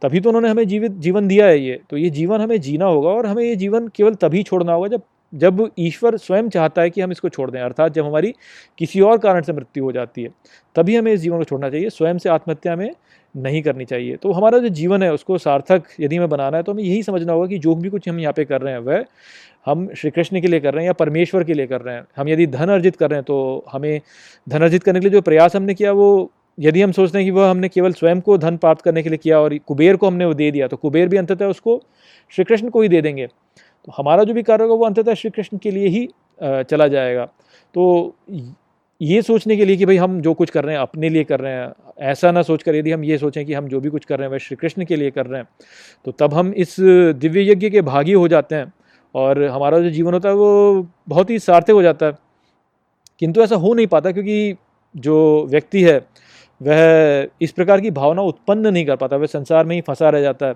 तभी 0.02 0.20
तो 0.20 0.28
उन्होंने 0.30 0.48
हमें 0.48 0.66
जीवित, 0.68 0.92
जीवन 0.92 1.28
दिया 1.28 1.46
है 1.46 1.58
ये। 1.60 1.80
तो 1.90 1.96
ये 1.96 2.10
जीवन 2.10 2.40
हमें 2.40 2.60
जीना 2.60 2.86
होगा 2.86 3.08
और 3.08 3.26
हमें 3.26 3.42
ये 3.44 3.56
जीवन 3.56 3.88
केवल 3.88 4.14
तभी 4.14 4.42
छोड़ना 4.42 4.72
होगा 4.72 4.88
जब 4.88 5.02
जब 5.34 5.68
ईश्वर 5.78 6.16
स्वयं 6.16 6.48
चाहता 6.48 6.82
है 6.82 6.90
कि 6.90 7.00
हम 7.00 7.12
इसको 7.12 7.28
छोड़ 7.28 7.50
दें, 7.50 7.60
अर्थात 7.60 7.92
जब 7.92 8.06
हमारी 8.06 8.34
किसी 8.78 9.00
और 9.00 9.18
कारण 9.18 9.42
से 9.42 9.52
मृत्यु 9.52 9.84
हो 9.84 9.92
जाती 9.92 10.22
है, 10.22 10.30
तभी 10.76 10.96
हमें 10.96 11.12
इस 11.12 11.20
जीवन 11.20 11.38
को 11.38 11.44
छोड़ना 11.44 11.70
चाहिए, 11.70 11.90
स्वयं 11.90 12.18
से 12.18 12.28
आत्महत्या 12.28 12.76
में 12.76 12.90
नहीं 13.34 13.62
करनी 13.62 13.84
चाहिए। 13.84 14.16
तो 14.16 14.32
हमारा 14.32 14.58
जो 14.58 14.68
जीवन 14.70 15.02
है, 15.02 15.12
उसको 15.12 15.38
सार्थक 15.38 15.84
यदि 16.00 16.16
हमें 16.16 16.28
बनाना 16.28 16.56
है 16.56 16.62
तो 16.62 16.72
हमें 16.72 16.82
यही 16.82 17.02
समझना 17.02 17.32
होगा 17.32 17.46
कि 17.46 17.58
जो 17.58 17.74
भी 17.74 17.88
कुछ 17.90 18.08
हम 18.08 18.20
यहाँ 18.20 18.32
पे 18.32 18.44
कर 18.44 18.60
रहे 18.60 18.72
हैं, 18.72 18.80
वह 18.80 19.04
हम 19.66 19.88
श्री 19.96 20.10
कृष्ण 20.10 20.40
के 20.40 20.48
लिए 20.48 20.60
कर 20.60 20.74
रहे 20.74 20.82
हैं 20.82 20.88
या 20.88 20.92
परमेश्वर 20.94 21.44
के 21.44 21.54
लिए 21.54 21.66
कर 21.66 21.80
रहे 21.80 21.94
हैं। 21.94 22.04
हम 22.16 22.28
यदि 22.28 22.46
धन 22.48 22.68
अर्जित 22.70 22.96
कर 22.96 23.10
रहे 23.10 23.18
हैं 23.18 23.24
तो 23.24 23.64
हमें 23.72 24.00
धन 24.46 24.62
अर्जित 24.62 24.82
करने 24.82 25.00
के 25.00 25.06
लिए 25.06 25.12
जो 25.12 25.20
प्रयास 25.22 25.56
हमने 25.56 25.74
किया, 25.74 25.92
वो 25.92 26.30
यदि 26.58 26.82
हम 26.82 26.92
सोचते 26.92 27.18
हैं 27.18 27.24
कि 27.24 27.30
वह 27.30 27.50
हमने 27.50 27.68
केवल 27.68 27.92
स्वयं 27.92 28.20
को 28.20 28.36
धन 28.38 28.56
प्राप्त 28.56 28.82
करने 28.82 29.02
के 29.02 29.08
लिए 29.08 29.18
किया 29.18 29.40
और 29.40 29.56
कुबेर 29.58 29.96
को 29.96 30.06
हमने 30.06 30.24
वो 30.24 30.34
दे 30.34 30.50
दिया 30.50 30.68
तो 30.68 30.76
कुबेर 30.76 31.08
भी 31.08 31.16
अंततः 31.16 31.46
उसको 31.46 31.80
श्री 32.32 32.44
कृष्ण 32.44 32.68
को 32.68 32.82
ही 32.82 32.88
दे 32.88 33.00
देंगे। 33.02 33.28
तो 33.86 33.92
हमारा 33.96 34.24
जो 34.24 34.34
भी 34.34 34.42
कार्य 34.42 34.64
होगा 34.64 34.74
वो 34.74 34.84
अंततः 34.86 35.14
श्री 35.14 35.30
कृष्ण 35.30 35.58
के 35.58 35.70
लिए 35.70 35.88
ही 35.88 36.08
चला 36.40 36.88
जाएगा। 36.88 37.24
तो 37.74 38.14
ये 39.00 39.20
सोचने 39.22 39.56
के 39.56 39.64
लिए 39.64 39.76
कि 39.76 39.86
भाई 39.86 39.96
हम 39.96 40.20
जो 40.20 40.32
कुछ 40.34 40.50
कर 40.50 40.64
रहे 40.64 40.74
हैं, 40.74 40.82
अपने 40.82 41.08
लिए 41.08 41.24
कर 41.24 41.40
रहे 41.40 41.52
हैं, 41.52 41.72
ऐसा 42.00 42.30
ना 42.32 42.42
सोच 42.42 42.62
कर 42.62 42.74
यदि 42.74 42.92
हम 42.92 43.04
ये 43.04 43.18
सोचें 43.18 43.44
कि 43.46 43.54
हम 43.54 43.68
जो 43.68 43.80
भी 43.80 43.90
कुछ 43.90 44.04
कर 44.04 44.18
रहे 44.18 44.26
हैं, 44.26 44.32
वह 44.32 44.38
श्री 44.38 44.56
कृष्ण 44.56 44.84
के 44.84 44.96
लिए 44.96 45.10
कर 45.10 45.26
रहे 45.26 45.40
हैं 45.40 45.48
तो 46.04 46.12
तब 46.12 46.34
हम 46.34 46.52
इस 46.54 46.76
दिव्य 46.80 47.50
यज्ञ 47.50 47.70
के 47.70 47.80
भागी 47.82 48.12
हो 48.12 48.26
जाते 48.28 48.54
हैं 48.54 48.72
और 49.14 49.42
हमारा 49.44 49.78
जो 49.78 49.90
जीवन 49.90 50.14
होता 50.14 50.28
है 50.28 50.34
वो 50.34 50.86
बहुत 51.08 51.30
ही 51.30 51.38
सार्थक 51.38 51.70
हो 51.70 51.82
जाता 51.82 52.06
है। 52.06 52.12
किंतु 53.20 53.42
ऐसा 53.42 53.56
हो 53.56 53.74
नहीं 53.74 53.86
पाता 53.86 54.12
क्योंकि 54.12 54.54
जो 54.94 55.46
व्यक्ति 55.50 55.82
है 55.82 55.98
वह 56.60 57.26
इस 57.40 57.52
प्रकार 57.52 57.80
की 57.80 57.90
भावना 57.90 58.22
उत्पन्न 58.22 58.66
नहीं 58.66 58.84
कर 58.86 58.96
पाता, 58.96 59.16
वह 59.16 59.26
संसार 59.26 59.64
में 59.66 59.74
ही 59.76 59.80
फंसा 59.80 60.10
रह 60.10 60.20
जाता 60.20 60.46
है 60.46 60.54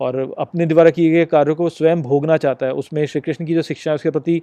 और 0.00 0.34
अपने 0.38 0.66
द्वारा 0.66 0.90
किए 0.90 1.10
गए 1.10 1.24
कार्यों 1.26 1.54
को 1.54 1.68
स्वयं 1.68 2.02
भोगना 2.02 2.36
चाहता 2.36 2.66
है। 2.66 2.72
उसमें 2.72 3.04
श्री 3.06 3.20
कृष्ण 3.20 3.46
की 3.46 3.54
जो 3.54 3.62
शिक्षा 3.62 3.90
है, 3.90 3.94
उसके 3.94 4.10
प्रति 4.10 4.40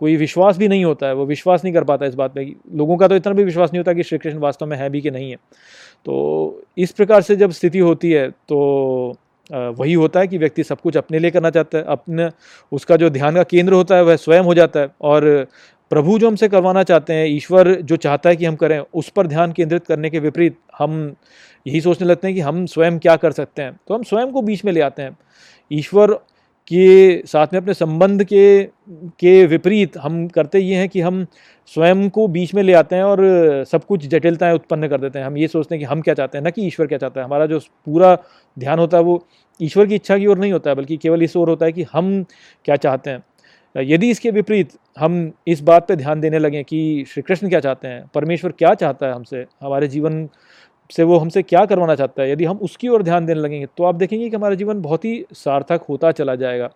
कोई 0.00 0.16
विश्वास 0.16 0.56
भी 0.58 0.68
नहीं 0.68 0.84
होता 0.84 1.06
है, 1.06 1.14
वो 1.14 1.26
विश्वास 1.26 1.64
नहीं 1.64 1.74
कर 1.74 1.84
पाता 1.84 2.06
इस 2.06 2.14
बात 2.14 2.30
पर 2.30 2.52
लोगों 2.76 2.96
का 2.96 3.08
तो 3.08 3.16
इतना 3.16 3.32
भी 3.32 3.44
विश्वास 3.44 3.70
नहीं 3.72 3.80
होता 3.80 3.92
कि 3.92 4.02
श्री 4.02 4.18
कृष्ण 4.18 4.38
वास्तव 4.38 4.66
में 4.66 4.76
है 4.76 4.90
भी 4.90 5.00
कि 5.00 5.10
नहीं 5.10 5.30
है। 5.30 5.36
तो 6.06 6.62
इस 6.78 6.92
प्रकार 6.92 7.22
से 7.22 7.36
जब 7.36 7.50
स्थिति 7.50 7.78
होती 7.80 8.10
है 8.12 8.28
तो 8.30 9.16
वही 9.50 9.92
होता 9.92 10.20
है 10.20 10.26
कि 10.28 10.38
व्यक्ति 10.38 10.62
सब 10.64 10.80
कुछ 10.80 10.96
अपने 10.96 11.18
लिए 11.18 11.30
करना 11.30 11.50
चाहता 11.50 11.78
है, 11.78 11.84
अपने, 11.84 12.28
उसका 12.72 12.96
जो 12.96 13.10
ध्यान 13.10 13.34
का 13.34 13.42
केंद्र 13.42 13.72
होता 13.72 13.96
है, 13.96 14.02
वह 14.04 14.16
स्वयं 14.16 14.42
हो 14.42 14.54
जाता 14.54 14.80
है 14.80 14.88
और 15.00 15.46
प्रभु 15.90 16.18
जो 16.18 16.26
हमसे 16.26 16.48
करवाना 16.48 16.82
चाहते 16.82 17.12
हैं, 17.12 17.26
ईश्वर 17.26 17.74
जो 17.74 17.96
चाहता 17.96 18.30
है 18.30 18.36
कि 18.36 18.44
हम 18.44 18.56
करें, 18.56 18.78
उस 18.94 19.08
पर 19.08 19.26
ध्यान 19.26 19.52
केंद्रित 19.52 19.86
करने 19.86 20.10
के 20.10 20.18
विपरीत 20.18 20.56
हम 20.78 21.14
यही 21.66 21.80
सोचने 21.80 22.06
लगते 22.08 22.26
हैं 22.26 22.34
कि 22.34 22.40
हम 22.40 22.64
स्वयं 22.66 22.98
क्या 22.98 23.16
कर 23.16 23.32
सकते 23.32 23.62
हैं। 23.62 23.78
तो 23.88 23.94
हम 23.94 24.02
स्वयं 24.02 24.32
को 24.32 24.42
बीच 24.42 24.64
में 24.64 24.72
ले 24.72 24.80
आते 24.80 25.02
हैं। 25.02 25.16
ईश्वर 25.70 26.12
के 26.70 27.22
साथ 27.26 27.46
में 27.52 27.60
अपने 27.60 27.74
संबंध 27.74 28.24
के 28.24 28.62
के 29.20 29.46
विपरीत 29.46 29.96
हम 29.98 30.26
करते 30.28 30.58
ये 30.58 30.76
हैं 30.76 30.88
कि 30.88 31.00
हम 31.00 31.26
स्वयं 31.66 32.08
को 32.10 32.26
बीच 32.28 32.54
में 32.54 32.62
ले 32.62 32.72
आते 32.72 32.96
हैं 32.96 33.02
और 33.02 33.20
सब 33.70 33.84
कुछ 33.84 34.06
जटिलताएँ 34.06 34.54
उत्पन्न 34.54 34.88
कर 34.88 35.00
देते 35.00 35.18
हैं। 35.18 35.26
हम 35.26 35.36
ये 35.36 35.48
सोचते 35.48 35.74
हैं 35.74 35.80
कि 35.80 35.84
हम 35.84 36.00
क्या 36.00 36.14
चाहते 36.14 36.38
हैं, 36.38 36.42
ना 36.44 36.50
कि 36.50 36.66
ईश्वर 36.66 36.86
क्या 36.86 36.98
चाहता 36.98 37.20
है। 37.20 37.26
हमारा 37.26 37.46
जो 37.46 37.58
पूरा 37.58 38.16
ध्यान 38.58 38.78
होता 38.78 38.96
है 38.96 39.02
वो 39.02 39.26
ईश्वर 39.60 39.86
की 39.86 39.94
इच्छा 39.94 40.18
की 40.18 40.26
ओर 40.26 40.38
नहीं 40.38 40.52
होता 40.52 40.70
है, 40.70 40.76
बल्कि 40.76 40.96
केवल 40.96 41.22
इस 41.22 41.36
ओर 41.36 41.48
होता 41.48 41.66
है 41.66 41.72
कि 41.72 41.82
हम 41.92 42.24
क्या 42.64 42.76
चाहते 42.76 43.10
हैं। 43.10 43.22
यदि 43.76 44.10
इसके 44.10 44.30
विपरीत 44.30 44.72
हम 44.98 45.32
इस 45.48 45.60
बात 45.62 45.88
पे 45.88 45.96
ध्यान 45.96 46.20
देने 46.20 46.38
लगें 46.38 46.62
कि 46.64 47.04
श्री 47.08 47.22
कृष्ण 47.22 47.48
क्या 47.48 47.60
चाहते 47.60 47.88
हैं, 47.88 48.06
परमेश्वर 48.14 48.52
क्या 48.52 48.74
चाहता 48.74 49.06
है 49.06 49.14
हमसे, 49.14 49.44
हमारे 49.62 49.88
जीवन 49.88 50.28
से 50.90 51.02
वो 51.02 51.18
हमसे 51.18 51.42
क्या 51.42 51.64
करवाना 51.66 51.94
चाहता 51.94 52.22
है, 52.22 52.30
यदि 52.30 52.44
हम 52.44 52.56
उसकी 52.58 52.88
ओर 52.88 53.02
ध्यान 53.02 53.26
देने 53.26 53.40
लगेंगे 53.40 53.66
तो 53.76 53.84
आप 53.84 53.94
देखेंगे 53.94 54.28
कि 54.30 54.36
हमारा 54.36 54.54
जीवन 54.54 54.80
बहुत 54.82 55.04
ही 55.04 55.24
सार्थक 55.34 55.84
होता 55.88 56.12
चला 56.12 56.34
जाएगा। 56.36 56.70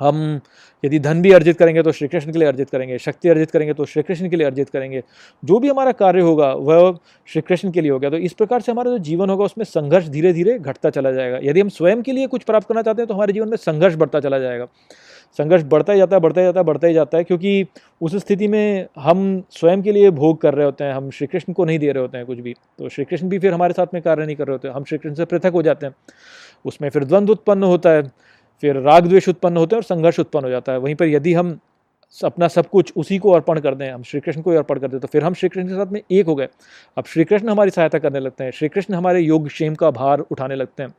हम 0.00 0.40
यदि 0.82 0.98
धन 0.98 1.20
भी 1.22 1.32
अर्जित 1.32 1.58
करेंगे 1.58 1.82
तो 1.82 1.92
श्री 1.92 2.06
कृष्ण 2.08 2.32
के 2.32 2.38
लिए 2.38 2.48
अर्जित 2.48 2.70
करेंगे, 2.70 2.98
शक्ति 2.98 3.28
अर्जित 3.28 3.50
करेंगे 3.50 3.74
तो 3.74 3.84
श्री 3.84 4.02
कृष्ण 4.02 4.28
के 4.28 4.36
लिए 4.36 4.46
अर्जित 4.46 4.70
करेंगे, 4.70 5.02
जो 5.42 5.58
भी 5.58 5.68
हमारा 5.68 5.92
कार्य 5.92 6.20
होगा 6.20 6.52
वह 6.52 6.98
श्री 7.28 7.42
कृष्ण 7.42 7.70
के 7.70 7.80
लिए 7.80 7.90
होगा 7.90 8.10
तो 8.10 8.16
इस 8.18 8.32
प्रकार 8.32 8.60
से 8.60 8.72
हमारा 8.72 8.90
जो 8.90 8.98
जीवन 9.00 9.30
होगा 9.30 9.44
उसमें 9.44 9.64
संघर्ष 9.64 10.08
धीरे 10.08 10.32
धीरे 10.32 10.58
घटता 10.58 10.90
चला 10.90 11.12
जाएगा। 11.12 11.38
यदि 11.42 11.60
हम 11.60 11.68
स्वयं 11.70 12.02
के 12.02 12.12
लिए 12.12 12.26
कुछ 12.26 12.42
प्राप्त 12.42 12.68
करना 12.68 12.82
चाहते 12.82 13.02
हैं 13.02 13.08
तो 13.08 13.14
हमारे 13.14 13.32
जीवन 13.32 13.48
में 13.48 13.56
संघर्ष 13.58 13.94
बढ़ता 13.94 14.20
चला 14.20 14.38
जाएगा। 14.38 14.66
संघर्ष 15.38 15.62
बढ़ता 15.62 15.92
ही 15.92 15.98
जाता 15.98 16.16
है, 16.16 16.20
बढ़ता 16.20 16.40
ही 16.40 16.46
जाता 16.46 16.60
है, 16.60 16.64
बढ़ता 16.64 16.86
ही 16.86 16.94
जाता 16.94 17.18
है, 17.18 17.24
क्योंकि 17.24 17.66
उस 18.00 18.16
स्थिति 18.16 18.48
में 18.48 18.86
हम 18.98 19.42
स्वयं 19.50 19.82
के 19.82 19.92
लिए 19.92 20.10
भोग 20.10 20.40
कर 20.40 20.54
रहे 20.54 20.64
होते 20.64 20.84
हैं, 20.84 20.94
हम 20.94 21.10
श्री 21.10 21.26
कृष्ण 21.26 21.52
को 21.52 21.64
नहीं 21.64 21.78
दे 21.78 21.92
रहे 21.92 22.02
होते 22.02 22.18
हैं 22.18 22.26
कुछ 22.26 22.38
भी। 22.38 22.54
तो 22.78 22.88
श्री 22.88 23.04
कृष्ण 23.04 23.28
भी 23.28 23.38
फिर 23.38 23.54
हमारे 23.54 23.72
साथ 23.72 23.94
में 23.94 24.02
कार्य 24.02 24.26
नहीं 24.26 24.36
कर 24.36 24.46
रहे 24.46 24.54
होते 24.54 24.68
हम 24.68 24.84
श्री 24.84 24.98
कृष्ण 24.98 25.14
से 25.14 25.24
पृथक 25.24 25.52
हो 25.54 25.62
जाते 25.62 25.86
हैं। 25.86 25.94
उसमें 26.64 26.88
फिर 26.90 27.04
द्वंद्व 27.04 27.32
उत्पन्न 27.32 27.62
होता 27.62 27.90
है, 27.90 28.02
फिर 28.62 28.76
राग 28.76 29.06
द्वेष 29.06 29.28
उत्पन्न 29.28 29.56
होते 29.56 29.76
हैं 29.76 29.78
और 29.78 29.84
संघर्ष 29.84 30.20
उत्पन्न 30.20 30.44
हो 30.44 30.50
जाता 30.50 30.72
है। 30.72 30.78
वहीं 30.78 30.94
पर 30.94 31.06
यदि 31.06 31.34
हम 31.34 31.58
अपना 32.24 32.48
सब 32.48 32.68
कुछ 32.68 32.92
उसी 32.96 33.18
को 33.18 33.30
अर्पण 33.30 33.60
कर 33.60 33.74
दें। 33.74 33.90
हम 33.90 34.02
श्री 34.02 34.20
कृष्ण 34.20 34.42
को 34.42 34.50
ही 34.50 34.56
अर्पण 34.56 34.78
कर 34.78 34.88
दें 34.88 34.98
तो 35.00 35.08
फिर 35.08 35.24
हम 35.24 35.34
श्री 35.34 35.48
कृष्ण 35.48 35.68
के 35.68 35.74
साथ 35.74 35.92
में 35.92 36.00
एक 36.10 36.26
हो 36.26 36.34
गए। 36.34 36.48
अब 36.96 37.04
श्री 37.04 37.24
कृष्ण 37.24 37.48
हमारी 37.48 37.70
सहायता 37.70 37.98
करने 37.98 38.20
लगते 38.20 38.44
हैं। 38.44 38.50
श्री 38.50 38.68
कृष्ण 38.68 38.94
हमारे 38.94 39.20
योग 39.20 39.46
क्षेम 39.48 39.74
का 39.74 39.90
भार 39.90 40.20
उठाने 40.20 40.54
लगते 40.54 40.82
हैं। 40.82 40.94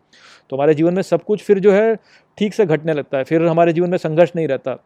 तो 0.50 0.56
हमारे 0.56 0.74
जीवन 0.74 0.94
में 0.94 1.02
सब 1.02 1.24
कुछ 1.24 1.44
फिर 1.44 1.60
जो 1.60 1.72
है, 1.72 1.96
ठीक 2.38 2.54
से 2.54 2.66
घटने 2.66 2.94
लगता 2.94 3.18
है। 3.18 3.24
फिर 3.24 3.46
हमारे 3.46 3.74
जीवन 3.74 3.90
में 3.90 3.98
संघर्ष 3.98 4.32
नहीं 4.36 4.48
रहता। 4.48 4.78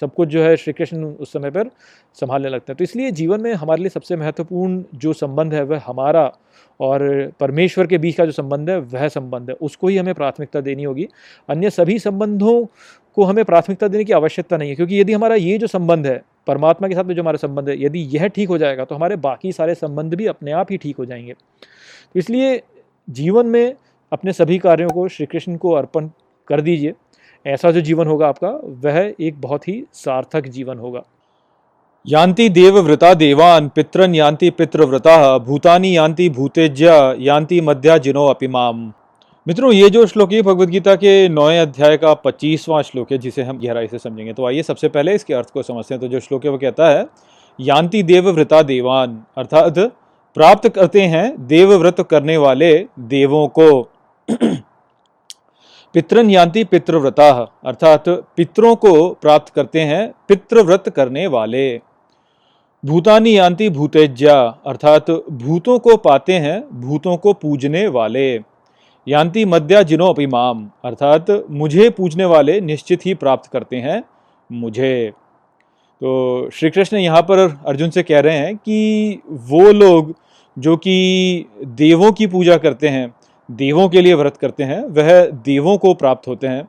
सब 0.00 0.14
कुछ 0.14 0.28
जो 0.28 0.42
है 0.42 0.56
श्री 0.56 0.72
कृष्ण 0.72 1.04
उस 1.04 1.32
समय 1.32 1.50
पर 1.50 1.68
संभालने 2.14 2.48
लगते 2.48 2.72
हैं। 2.72 2.76
तो 2.76 2.84
इसलिए 2.84 3.10
जीवन 3.10 3.40
में 3.40 3.52
हमारे 3.54 3.82
लिए 3.82 3.88
सबसे 3.88 4.16
महत्वपूर्ण 4.16 4.82
जो 4.94 5.12
संबंध 5.12 5.54
है, 5.54 5.62
वह 5.62 5.82
हमारा 5.86 6.32
और 6.80 7.32
परमेश्वर 7.40 7.86
के 7.86 7.98
बीच 7.98 8.16
का 8.16 8.24
जो 8.24 8.32
संबंध 8.32 8.70
है, 8.70 8.78
वह 8.78 9.08
संबंध 9.08 9.50
है। 9.50 9.56
उसको 9.56 9.88
ही 9.88 9.96
हमें 9.96 10.14
प्राथमिकता 10.14 10.60
देनी 10.60 10.84
होगी। 10.84 11.08
अन्य 11.48 11.70
सभी 11.70 11.98
संबंधों 11.98 12.64
को 13.16 13.24
हमें 13.24 13.44
प्राथमिकता 13.44 13.88
देने 13.88 14.04
की 14.04 14.12
आवश्यकता 14.12 14.56
नहीं 14.56 14.68
है, 14.68 14.74
क्योंकि 14.74 15.00
यदि 15.00 15.12
हमारा 15.12 15.34
ये 15.34 15.58
जो 15.58 15.66
संबंध 15.66 16.06
है, 16.06 16.22
परमात्मा 16.46 16.88
के 16.88 16.94
साथ 16.94 17.04
में 17.04 17.14
जो 17.14 17.22
हमारा 17.22 17.36
संबंध 17.36 17.68
है, 17.68 17.82
यदि 17.84 18.00
यह 18.12 18.26
ठीक 18.26 18.48
हो 18.48 18.58
जाएगा 18.58 18.84
तो 18.84 18.94
हमारे 18.94 19.16
बाकी 19.16 19.52
सारे 19.52 19.74
संबंध 19.74 20.14
भी 20.14 20.26
अपने 20.26 20.52
आप 20.52 20.70
ही 20.70 20.76
ठीक 20.76 20.96
हो 20.96 21.04
जाएँगे। 21.04 21.32
तो 21.32 22.18
इसलिए 22.18 22.60
जीवन 23.08 23.46
में 23.46 23.74
अपने 24.12 24.32
सभी 24.32 24.58
कार्यों 24.58 24.88
को 24.88 25.08
श्री 25.08 25.26
कृष्ण 25.26 25.56
को 25.56 25.70
अर्पण 25.70 26.08
कर 26.48 26.60
दीजिए। 26.60 26.94
ऐसा 27.46 27.70
जो 27.70 27.80
जीवन 27.80 28.06
होगा 28.06 28.28
आपका, 28.28 28.48
वह 28.84 29.12
एक 29.20 29.40
बहुत 29.40 29.68
ही 29.68 29.82
सार्थक 29.92 30.46
जीवन 30.46 30.78
होगा। 30.78 31.02
यान्ति 32.06 32.48
देवव्रता 32.48 33.12
देवान, 33.14 33.68
पितरन 33.68 34.14
यान्ति 34.14 34.50
पितृव्रता, 34.50 35.38
भूतानी 35.38 35.96
यान्ति 35.96 36.28
भूतेज्या, 36.28 37.14
यान्ति 37.18 37.60
मध्या 37.60 37.96
जिनो 37.98 38.26
अपिमाम 38.26 38.92
मित्रों, 39.46 39.72
ये 39.72 39.90
जो 39.90 40.06
श्लोक 40.06 40.32
है 40.32 40.42
भगवद 40.42 40.68
गीता 40.70 40.94
के 40.94 41.28
नौवें 41.28 41.58
अध्याय 41.58 41.96
का 41.96 42.12
पच्चीसवां 42.14 42.82
श्लोक 42.82 43.10
है, 43.12 43.18
जिसे 43.18 43.42
हम 43.42 43.58
गहराई 43.58 43.86
से 43.86 43.98
समझेंगे। 43.98 44.32
तो 44.32 44.46
आइए 44.46 44.62
सबसे 44.62 44.88
पहले 44.88 45.14
इसके 45.14 45.34
अर्थ 45.34 45.50
को 45.50 45.62
समझते 45.62 45.94
हैं। 45.94 46.00
तो 46.00 46.08
जो 46.08 46.20
श्लोक 46.20 46.44
है, 46.44 46.50
वो 46.50 46.58
कहता 46.58 46.88
है, 46.88 47.06
यान्ति 47.60 48.02
देवव्रता 48.02 48.62
देवान 48.62 49.22
अर्थात 49.36 49.78
प्राप्त 50.36 50.68
करते 50.68 51.00
हैं 51.00 51.46
देवव्रत 51.46 52.00
करने 52.00 52.36
वाले 52.36 52.86
देवों 52.98 53.48
को। 53.48 53.82
पितरन 55.94 56.30
यान्ति 56.30 56.64
पितृव्रता, 56.64 57.30
अर्थात 57.64 58.08
पितरों 58.08 58.74
को 58.76 59.10
प्राप्त 59.10 59.52
करते 59.54 59.80
हैं 59.80 60.14
पितृव्रत 60.28 60.88
करने 60.88 61.26
वाले। 61.26 61.80
भूतानी 62.84 63.36
यान्ति 63.38 63.70
भूतेज्या, 63.70 64.40
अर्थात 64.66 65.10
भूतों 65.10 65.78
को 65.78 65.96
पाते 65.96 66.32
हैं, 66.32 66.80
भूतों 66.80 67.16
को 67.16 67.32
पूजने 67.32 67.86
वाले। 67.88 68.53
यान्ति 69.06 69.44
मध्या 69.44 69.82
जिनो 69.82 70.06
अपिमाम 70.06 70.70
अर्थात 70.84 71.26
मुझे 71.50 71.90
पूजने 71.90 72.24
वाले 72.24 72.60
निश्चित 72.60 73.06
ही 73.06 73.14
प्राप्त 73.14 73.50
करते 73.50 73.76
हैं 73.76 74.02
मुझे। 74.52 75.12
तो 76.00 76.50
श्री 76.50 76.70
कृष्ण 76.70 76.96
यहाँ 76.96 77.22
पर 77.22 77.38
अर्जुन 77.66 77.90
से 77.90 78.02
कह 78.02 78.20
रहे 78.20 78.36
हैं 78.36 78.56
कि 78.56 79.20
वो 79.30 79.72
लोग 79.72 80.14
जो 80.58 80.76
कि 80.76 81.46
देवों 81.64 82.12
की 82.12 82.26
पूजा 82.26 82.56
करते 82.56 82.88
हैं, 82.88 83.14
देवों 83.50 83.88
के 83.88 84.00
लिए 84.00 84.14
व्रत 84.14 84.36
करते 84.36 84.64
हैं, 84.64 84.82
वह 84.82 85.26
देवों 85.26 85.76
को 85.78 85.94
प्राप्त 85.94 86.28
होते 86.28 86.46
हैं। 86.46 86.68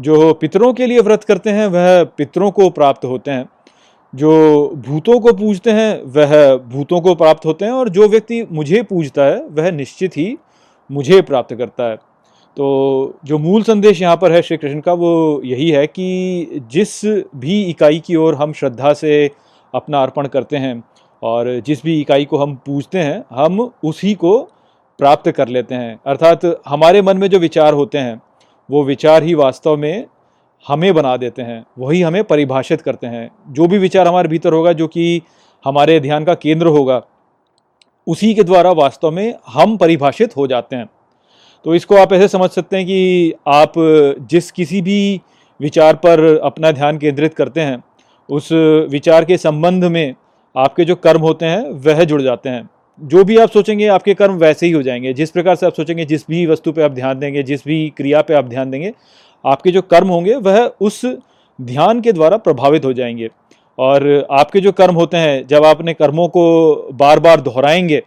जो 0.00 0.32
पितरों 0.34 0.72
के 0.72 0.86
लिए 0.86 1.00
व्रत 1.00 1.24
करते 1.24 1.50
हैं, 1.50 1.66
वह 1.66 2.04
पितरों 2.04 2.50
को 2.50 2.70
प्राप्त 2.70 3.04
होते 3.04 3.30
हैं। 3.30 3.48
जो 4.14 4.32
भूतों 4.76 5.20
को 5.20 5.32
पूजते 5.32 5.70
हैं, 5.70 6.02
वह 6.02 6.56
भूतों 6.56 7.00
को 7.00 7.14
प्राप्त 7.14 7.46
होते 7.46 7.64
हैं 7.64 7.72
और 7.72 7.88
जो 7.88 8.08
व्यक्ति 8.08 8.46
मुझे 8.52 8.82
पूजता 8.82 9.24
है, 9.24 9.44
वह 9.46 9.70
निश्चित 9.70 10.16
ही 10.16 10.36
मुझे 10.90 11.20
प्राप्त 11.22 11.54
करता 11.54 11.84
है। 11.84 11.96
तो 12.56 13.18
जो 13.24 13.38
मूल 13.38 13.62
संदेश 13.62 14.00
यहाँ 14.02 14.16
पर 14.16 14.32
है 14.32 14.42
श्री 14.42 14.56
कृष्ण 14.56 14.80
का, 14.80 14.92
वो 14.92 15.40
यही 15.44 15.70
है 15.70 15.86
कि 15.86 16.60
जिस 16.70 17.04
भी 17.36 17.62
इकाई 17.62 17.98
की 17.98 18.16
ओर 18.16 18.34
हम 18.34 18.52
श्रद्धा 18.52 18.92
से 18.92 19.30
अपना 19.74 20.02
अर्पण 20.02 20.26
करते 20.26 20.56
हैं 20.56 20.82
और 21.22 21.60
जिस 21.66 21.82
भी 21.82 22.00
इकाई 22.00 22.24
को 22.24 22.38
हम 22.38 22.54
पूजते 22.66 22.98
हैं, 22.98 23.24
हम 23.30 23.60
उसी 23.84 24.14
को 24.14 24.38
प्राप्त 24.98 25.30
कर 25.30 25.48
लेते 25.48 25.74
हैं। 25.74 25.98
अर्थात 26.06 26.40
हमारे 26.68 27.02
मन 27.02 27.16
में 27.16 27.28
जो 27.28 27.38
विचार 27.38 27.74
होते 27.74 27.98
हैं, 27.98 28.20
वो 28.70 28.84
विचार 28.84 29.22
ही 29.22 29.34
वास्तव 29.34 29.76
में 29.76 30.06
हमें 30.66 30.94
बना 30.94 31.16
देते 31.16 31.42
हैं, 31.42 31.64
वही 31.78 32.02
हमें 32.02 32.22
परिभाषित 32.24 32.80
करते 32.80 33.06
हैं। 33.06 33.30
जो 33.48 33.66
भी 33.66 33.78
विचार 33.78 34.08
हमारे 34.08 34.28
भीतर 34.28 34.52
होगा, 34.52 34.72
जो 34.72 34.86
कि 34.86 35.22
हमारे 35.64 36.00
ध्यान 36.00 36.24
का 36.24 36.34
केंद्र 36.34 36.66
होगा 36.66 37.02
उसी 38.06 38.34
के 38.34 38.42
द्वारा 38.42 38.70
वास्तव 38.70 39.10
में 39.10 39.34
हम 39.46 39.76
परिभाषित 39.76 40.36
हो 40.36 40.46
जाते 40.46 40.76
हैं। 40.76 40.86
तो 41.64 41.74
इसको 41.74 41.96
आप 41.96 42.12
ऐसे 42.12 42.28
समझ 42.28 42.50
सकते 42.50 42.76
हैं 42.76 42.86
कि 42.86 43.32
आप 43.48 43.72
जिस 44.30 44.50
किसी 44.50 44.82
भी 44.82 45.20
विचार 45.60 45.94
पर 45.94 46.38
अपना 46.38 46.72
ध्यान 46.72 46.98
केंद्रित 46.98 47.34
करते 47.34 47.60
हैं, 47.60 47.84
उस 48.30 48.48
विचार 48.90 49.24
के 49.24 49.36
संबंध 49.36 49.84
में 49.84 50.14
आपके 50.56 50.84
जो 50.84 50.94
कर्म 50.96 51.20
होते 51.20 51.46
हैं, 51.46 51.70
वह 51.70 52.04
जुड़ 52.04 52.22
जाते 52.22 52.48
हैं। 52.48 52.70
जो 53.00 53.24
भी 53.24 53.38
आप 53.38 53.50
सोचेंगे, 53.50 53.86
आपके 53.86 54.14
कर्म 54.14 54.34
वैसे 54.34 54.66
ही 54.66 54.72
हो 54.72 54.82
जाएँगे। 54.82 55.12
जिस 55.12 55.30
प्रकार 55.30 55.56
से 55.56 55.66
आप 55.66 55.74
सोचेंगे, 55.74 56.04
जिस 56.04 56.22
भी 56.28 56.46
वस्तु 56.46 56.72
पे 56.72 56.82
आप 56.82 56.90
ध्यान 56.90 57.18
देंगे, 57.18 57.42
जिस 57.42 57.64
भी 57.64 57.92
क्रिया 57.96 58.22
पे 58.22 58.34
आप 58.34 58.44
ध्यान 58.44 58.70
देंगे, 58.70 58.92
आपके 59.46 59.70
जो 59.70 59.82
कर्म 59.82 60.08
होंगे, 60.08 60.34
वह 60.34 60.72
उस 60.80 61.06
ध्यान 61.60 62.00
के 62.00 62.12
द्वारा 62.12 62.36
प्रभावित 62.36 62.84
हो 62.84 62.92
जाएँगे। 62.92 63.28
और 63.78 64.26
आपके 64.30 64.60
जो 64.60 64.72
कर्म 64.72 64.94
होते 64.94 65.16
हैं, 65.16 65.46
जब 65.46 65.64
आप 65.64 65.76
अपने 65.76 65.94
कर्मों 65.94 66.28
को 66.28 66.88
बार 66.94 67.20
बार 67.20 67.40
दोहराएँगे 67.40 68.02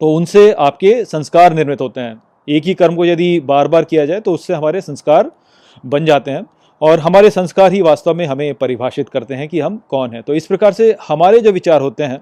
तो 0.00 0.14
उनसे 0.14 0.50
आपके 0.52 1.04
संस्कार 1.04 1.52
निर्मित 1.54 1.80
होते 1.80 2.00
हैं। 2.00 2.22
एक 2.48 2.64
ही 2.64 2.74
कर्म 2.74 2.96
को 2.96 3.04
यदि 3.04 3.38
बार 3.40 3.68
बार 3.68 3.84
किया 3.84 4.06
जाए 4.06 4.20
तो 4.20 4.32
उससे 4.32 4.54
हमारे 4.54 4.80
संस्कार 4.80 5.30
बन 5.84 6.04
जाते 6.04 6.30
हैं 6.30 6.44
और 6.80 6.98
हमारे 6.98 7.30
संस्कार 7.30 7.72
ही 7.72 7.82
वास्तव 7.82 8.14
में 8.14 8.24
हमें 8.26 8.54
परिभाषित 8.54 9.08
करते 9.08 9.34
हैं 9.34 9.48
कि 9.48 9.60
हम 9.60 9.80
कौन 9.88 10.14
हैं। 10.14 10.22
तो 10.22 10.34
इस 10.34 10.46
प्रकार 10.46 10.72
से 10.72 10.94
हमारे 11.08 11.40
जो 11.40 11.52
विचार 11.52 11.80
होते 11.80 12.02
हैं, 12.02 12.18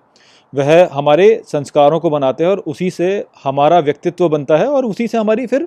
वह 0.52 0.88
हमारे 0.92 1.42
संस्कारों 1.46 2.00
को 2.00 2.10
बनाते 2.10 2.44
हैं 2.44 2.50
और 2.50 2.58
उसी 2.66 2.90
से 2.90 3.24
हमारा 3.44 3.78
व्यक्तित्व 3.78 4.28
बनता 4.28 4.56
है 4.56 4.66
और 4.66 4.84
उसी 4.84 5.06
से 5.08 5.18
हमारी 5.18 5.46
फिर 5.46 5.66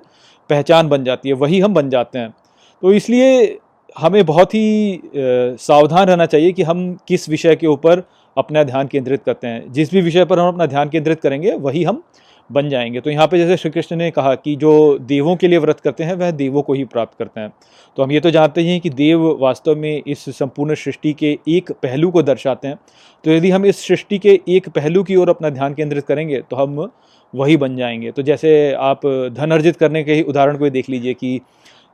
पहचान 0.50 0.88
बन 0.88 1.04
जाती 1.04 1.28
है, 1.28 1.34
वही 1.34 1.60
हम 1.60 1.74
बन 1.74 1.90
जाते 1.90 2.18
हैं। 2.18 2.34
तो 2.82 2.92
इसलिए 2.92 3.58
हमें 3.96 4.24
बहुत 4.26 4.54
ही 4.54 5.00
सावधान 5.16 6.06
रहना 6.06 6.26
चाहिए 6.26 6.52
कि 6.52 6.62
हम 6.62 6.92
किस 7.08 7.28
विषय 7.28 7.56
के 7.56 7.66
ऊपर 7.66 8.02
अपना 8.36 8.62
ध्यान 8.64 8.86
केंद्रित 8.86 9.22
करते 9.22 9.46
हैं। 9.46 9.72
जिस 9.72 9.92
भी 9.92 10.00
विषय 10.00 10.24
पर 10.24 10.38
हम 10.38 10.48
अपना 10.48 10.66
ध्यान 10.66 10.88
केंद्रित 10.88 11.20
करेंगे, 11.20 11.52
वही 11.52 11.82
हम 11.84 12.02
बन 12.50 12.68
जाएँगे। 12.68 13.00
तो 13.00 13.10
यहाँ 13.10 13.26
पे 13.26 13.38
जैसे 13.38 13.56
श्री 13.56 13.70
कृष्ण 13.70 13.96
ने 13.96 14.10
कहा 14.10 14.34
कि 14.34 14.54
जो 14.56 14.98
देवों 14.98 15.36
के 15.36 15.48
लिए 15.48 15.58
व्रत 15.58 15.80
करते 15.80 16.04
हैं, 16.04 16.14
वह 16.14 16.30
देवों 16.30 16.62
को 16.62 16.72
ही 16.72 16.84
प्राप्त 16.84 17.18
करते 17.18 17.40
हैं। 17.40 17.52
तो 17.96 18.02
हम 18.02 18.12
ये 18.12 18.20
तो 18.20 18.30
जानते 18.30 18.60
ही 18.60 18.68
हैं 18.68 18.80
कि 18.80 18.90
देव 18.90 19.26
वास्तव 19.40 19.76
में 19.76 20.02
इस 20.06 20.24
संपूर्ण 20.28 20.74
सृष्टि 20.74 21.12
के 21.12 21.38
एक 21.48 21.70
पहलू 21.72 22.10
को 22.10 22.22
दर्शाते 22.22 22.68
हैं। 22.68 22.78
तो 23.24 23.30
यदि 23.30 23.50
हम 23.50 23.66
इस 23.66 23.86
सृष्टि 23.86 24.18
के 24.18 24.38
एक 24.48 24.68
पहलू 24.68 25.02
की 25.02 25.16
ओर 25.16 25.30
अपना 25.30 25.50
ध्यान 25.50 25.74
केंद्रित 25.74 26.06
करेंगे 26.06 26.40
तो 26.40 26.56
हम 26.56 26.88
वही 27.34 27.56
बन 27.56 27.76
जाएँगे। 27.76 28.10
तो 28.10 28.22
जैसे 28.22 28.72
आप 28.72 29.06
धन 29.36 29.50
अर्जित 29.50 29.76
करने 29.76 30.02
के 30.04 30.14
ही 30.14 30.22
उदाहरण 30.22 30.56
को 30.56 30.70
देख 30.70 30.90
लीजिए 30.90 31.14
कि 31.14 31.40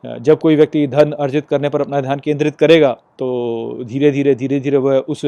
जब 0.04 0.38
कोई 0.38 0.56
व्यक्ति 0.56 0.86
धन 0.86 1.12
अर्जित 1.12 1.46
करने 1.48 1.68
पर 1.68 1.80
अपना 1.80 2.00
ध्यान 2.00 2.20
केंद्रित 2.20 2.56
करेगा 2.56 2.92
तो 3.18 3.84
धीरे 3.84 4.10
धीरे 4.10 4.34
धीरे 4.34 4.60
धीरे 4.60 4.76
वह 4.78 4.98
उस 5.08 5.22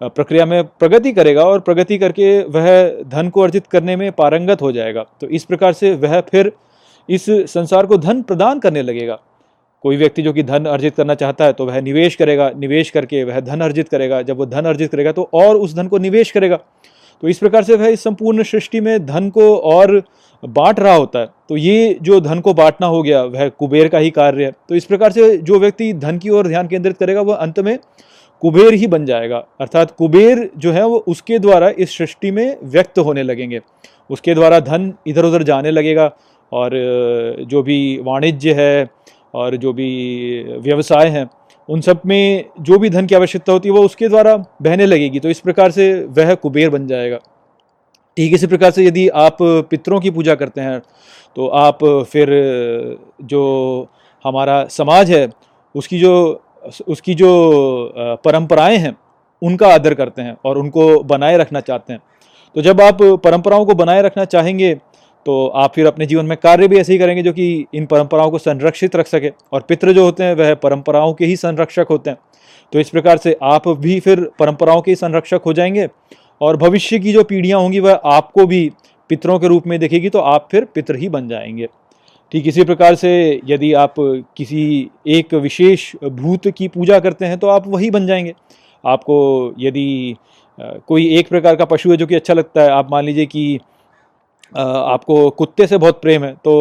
प्रक्रिया 0.00 0.46
में 0.46 0.62
प्रगति 0.64 1.12
करेगा 1.12 1.44
और 1.44 1.60
प्रगति 1.60 1.98
करके 1.98 2.38
वह 2.44 2.66
धन 3.08 3.28
को 3.28 3.40
अर्जित 3.40 3.66
करने 3.66 3.96
में 3.96 4.10
पारंगत 4.12 4.62
हो 4.62 4.72
जाएगा। 4.72 5.04
तो 5.20 5.26
इस 5.28 5.44
प्रकार 5.44 5.72
से 5.72 5.94
वह 5.96 6.20
फिर 6.20 6.52
इस 7.08 7.26
संसार 7.50 7.86
को 7.86 7.96
धन 7.98 8.22
प्रदान 8.22 8.58
करने 8.58 8.82
लगेगा। 8.82 9.18
कोई 9.84 9.96
व्यक्ति 9.96 10.22
जो 10.22 10.32
कि 10.32 10.42
धन 10.42 10.64
अर्जित 10.64 10.94
करना 10.94 11.14
चाहता 11.14 11.44
है 11.44 11.52
तो 11.52 11.66
वह 11.66 11.80
निवेश 11.80 12.16
करेगा, 12.16 12.50
निवेश 12.50 12.90
करके 12.90 13.22
वह 13.24 13.40
धन 13.40 13.60
अर्जित 13.60 13.88
करेगा। 13.88 14.20
जब 14.22 14.38
वह 14.38 14.46
धन 14.46 14.64
अर्जित 14.64 14.90
करेगा 14.90 15.12
तो 15.12 15.28
और 15.34 15.56
उस 15.56 15.74
धन 15.76 15.88
को 15.88 15.98
निवेश 15.98 16.30
करेगा। 16.30 16.58
तो 17.22 17.28
इस 17.28 17.38
प्रकार 17.38 17.62
से 17.62 17.74
वह 17.76 17.88
इस 17.88 18.02
संपूर्ण 18.04 18.42
सृष्टि 18.42 18.80
में 18.80 19.06
धन 19.06 19.28
को 19.30 19.56
और 19.56 20.02
बांट 20.42 20.80
रहा 20.80 20.94
होता 20.94 21.18
है। 21.18 21.26
तो 21.48 21.56
ये 21.56 21.98
जो 22.02 22.20
धन 22.20 22.40
को 22.40 22.54
बांटना 22.54 22.86
हो 22.86 23.02
गया, 23.02 23.22
वह 23.22 23.48
कुबेर 23.48 23.88
का 23.88 23.98
ही 23.98 24.10
कार्य 24.10 24.44
है। 24.44 24.52
तो 24.68 24.74
इस 24.74 24.84
प्रकार 24.84 25.12
से 25.12 25.36
जो 25.38 25.58
व्यक्ति 25.58 25.92
धन 25.94 26.18
की 26.18 26.30
ओर 26.30 26.48
ध्यान 26.48 26.68
केंद्रित 26.68 26.96
करेगा, 26.96 27.20
वह 27.20 27.34
अंत 27.34 27.60
में 27.60 27.78
कुबेर 28.42 28.74
ही 28.74 28.86
बन 28.86 29.04
जाएगा। 29.06 29.36
अर्थात 29.60 29.90
कुबेर 29.90 30.48
जो 30.58 30.72
है, 30.72 30.86
वो 30.86 30.98
उसके 30.98 31.38
द्वारा 31.38 31.68
इस 31.68 31.96
सृष्टि 31.98 32.30
में 32.30 32.56
व्यक्त 32.64 32.98
होने 32.98 33.22
लगेंगे। 33.22 33.60
उसके 34.10 34.34
द्वारा 34.34 34.60
धन 34.60 34.92
इधर 35.06 35.24
उधर 35.24 35.42
जाने 35.42 35.70
लगेगा 35.70 36.10
और 36.52 36.70
जो 37.48 37.62
भी 37.62 37.98
वाणिज्य 38.02 38.52
है 38.52 38.88
और 39.34 39.56
जो 39.56 39.72
भी 39.72 39.90
व्यवसाय 40.58 41.08
हैं 41.08 41.28
उन 41.72 41.80
सब 41.80 42.00
में 42.06 42.44
जो 42.60 42.78
भी 42.78 42.90
धन 42.90 43.06
की 43.06 43.14
आवश्यकता 43.14 43.52
होती 43.52 43.68
है, 43.68 43.74
वो 43.74 43.84
उसके 43.84 44.08
द्वारा 44.08 44.36
बहने 44.62 44.86
लगेगी। 44.86 45.20
तो 45.20 45.28
इस 45.28 45.40
प्रकार 45.40 45.70
से 45.70 45.92
वह 46.10 46.34
कुबेर 46.36 46.70
बन 46.70 46.86
जाएगा। 46.86 47.18
ठीक 48.16 48.32
इसी 48.34 48.46
प्रकार 48.46 48.70
से 48.70 48.84
यदि 48.84 49.08
आप 49.08 49.36
पितरों 49.40 50.00
की 50.00 50.10
पूजा 50.10 50.34
करते 50.34 50.60
हैं 50.60 50.80
तो 51.36 51.46
आप 51.48 51.84
फिर 52.10 52.28
जो 53.24 53.42
हमारा 54.24 54.64
समाज 54.70 55.10
है, 55.10 55.28
उसकी 55.74 55.98
जो 55.98 56.42
उसकी 56.88 57.14
जो 57.14 57.28
परंपराएँ 58.24 58.76
हैं, 58.76 58.96
उनका 59.42 59.68
आदर 59.68 59.94
करते 59.94 60.22
हैं 60.22 60.36
और 60.44 60.58
उनको 60.58 61.02
बनाए 61.04 61.36
रखना 61.36 61.60
चाहते 61.60 61.92
हैं। 61.92 62.00
तो 62.56 62.62
जब 62.62 62.80
आप 62.80 63.02
परंपराओं 63.24 63.64
को 63.66 63.74
बनाए 63.74 64.02
रखना 64.02 64.24
चाहेंगे 64.26 64.74
तो 65.26 65.46
आप 65.46 65.72
फिर 65.74 65.86
अपने 65.86 66.06
जीवन 66.06 66.26
में 66.26 66.36
कार्य 66.38 66.68
भी 66.68 66.76
ऐसे 66.76 66.92
ही 66.92 66.98
करेंगे 66.98 67.22
जो 67.22 67.32
कि 67.32 67.66
इन 67.74 67.86
परंपराओं 67.86 68.30
को 68.30 68.38
संरक्षित 68.38 68.96
रख 68.96 69.06
सके। 69.06 69.30
और 69.52 69.60
पितृ 69.60 69.92
जो 69.92 70.04
होते 70.04 70.24
हैं, 70.24 70.34
वह 70.34 70.54
परंपराओं 70.54 71.12
के 71.14 71.24
ही 71.24 71.36
संरक्षक 71.36 71.86
होते 71.90 72.10
हैं। 72.10 72.18
तो 72.72 72.80
इस 72.80 72.88
प्रकार 72.90 73.16
से 73.16 73.36
आप 73.42 73.68
भी 73.68 73.98
फिर 74.00 74.20
परंपराओं 74.38 74.80
के 74.82 74.90
ही 74.90 74.94
संरक्षक 74.96 75.42
हो 75.46 75.52
जाएँगे 75.52 75.88
और 76.40 76.56
भविष्य 76.56 76.98
की 76.98 77.12
जो 77.12 77.24
पीढ़ियाँ 77.24 77.60
होंगी, 77.60 77.80
वह 77.80 77.92
आपको 77.92 78.46
भी 78.46 78.70
पितरों 79.10 79.38
के 79.38 79.48
रूप 79.48 79.66
में 79.66 79.78
देखेगी 79.80 80.10
तो 80.10 80.18
आप 80.18 80.48
फिर 80.50 80.64
पितर 80.64 80.96
ही 80.96 81.08
बन 81.08 81.28
जाएँगे। 81.28 81.68
ठीक 82.32 82.46
इसी 82.48 82.64
प्रकार 82.64 82.94
से 82.94 83.40
यदि 83.46 83.72
आप 83.74 83.94
किसी 84.36 84.90
एक 85.06 85.34
विशेष 85.34 85.92
भूत 86.04 86.48
की 86.48 86.68
पूजा 86.68 86.98
करते 87.00 87.24
हैं 87.24 87.38
तो 87.38 87.46
आप 87.46 87.68
वही 87.68 87.90
बन 87.90 88.06
जाएँगे। 88.06 88.34
आपको 88.84 89.54
यदि 89.58 90.16
कोई 90.58 91.08
एक 91.16 91.28
प्रकार 91.28 91.56
का 91.56 91.64
पशु 91.64 91.90
है 91.90 91.96
जो 91.96 92.06
कि 92.06 92.14
अच्छा 92.14 92.34
लगता 92.34 92.62
है, 92.62 92.70
आप 92.70 92.90
मान 92.90 93.04
लीजिए 93.04 93.26
कि 93.26 93.60
आपको 94.54 95.28
कुत्ते 95.30 95.66
से 95.66 95.78
बहुत 95.78 96.00
प्रेम 96.02 96.24
है 96.24 96.32
तो 96.34 96.52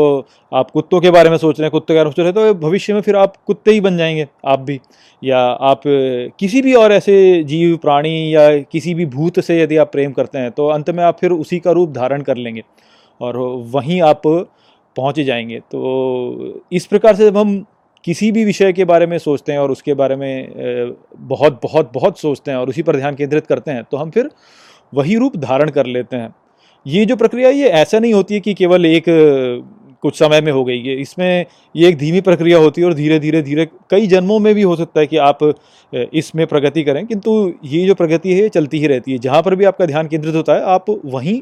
आप 0.52 0.72
कुत्तों 0.72 1.00
के 1.02 1.12
बारे 1.12 1.30
में 1.30 1.38
सोच 1.38 1.60
रहे 1.60 1.66
हैं, 1.66 1.72
कुत्ते 1.72 1.94
के 1.94 1.98
बारे 1.98 2.06
में 2.06 2.12
सोच 2.12 2.20
रहे 2.20 2.28
हैं 2.28 2.54
तो 2.54 2.60
भविष्य 2.60 2.94
में 2.94 3.02
फिर 3.02 3.16
आप 3.16 3.36
कुत्ते 3.48 3.72
ही 3.72 3.82
बन 3.82 3.98
जाएँगे, 3.98 4.28
आप 4.46 4.60
भी। 4.60 4.80
या 5.22 5.40
आप 5.40 5.82
किसी 6.40 6.62
भी 6.62 6.74
और 6.74 6.92
ऐसे 6.92 7.44
जीव, 7.44 7.76
प्राणी 7.78 8.36
या 8.36 8.50
किसी 8.64 8.94
भी 8.94 9.06
भूत 9.08 9.40
से 9.40 9.62
यदि 9.62 9.78
आप 9.78 9.92
प्रेम 9.92 10.12
करते 10.12 10.38
हैं 10.38 10.52
तो 10.52 10.68
अंत 10.70 10.90
में 10.90 11.04
आप 11.04 11.18
फिर 11.20 11.32
उसी 11.32 11.60
का 11.60 11.72
रूप 11.72 11.92
धारण 11.92 12.22
कर 12.22 12.38
लेंगे 12.38 12.64
और 13.22 13.38
वहीं 13.74 14.02
आप 14.02 14.22
पहुँच 14.26 15.20
जाएँगे। 15.20 15.60
तो 15.60 16.62
इस 16.72 16.86
प्रकार 16.86 17.16
से 17.16 17.26
जब 17.26 17.38
हम 17.38 17.64
किसी 18.04 18.32
भी 18.32 18.44
विषय 18.46 18.74
के 18.74 18.86
बारे 18.86 19.06
में 19.06 19.18
सोचते 19.18 19.52
हैं 19.52 19.60
और 19.60 19.72
उसके 19.72 19.94
बारे 19.94 20.16
में 20.16 20.94
बहुत 21.16 21.60
बहुत 21.64 21.92
बहुत 21.94 22.20
सोचते 22.20 22.52
हैं 22.52 22.58
और 22.58 22.70
उसी 22.70 22.84
पर 22.84 22.96
ध्यान 22.96 23.16
केंद्रित 23.16 23.48
करते 23.48 23.72
हैं 23.72 23.84
तो 23.84 23.98
हम 23.98 24.10
फिर 24.10 24.30
वही 24.94 25.16
रूप 25.16 25.36
धारण 25.38 25.70
कर 25.70 25.86
लेते 25.86 26.16
हैं। 26.16 26.34
ये 26.86 27.06
जो 27.06 27.16
प्रक्रिया 27.16 27.50
ये 27.50 27.68
ऐसा 27.70 28.00
नहीं 28.00 28.14
होती 28.14 28.34
है 28.34 28.40
कि 28.40 28.54
केवल 28.54 28.86
एक 28.86 29.06
कुछ 30.04 30.18
समय 30.20 30.42
में 30.42 30.52
हो 30.52 30.64
गई। 30.66 30.78
है 30.80 30.96
इसमें 31.02 31.46
ये 31.76 31.88
एक 31.88 31.98
धीमी 31.98 32.22
प्रक्रिया 32.22 32.58
होती 32.58 32.82
है 32.82 32.88
और 32.88 32.94
धीरे 32.94 33.20
धीरे 33.20 33.42
धीरे 33.42 33.68
कई 33.90 34.08
जन्मों 34.08 34.38
में 34.40 34.54
भी 34.56 34.62
हो 34.62 34.76
सकता 34.76 35.00
है 35.00 35.08
कि 35.08 35.18
आप 35.20 35.40
इसमें 35.94 36.46
प्रगति 36.48 36.84
करें, 36.84 37.06
किंतु 37.08 37.54
ये 37.66 37.86
जो 37.88 37.96
प्रगति 37.96 38.34
है, 38.34 38.42
ये 38.42 38.50
चलती 38.50 38.80
ही 38.80 38.88
रहती 38.88 39.12
है। 39.12 39.18
जहाँ 39.18 39.42
पर 39.44 39.56
भी 39.56 39.66
आपका 39.66 39.86
ध्यान 39.86 40.08
केंद्रित 40.08 40.36
होता 40.36 40.54
है, 40.54 40.64
आप 40.64 40.86
वहीं 41.06 41.42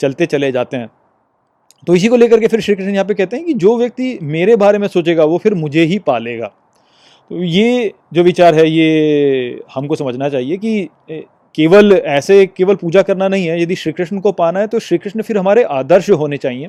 चलते 0.00 0.26
चले 0.26 0.50
जाते 0.52 0.76
हैं। 0.76 0.90
तो 1.86 1.94
इसी 1.94 2.08
को 2.08 2.16
लेकर 2.16 2.40
के 2.40 2.46
फिर 2.46 2.60
श्री 2.60 2.74
कृष्ण 2.74 2.92
यहाँ 2.92 3.04
पे 3.04 3.14
कहते 3.14 3.36
हैं 3.36 3.44
कि 3.46 3.54
जो 3.54 3.76
व्यक्ति 3.78 4.18
मेरे 4.22 4.56
बारे 4.56 4.78
में 4.78 4.88
सोचेगा, 4.88 5.24
वो 5.24 5.38
फिर 5.38 5.54
मुझे 5.54 5.82
ही 5.82 5.98
पालेगा। 6.00 6.46
तो 7.30 7.42
ये 7.42 7.92
जो 8.14 8.22
विचार 8.22 8.54
है, 8.54 8.68
ये 8.68 9.62
हमको 9.74 9.96
समझना 9.96 10.28
चाहिए 10.28 10.56
कि 10.56 10.88
केवल 11.54 11.92
ऐसे, 11.92 12.44
केवल 12.46 12.74
पूजा 12.74 13.02
करना 13.02 13.28
नहीं 13.28 13.46
है। 13.46 13.60
यदि 13.62 13.74
श्री 13.76 13.92
कृष्ण 13.92 14.20
को 14.20 14.32
पाना 14.32 14.60
है 14.60 14.66
तो 14.66 14.78
श्री 14.78 14.98
कृष्ण 14.98 15.22
फिर 15.22 15.38
हमारे 15.38 15.62
आदर्श 15.62 16.10
होने 16.12 16.36
चाहिए। 16.36 16.68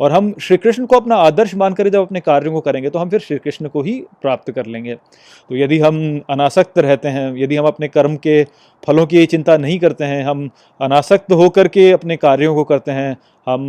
और 0.00 0.12
हम 0.12 0.32
श्री 0.40 0.56
कृष्ण 0.56 0.86
को 0.86 0.96
अपना 0.96 1.16
आदर्श 1.16 1.54
मानकर 1.54 1.88
जब 1.88 2.02
अपने 2.02 2.20
कार्यों 2.20 2.52
को 2.52 2.60
करेंगे 2.60 2.90
तो 2.90 2.98
हम 2.98 3.10
फिर 3.10 3.20
श्री 3.20 3.36
कृष्ण 3.38 3.68
को 3.68 3.82
ही 3.82 3.92
प्राप्त 4.22 4.50
कर 4.50 4.66
लेंगे। 4.66 4.94
तो 4.94 5.56
यदि 5.56 5.78
हम 5.78 6.20
अनासक्त 6.30 6.78
रहते 6.78 7.08
हैं, 7.08 7.34
यदि 7.36 7.56
हम 7.56 7.66
अपने 7.66 7.88
कर्म 7.88 8.16
के 8.16 8.42
फलों 8.82 9.06
की 9.06 9.24
चिंता 9.26 9.56
नहीं 9.56 9.78
करते 9.78 10.04
हैं, 10.04 10.22
हम 10.24 10.48
अनासक्त 10.80 11.32
होकर 11.32 11.68
के 11.68 11.90
अपने 11.92 12.16
कार्यों 12.16 12.54
को 12.54 12.64
करते 12.64 12.92
हैं, 12.92 13.16
हम 13.46 13.68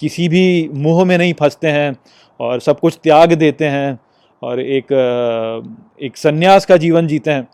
किसी 0.00 0.28
भी 0.28 0.68
मुँह 0.74 1.04
में 1.04 1.16
नहीं 1.18 1.34
फंसते 1.34 1.68
हैं 1.68 1.96
और 2.40 2.60
सब 2.60 2.80
कुछ 2.80 2.98
त्याग 3.02 3.32
देते 3.32 3.64
हैं 3.66 3.98
और 4.42 4.60
एक 4.60 4.92
एक 6.02 6.16
संन्यास 6.16 6.66
का 6.66 6.76
जीवन 6.76 7.06
जीते 7.06 7.30
हैं 7.30 7.48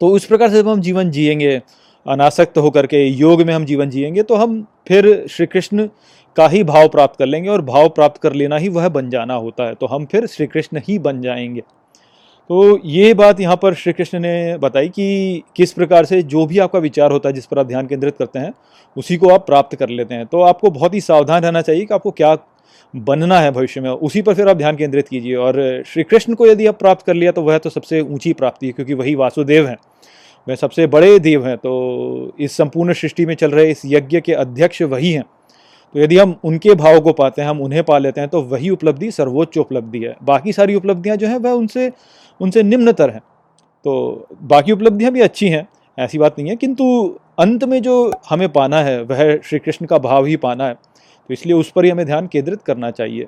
तो 0.00 0.08
उस 0.08 0.24
प्रकार 0.24 0.50
से 0.50 0.62
जब 0.62 0.68
हम 0.68 0.80
जीवन 0.80 1.10
जिएँगे, 1.10 1.60
अनासक्त 2.06 2.58
होकर 2.58 2.86
के, 2.86 3.04
योग 3.04 3.42
में 3.42 3.52
हम 3.54 3.64
जीवन 3.64 3.90
जिएँगे 3.90 4.22
तो 4.22 4.34
हम 4.34 4.64
फिर 4.88 5.26
श्री 5.30 5.46
कृष्ण 5.46 5.88
का 6.36 6.46
ही 6.48 6.62
भाव 6.64 6.88
प्राप्त 6.88 7.18
कर 7.18 7.26
लेंगे 7.26 7.48
और 7.48 7.62
भाव 7.62 7.88
प्राप्त 7.88 8.20
कर 8.22 8.32
लेना 8.32 8.56
ही 8.56 8.68
वह 8.68 8.88
बन 8.88 9.10
जाना 9.10 9.34
होता 9.34 9.64
है। 9.64 9.74
तो 9.74 9.86
हम 9.86 10.04
फिर 10.04 10.26
श्री 10.26 10.46
कृष्ण 10.46 10.80
ही 10.88 10.98
बन 10.98 11.20
जाएँगे। 11.22 11.60
तो 12.50 12.78
ये 12.84 13.12
बात 13.14 13.40
यहाँ 13.40 13.56
पर 13.56 13.74
श्री 13.74 13.92
कृष्ण 13.92 14.18
ने 14.18 14.56
बताई 14.58 14.88
कि 14.88 15.42
किस 15.56 15.72
प्रकार 15.72 16.04
से 16.04 16.22
जो 16.22 16.46
भी 16.46 16.58
आपका 16.58 16.78
विचार 16.78 17.12
होता 17.12 17.28
है, 17.28 17.34
जिस 17.34 17.46
पर 17.46 17.58
आप 17.58 17.66
ध्यान 17.66 17.86
केंद्रित 17.86 18.16
करते 18.18 18.38
हैं, 18.38 18.52
उसी 18.96 19.16
को 19.16 19.28
आप 19.28 19.46
प्राप्त 19.46 19.76
कर 19.76 19.88
लेते 19.88 20.14
हैं। 20.14 20.26
तो 20.26 20.40
आपको 20.40 20.70
बहुत 20.70 20.94
ही 20.94 21.00
सावधान 21.00 21.42
रहना 21.42 21.62
चाहिए 21.62 21.84
कि 21.84 21.94
आपको 21.94 22.10
क्या 22.10 22.36
बनना 22.94 23.38
है 23.40 23.50
भविष्य 23.50 23.80
में। 23.80 23.90
उसी 23.90 24.22
पर 24.22 24.34
फिर 24.34 24.48
आप 24.48 24.56
ध्यान 24.56 24.76
केंद्रित 24.76 25.08
कीजिए। 25.08 25.34
और 25.36 25.82
श्री 25.86 26.02
कृष्ण 26.02 26.34
को 26.34 26.46
यदि 26.46 26.66
आप 26.66 26.78
प्राप्त 26.78 27.06
कर 27.06 27.14
लिया 27.14 27.32
तो 27.32 27.42
वह 27.42 27.58
तो 27.58 27.70
सबसे 27.70 28.00
ऊँची 28.00 28.32
प्राप्ति 28.32 28.66
है, 28.66 28.72
क्योंकि 28.72 28.94
वही 28.94 29.14
वासुदेव 29.14 29.66
हैं। 29.68 29.76
वह 30.46 30.54
सबसे 30.54 30.86
बड़े 30.86 31.18
देव 31.18 31.46
हैं 31.46 31.56
तो 31.56 31.72
इस 32.40 32.56
संपूर्ण 32.56 32.92
सृष्टि 32.92 33.26
में 33.26 33.34
चल 33.34 33.50
रहे 33.50 33.70
इस 33.70 33.82
यज्ञ 33.86 34.20
के 34.20 34.32
अध्यक्ष 34.34 34.82
वही 34.84 35.12
हैं। 35.12 35.24
तो 35.94 36.00
यदि 36.00 36.18
हम 36.18 36.34
उनके 36.44 36.74
भाव 36.74 37.00
को 37.00 37.12
पाते 37.12 37.42
हैं, 37.42 37.48
हम 37.48 37.60
उन्हें 37.60 37.82
पा 37.84 37.98
लेते 37.98 38.20
हैं 38.20 38.30
तो 38.30 38.42
वही 38.42 38.70
उपलब्धि, 38.70 39.10
सर्वोच्च 39.10 39.58
उपलब्धि 39.58 39.98
है। 39.98 40.14
बाकी 40.22 40.52
सारी 40.52 40.74
उपलब्धियाँ 40.74 41.16
जो 41.16 41.26
हैं, 41.26 41.36
वह 41.36 41.50
उनसे 41.50 41.90
उनसे 42.40 42.62
निम्नतर 42.62 43.10
हैं। 43.10 43.20
तो 43.84 44.26
बाकी 44.42 44.72
उपलब्धियाँ 44.72 45.12
भी 45.12 45.20
अच्छी 45.20 45.48
हैं, 45.48 45.66
ऐसी 45.98 46.18
बात 46.18 46.38
नहीं 46.38 46.48
है, 46.48 46.56
किंतु 46.56 46.84
अंत 47.38 47.64
में 47.64 47.80
जो 47.82 48.12
हमें 48.30 48.48
पाना 48.48 48.82
है, 48.82 49.02
वह 49.02 49.36
श्री 49.38 49.58
कृष्ण 49.58 49.86
का 49.86 49.98
भाव 49.98 50.24
ही 50.24 50.36
पाना 50.36 50.66
है। 50.66 50.74
तो 50.74 51.32
इसलिए 51.32 51.54
उस 51.54 51.70
पर 51.70 51.84
ही 51.84 51.90
हमें 51.90 52.06
ध्यान 52.06 52.26
केंद्रित 52.26 52.62
करना 52.62 52.90
चाहिए। 52.90 53.26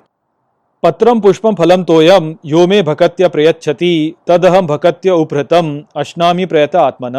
पत्रम 0.83 1.19
पुष्पम 1.19 1.55
फलम 1.55 1.83
तोयम 1.83 2.25
यो 2.45 2.65
मे 2.67 2.81
भकत्य 2.83 3.27
प्रयच्छति 3.29 4.15
तदहम 4.27 4.65
भकत्य 4.67 5.11
उपहृतम, 5.11 5.83
अश्नामी 5.95 6.45
प्रयत 6.45 6.75
आत्मन। 6.75 7.15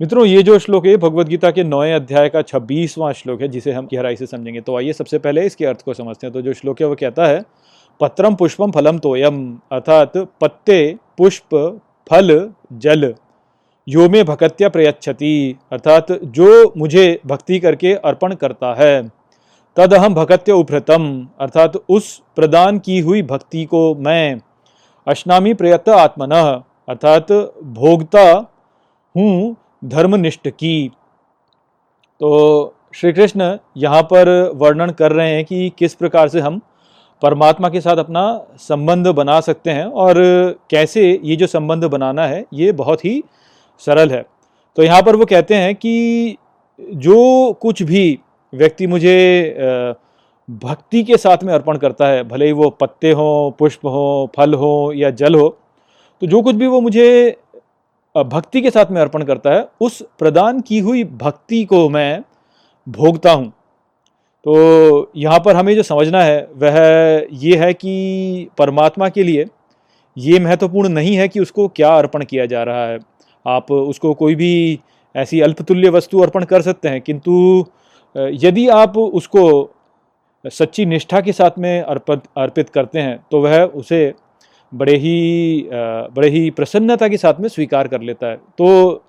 मित्रों, 0.00 0.24
ये 0.26 0.42
जो 0.42 0.58
श्लोक 0.58 0.86
है 0.86 0.96
भगवत 0.96 1.28
गीता 1.28 1.50
के 1.50 1.64
नौए 1.64 1.92
अध्याय 1.92 2.28
का 2.28 2.42
छब्बीसवां 2.42 3.12
श्लोक 3.12 3.40
है, 3.42 3.48
जिसे 3.48 3.72
हम 3.72 3.88
गहराई 3.94 4.16
से 4.16 4.26
समझेंगे। 4.26 4.60
तो 4.60 4.76
आइए 4.76 4.92
सबसे 4.92 5.18
पहले 5.18 5.46
इसके 5.46 5.66
अर्थ 5.66 5.82
को 5.82 5.94
समझते 5.94 6.26
हैं। 6.26 6.32
तो 6.34 6.42
जो 6.42 6.52
श्लोक 6.52 6.80
है, 6.80 6.86
वो 6.86 6.94
कहता 6.94 7.26
है 7.26 7.42
पत्रम 8.00 8.34
पुष्पम 8.34 8.70
फलम 8.70 8.98
तोयम, 8.98 9.44
अर्थात 9.72 10.16
पत्ते, 10.40 10.96
पुष्प, 11.18 11.54
फल, 12.10 12.50
जल, 12.74 13.14
यो 13.86 14.08
में 14.08 14.24
भक्त्या 14.24 14.68
प्रयच्छति, 14.68 15.56
अर्थात 15.72 16.12
जो 16.12 16.72
मुझे 16.76 17.20
भक्ति 17.26 17.58
करके 17.60 17.94
अर्पण 17.94 18.34
करता 18.34 18.74
है। 18.74 19.17
तद 19.78 19.94
हम 19.94 20.14
भक्त्य 20.14 20.52
उपृतम, 20.52 21.04
अर्थात 21.40 21.76
उस 21.88 22.06
प्रदान 22.36 22.78
की 22.78 22.98
हुई 23.00 23.22
भक्ति 23.24 23.64
को 23.64 23.94
मैं 23.96 24.40
अश्नामी 25.06 25.52
प्रयत 25.54 25.88
आत्मन, 25.88 26.30
अर्थात 26.88 27.32
भोगता 27.74 28.24
हूँ 29.14 29.56
धर्मनिष्ठ 29.84 30.48
की। 30.48 30.90
तो 32.20 32.74
श्री 32.94 33.12
कृष्ण 33.12 33.56
यहाँ 33.76 34.02
पर 34.04 34.28
वर्णन 34.54 34.90
कर 34.92 35.12
रहे 35.12 35.30
हैं 35.30 35.44
कि 35.44 35.72
किस 35.78 35.94
प्रकार 35.94 36.28
से 36.28 36.40
हम 36.40 36.60
परमात्मा 37.22 37.68
के 37.68 37.80
साथ 37.80 37.96
अपना 37.96 38.22
संबंध 38.60 39.08
बना 39.14 39.40
सकते 39.40 39.70
हैं 39.70 39.84
और 39.84 40.16
कैसे 40.70 41.10
ये 41.24 41.36
जो 41.36 41.46
संबंध 41.46 41.84
बनाना 41.86 42.26
है, 42.26 42.44
ये 42.54 42.72
बहुत 42.74 43.04
ही 43.04 43.22
सरल 43.82 44.10
है। 44.10 44.24
तो 44.76 44.82
यहाँ 44.82 45.02
पर 45.02 45.16
वो 45.16 45.24
कहते 45.26 45.54
हैं 45.54 45.74
कि 45.74 46.36
जो 46.78 47.52
कुछ 47.52 47.82
भी 47.82 48.18
व्यक्ति 48.52 48.86
मुझे 48.86 49.96
भक्ति 50.48 51.02
के 51.04 51.16
साथ 51.16 51.42
में 51.44 51.52
अर्पण 51.54 51.76
करता 51.78 52.06
है, 52.06 52.22
भले 52.24 52.46
ही 52.46 52.52
वो 52.52 52.70
पत्ते 52.72 53.10
हों, 53.12 53.50
पुष्प 53.50 53.86
हों, 53.86 54.26
फल 54.36 54.54
हो 54.54 54.92
या 54.94 55.10
जल 55.12 55.34
हो 55.34 55.48
तो 56.22 56.26
जो 56.26 56.40
कुछ 56.42 56.54
भी 56.54 56.66
वो 56.66 56.80
मुझे 56.80 57.36
भक्ति 58.14 58.60
के 58.60 58.70
साथ 58.70 58.90
में 58.90 59.00
अर्पण 59.00 59.22
करता 59.24 59.50
है, 59.50 59.66
उस 59.80 60.02
प्रदान 60.18 60.60
की 60.60 60.78
हुई 60.78 61.04
भक्ति 61.04 61.64
को 61.64 61.88
मैं 61.88 62.22
भोगता 62.86 63.32
हूँ। 63.32 63.52
तो 64.46 65.10
यहाँ 65.16 65.38
पर 65.40 65.56
हमें 65.56 65.74
जो 65.76 65.82
समझना 65.82 66.22
है, 66.22 66.40
वह 66.54 67.26
ये 67.34 67.56
है 67.56 67.72
कि 67.74 68.48
परमात्मा 68.58 69.08
के 69.08 69.22
लिए 69.22 69.46
ये 70.16 70.38
महत्वपूर्ण 70.40 70.88
नहीं 70.88 71.14
है 71.16 71.28
कि 71.28 71.40
उसको 71.40 71.68
क्या 71.68 71.88
अर्पण 71.96 72.24
किया 72.24 72.46
जा 72.46 72.62
रहा 72.62 72.86
है। 72.86 72.98
आप 73.46 73.70
उसको 73.72 74.14
कोई 74.14 74.34
भी 74.34 74.78
ऐसी 75.14 75.40
अल्पतुल्य 75.40 75.90
वस्तु 75.90 76.20
अर्पण 76.20 76.44
कर 76.44 76.62
सकते 76.62 76.88
हैं, 76.88 77.00
किंतु 77.00 77.64
यदि 78.14 78.68
आप 78.68 78.96
उसको 78.98 79.44
सच्ची 80.44 80.84
निष्ठा 80.86 81.20
के 81.20 81.32
साथ 81.32 81.58
में 81.58 81.80
अर्पित 81.82 82.22
अर्पित 82.36 82.68
करते 82.68 82.98
हैं 82.98 83.18
तो 83.30 83.40
वह 83.40 83.62
उसे 83.64 84.14
बड़े 84.72 84.96
ही 84.96 85.68
बड़े 85.72 86.28
ही 86.28 86.48
प्रसन्नता 86.50 87.08
के 87.08 87.16
साथ 87.16 87.40
में 87.40 87.48
स्वीकार 87.48 87.88
कर 87.88 88.00
लेता 88.02 88.26
है। 88.26 88.36
तो 88.36 89.04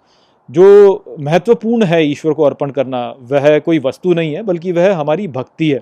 जो 0.50 1.16
महत्वपूर्ण 1.20 1.84
है 1.84 2.04
ईश्वर 2.06 2.34
को 2.34 2.44
अर्पण 2.44 2.70
करना, 2.72 3.16
वह 3.22 3.58
कोई 3.60 3.80
वस्तु 3.80 4.14
नहीं 4.14 4.34
है, 4.34 4.44
बल्कि 4.44 4.72
वह 4.72 4.96
हमारी 4.96 5.28
भक्ति 5.30 5.70
है 5.70 5.82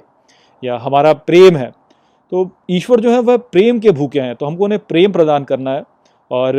या 0.64 0.78
हमारा 0.78 1.14
प्रेम 1.14 1.58
है। 1.58 1.72
तो 2.32 2.50
ईश्वर 2.70 3.00
जो 3.00 3.12
है, 3.12 3.20
वह 3.20 3.38
प्रेम 3.38 3.80
के 3.80 3.92
भूखे 3.92 4.20
हैं 4.20 4.36
तो 4.36 4.46
हमको 4.46 4.64
उन्हें 4.64 4.80
प्रेम 4.90 5.12
प्रदान 5.12 5.44
करना 5.44 5.74
है। 5.74 5.84
और 6.32 6.54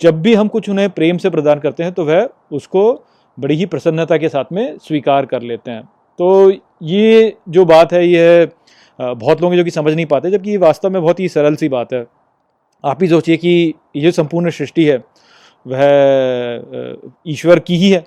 जब 0.00 0.20
भी 0.22 0.34
हम 0.34 0.48
कुछ 0.48 0.68
उन्हें 0.70 0.88
प्रेम 0.90 1.16
से 1.16 1.30
प्रदान 1.30 1.58
करते 1.60 1.82
हैं 1.82 1.92
तो 1.92 2.04
वह 2.04 2.28
उसको 2.52 2.92
बड़ी 3.38 3.56
ही 3.56 3.66
प्रसन्नता 3.66 4.16
के 4.18 4.28
साथ 4.28 4.52
में 4.52 4.76
स्वीकार 4.78 5.26
कर 5.26 5.42
लेते 5.42 5.70
हैं। 5.70 5.82
तो 6.18 6.50
ये 6.82 7.36
जो 7.48 7.64
बात 7.64 7.92
है 7.92 8.06
यह 8.08 8.48
बहुत 8.98 9.42
लोग 9.42 9.54
जो 9.54 9.64
कि 9.64 9.70
समझ 9.70 9.92
नहीं 9.94 10.06
पाते, 10.06 10.30
जबकि 10.30 10.50
ये 10.50 10.56
वास्तव 10.58 10.90
में 10.90 11.00
बहुत 11.02 11.20
ही 11.20 11.28
सरल 11.28 11.56
सी 11.56 11.68
बात 11.68 11.92
है। 11.92 12.04
आप 12.84 13.02
ही 13.02 13.08
सोचिए 13.08 13.36
कि 13.36 13.74
ये 13.96 14.12
संपूर्ण 14.12 14.50
सृष्टि 14.50 14.84
है, 14.84 14.96
वह 15.66 17.12
ईश्वर 17.26 17.58
की 17.58 17.76
ही 17.76 17.90
है। 17.90 18.04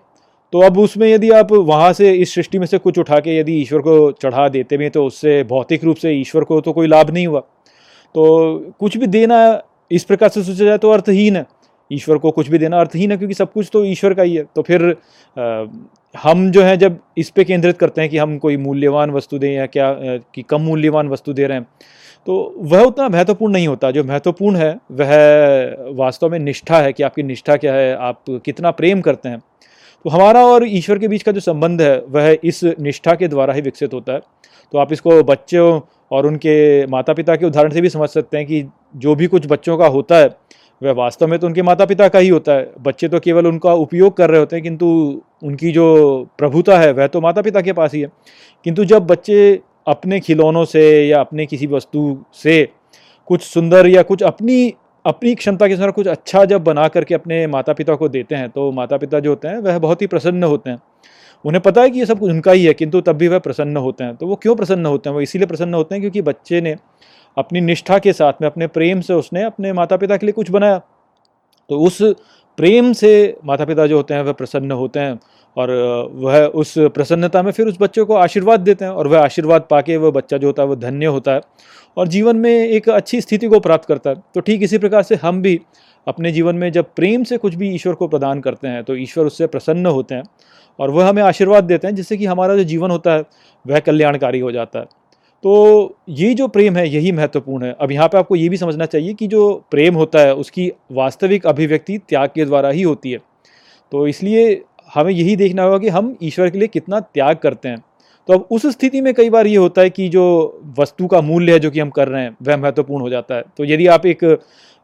तो 0.53 0.59
अब 0.61 0.78
उसमें 0.80 1.07
यदि 1.07 1.30
आप 1.32 1.51
वहाँ 1.51 1.91
से, 1.93 2.11
इस 2.11 2.34
सृष्टि 2.36 2.59
में 2.59 2.65
से 2.67 2.78
कुछ 2.78 2.99
उठा 2.99 3.19
के 3.19 3.38
यदि 3.38 3.53
ईश्वर 3.53 3.80
को 3.80 4.11
चढ़ा 4.13 4.47
देते 4.49 4.78
भी 4.78 4.89
तो 4.89 5.05
उससे 5.05 5.43
भौतिक 5.43 5.84
रूप 5.84 5.97
से 5.97 6.11
ईश्वर 6.11 6.43
को 6.43 6.59
तो 6.61 6.73
कोई 6.73 6.88
लाभ 6.88 7.09
नहीं 7.09 7.28
हुआ। 7.28 7.39
तो 7.39 8.73
कुछ 8.80 8.97
भी 8.97 9.07
देना 9.07 9.39
इस 9.91 10.03
प्रकार 10.03 10.30
से 10.30 10.43
सोचा 10.43 10.65
जाए 10.65 10.78
तो 10.78 10.91
अर्थहीन 10.91 11.36
है। 11.36 11.45
ईश्वर 11.91 12.17
को 12.17 12.31
कुछ 12.31 12.47
भी 12.49 12.57
देना 12.57 12.79
अर्थहीन 12.79 13.11
है 13.11 13.17
क्योंकि 13.17 13.33
सब 13.35 13.51
कुछ 13.51 13.69
तो 13.73 13.83
ईश्वर 13.85 14.13
का 14.13 14.23
ही 14.23 14.35
है। 14.35 14.43
तो 14.55 14.61
फिर 14.61 14.95
आ, 15.38 15.65
हम 16.15 16.49
जो 16.51 16.61
है 16.63 16.75
जब 16.77 16.97
इस 17.17 17.29
पे 17.29 17.43
केंद्रित 17.43 17.77
करते 17.77 18.01
हैं 18.01 18.09
कि 18.09 18.17
हम 18.17 18.38
कोई 18.38 18.57
मूल्यवान 18.57 19.11
वस्तु 19.11 19.39
दें 19.39 19.51
या 19.51 19.65
क्या 19.67 19.93
कि 20.35 20.41
कम 20.41 20.61
मूल्यवान 20.61 21.09
वस्तु 21.09 21.33
दे 21.33 21.47
रहे 21.47 21.57
हैं 21.57 21.67
तो 22.27 22.53
वह 22.59 22.83
उतना 22.83 23.07
महत्वपूर्ण 23.09 23.53
नहीं 23.53 23.67
होता। 23.67 23.91
जो 23.91 24.03
महत्वपूर्ण 24.03 24.55
है 24.55 24.71
वह 24.91 25.11
वास्तव 25.97 26.29
में 26.29 26.39
निष्ठा 26.39 26.79
है 26.81 26.93
कि 26.93 27.03
आपकी 27.03 27.23
निष्ठा 27.23 27.55
क्या 27.57 27.73
है 27.73 27.95
आप 27.97 28.23
कितना 28.45 28.71
प्रेम 28.71 29.01
करते 29.01 29.29
हैं। 29.29 29.39
तो 30.05 30.09
हमारा 30.09 30.45
और 30.45 30.65
ईश्वर 30.67 30.99
के 30.99 31.07
बीच 31.07 31.23
का 31.23 31.31
जो 31.31 31.39
संबंध 31.39 31.81
है 31.81 31.99
वह 32.09 32.38
इस 32.43 32.63
निष्ठा 32.79 33.13
के 33.15 33.27
द्वारा 33.27 33.53
ही 33.53 33.61
विकसित 33.61 33.93
होता 33.93 34.13
है। 34.13 34.19
तो 34.73 34.77
आप 34.77 34.91
इसको 34.93 35.21
बच्चों 35.23 35.79
और 36.11 36.25
उनके 36.25 36.85
माता 36.88 37.13
पिता 37.13 37.35
के 37.35 37.45
उदाहरण 37.45 37.71
से 37.71 37.81
भी 37.81 37.89
समझ 37.89 38.09
सकते 38.09 38.38
हैं 38.38 38.45
कि 38.47 38.63
जो 38.95 39.15
भी 39.15 39.27
कुछ 39.27 39.47
बच्चों 39.47 39.77
का 39.77 39.88
होता 39.88 40.17
है 40.17 40.29
वह 40.82 40.91
वास्तव 40.91 41.28
में 41.28 41.38
तो 41.39 41.47
उनके 41.47 41.61
माता 41.61 41.86
पिता 41.86 42.07
का 42.07 42.19
ही 42.19 42.28
होता 42.30 42.51
है। 42.51 42.71
बच्चे 42.82 43.07
तो 43.07 43.19
केवल 43.19 43.47
उनका 43.47 43.73
उपयोग 43.73 44.15
कर 44.17 44.30
रहे 44.30 44.39
होते 44.39 44.55
हैं, 44.55 44.63
किंतु 44.63 44.88
उनकी 45.43 45.71
जो 45.71 46.28
प्रभुता 46.38 46.78
है, 46.80 46.91
वह 46.91 47.07
तो 47.07 47.21
माता 47.21 47.41
पिता 47.41 47.61
के 47.61 47.73
पास 47.73 47.93
ही 47.93 48.01
है। 48.01 48.09
किंतु 48.65 48.86
जब 48.86 49.07
बच्चे 49.07 49.59
अपने 49.88 50.19
खिलौनों 50.19 50.65
से 50.65 51.07
या 51.07 51.19
अपने 51.19 51.45
किसी 51.45 51.67
वस्तु 51.67 52.17
से 52.34 52.67
कुछ 53.28 53.43
सुंदर 53.43 53.88
या 53.88 54.01
कुछ 54.01 54.23
अपनी 54.23 54.73
अपनी 55.05 55.34
क्षमता 55.36 55.67
के 55.67 55.73
अनुसार 55.73 55.91
कुछ 55.91 56.07
अच्छा 56.07 56.43
जब 56.45 56.63
बना 56.63 56.88
करके 56.88 57.15
अपने 57.15 57.45
माता 57.47 57.73
पिता 57.73 57.95
को 57.95 58.07
देते 58.09 58.36
हैं 58.36 58.49
तो 58.49 58.71
माता 58.71 58.97
पिता 58.97 59.19
जो 59.19 59.30
होते 59.30 59.47
हैं, 59.47 59.57
वह 59.57 59.80
बहुत 59.80 60.01
ही 60.01 60.07
प्रसन्न 60.07 60.43
होते 60.43 60.69
हैं। 60.69 60.78
उन्हें 61.45 61.61
पता 61.61 61.82
है 61.82 61.89
कि 61.89 61.99
ये 61.99 62.05
सब 62.05 62.19
कुछ 62.19 62.32
उनका 62.32 62.51
ही 62.51 62.65
है, 62.65 62.73
किंतु 62.73 63.01
तब 63.01 63.15
भी 63.15 63.28
वह 63.28 63.39
प्रसन्न 63.39 63.78
होते 63.78 64.03
हैं। 64.03 64.15
तो 64.15 64.28
वो 64.28 64.36
क्यों 64.36 64.55
प्रसन्न 64.55 64.86
होते 64.86 65.09
हैं? 65.09 65.13
वो 65.15 65.21
इसीलिए 65.21 65.47
प्रसन्न 65.47 65.73
होते 65.73 65.95
हैं 65.95 66.01
क्योंकि 66.01 66.21
बच्चे 66.21 66.61
ने 66.61 66.75
अपनी 67.38 67.61
निष्ठा 67.61 67.97
के 67.99 68.13
साथ 68.13 68.41
में, 68.41 68.49
अपने 68.49 68.67
प्रेम 68.67 69.01
से 69.01 69.13
उसने 69.13 69.43
अपने 69.43 69.73
माता 69.73 69.97
पिता 69.97 70.17
के 70.17 70.25
लिए 70.25 70.33
कुछ 70.33 70.51
बनाया। 70.51 70.77
तो 71.69 71.79
उस 71.79 72.01
प्रेम 72.57 72.91
से 72.93 73.38
माता 73.45 73.65
पिता 73.65 73.85
जो 73.88 73.97
होते 73.97 74.13
हैं, 74.13 74.21
वह 74.23 74.31
प्रसन्न 74.33 74.71
होते 74.73 74.99
हैं 74.99 75.19
और 75.57 75.71
वह 76.15 76.45
उस 76.55 76.73
प्रसन्नता 76.77 77.41
में 77.43 77.51
फिर 77.51 77.67
उस 77.67 77.77
बच्चे 77.81 78.03
को 78.03 78.15
आशीर्वाद 78.15 78.59
देते 78.59 78.85
हैं 78.85 78.91
और 78.91 79.07
वह 79.07 79.19
आशीर्वाद 79.19 79.67
पाके 79.69 79.97
वह 79.97 80.11
बच्चा 80.11 80.38
जो 80.38 80.47
होता 80.47 80.63
है, 80.63 80.67
वह 80.69 80.75
धन्य 80.77 81.05
होता 81.07 81.33
है 81.33 81.41
और 81.97 82.07
जीवन 82.07 82.35
में 82.35 82.51
एक 82.51 82.89
अच्छी 82.89 83.21
स्थिति 83.21 83.47
को 83.47 83.59
प्राप्त 83.59 83.88
करता 83.88 84.09
है। 84.09 84.15
तो 84.35 84.39
ठीक 84.39 84.63
इसी 84.63 84.77
प्रकार 84.77 85.03
से 85.03 85.15
हम 85.15 85.41
भी 85.41 85.59
अपने 86.07 86.31
जीवन 86.31 86.55
में 86.55 86.71
जब 86.71 86.93
प्रेम 86.95 87.23
से 87.23 87.38
कुछ 87.38 87.55
भी 87.55 87.69
ईश्वर 87.75 87.93
को 87.93 88.07
प्रदान 88.07 88.41
करते 88.41 88.67
हैं 88.67 88.83
तो 88.83 88.95
ईश्वर 88.95 89.25
उससे 89.25 89.47
प्रसन्न 89.47 89.85
होते 89.88 90.15
हैं 90.15 90.23
और 90.79 90.89
वह 90.89 91.09
हमें 91.09 91.21
आशीर्वाद 91.23 91.63
देते 91.63 91.88
हैं, 91.88 91.95
जिससे 91.95 92.17
कि 92.17 92.25
हमारा 92.25 92.55
जो 92.55 92.63
जीवन 92.63 92.91
होता 92.91 93.13
है, 93.13 93.23
वह 93.65 93.79
कल्याणकारी 93.79 94.39
हो 94.39 94.51
जाता 94.51 94.79
है। 94.79 94.85
तो 95.43 95.97
ये 96.09 96.33
जो 96.33 96.47
प्रेम 96.47 96.75
है, 96.75 96.88
यही 96.89 97.11
महत्वपूर्ण 97.11 97.65
है। 97.65 97.75
अब 97.81 97.91
यहाँ 97.91 98.07
पे 98.07 98.17
आपको 98.17 98.35
ये 98.35 98.47
भी 98.49 98.57
समझना 98.57 98.85
चाहिए 98.85 99.13
कि 99.13 99.27
जो 99.27 99.53
प्रेम 99.71 99.95
होता 99.95 100.19
है, 100.19 100.33
उसकी 100.35 100.71
वास्तविक 100.91 101.45
अभिव्यक्ति 101.47 101.97
त्याग 101.99 102.29
के 102.35 102.45
द्वारा 102.45 102.69
ही 102.69 102.81
होती 102.81 103.11
है। 103.11 103.19
तो 103.91 104.07
इसलिए 104.07 104.61
हमें 104.93 105.11
यही 105.11 105.35
देखना 105.35 105.63
होगा 105.63 105.77
कि 105.77 105.89
हम 105.89 106.15
ईश्वर 106.23 106.49
के 106.49 106.57
लिए 106.57 106.67
कितना 106.67 106.99
त्याग 106.99 107.38
करते 107.38 107.69
हैं। 107.69 107.83
तो 108.29 108.33
अब 108.33 108.47
उस 108.51 108.65
स्थिति 108.65 109.01
में 109.01 109.13
कई 109.13 109.29
बार 109.29 109.47
ये 109.47 109.55
होता 109.55 109.81
है 109.81 109.89
कि 109.89 110.07
जो 110.09 110.23
वस्तु 110.79 111.07
का 111.07 111.21
मूल्य 111.21 111.53
है, 111.53 111.59
जो 111.59 111.71
कि 111.71 111.79
हम 111.79 111.89
कर 111.89 112.07
रहे 112.07 112.21
हैं, 112.23 112.35
वह 112.43 112.57
महत्वपूर्ण 112.57 113.01
हो 113.01 113.09
जाता 113.09 113.35
है। 113.35 113.43
तो 113.57 113.65
यदि 113.65 113.88
आप 113.88 114.05
एक 114.05 114.23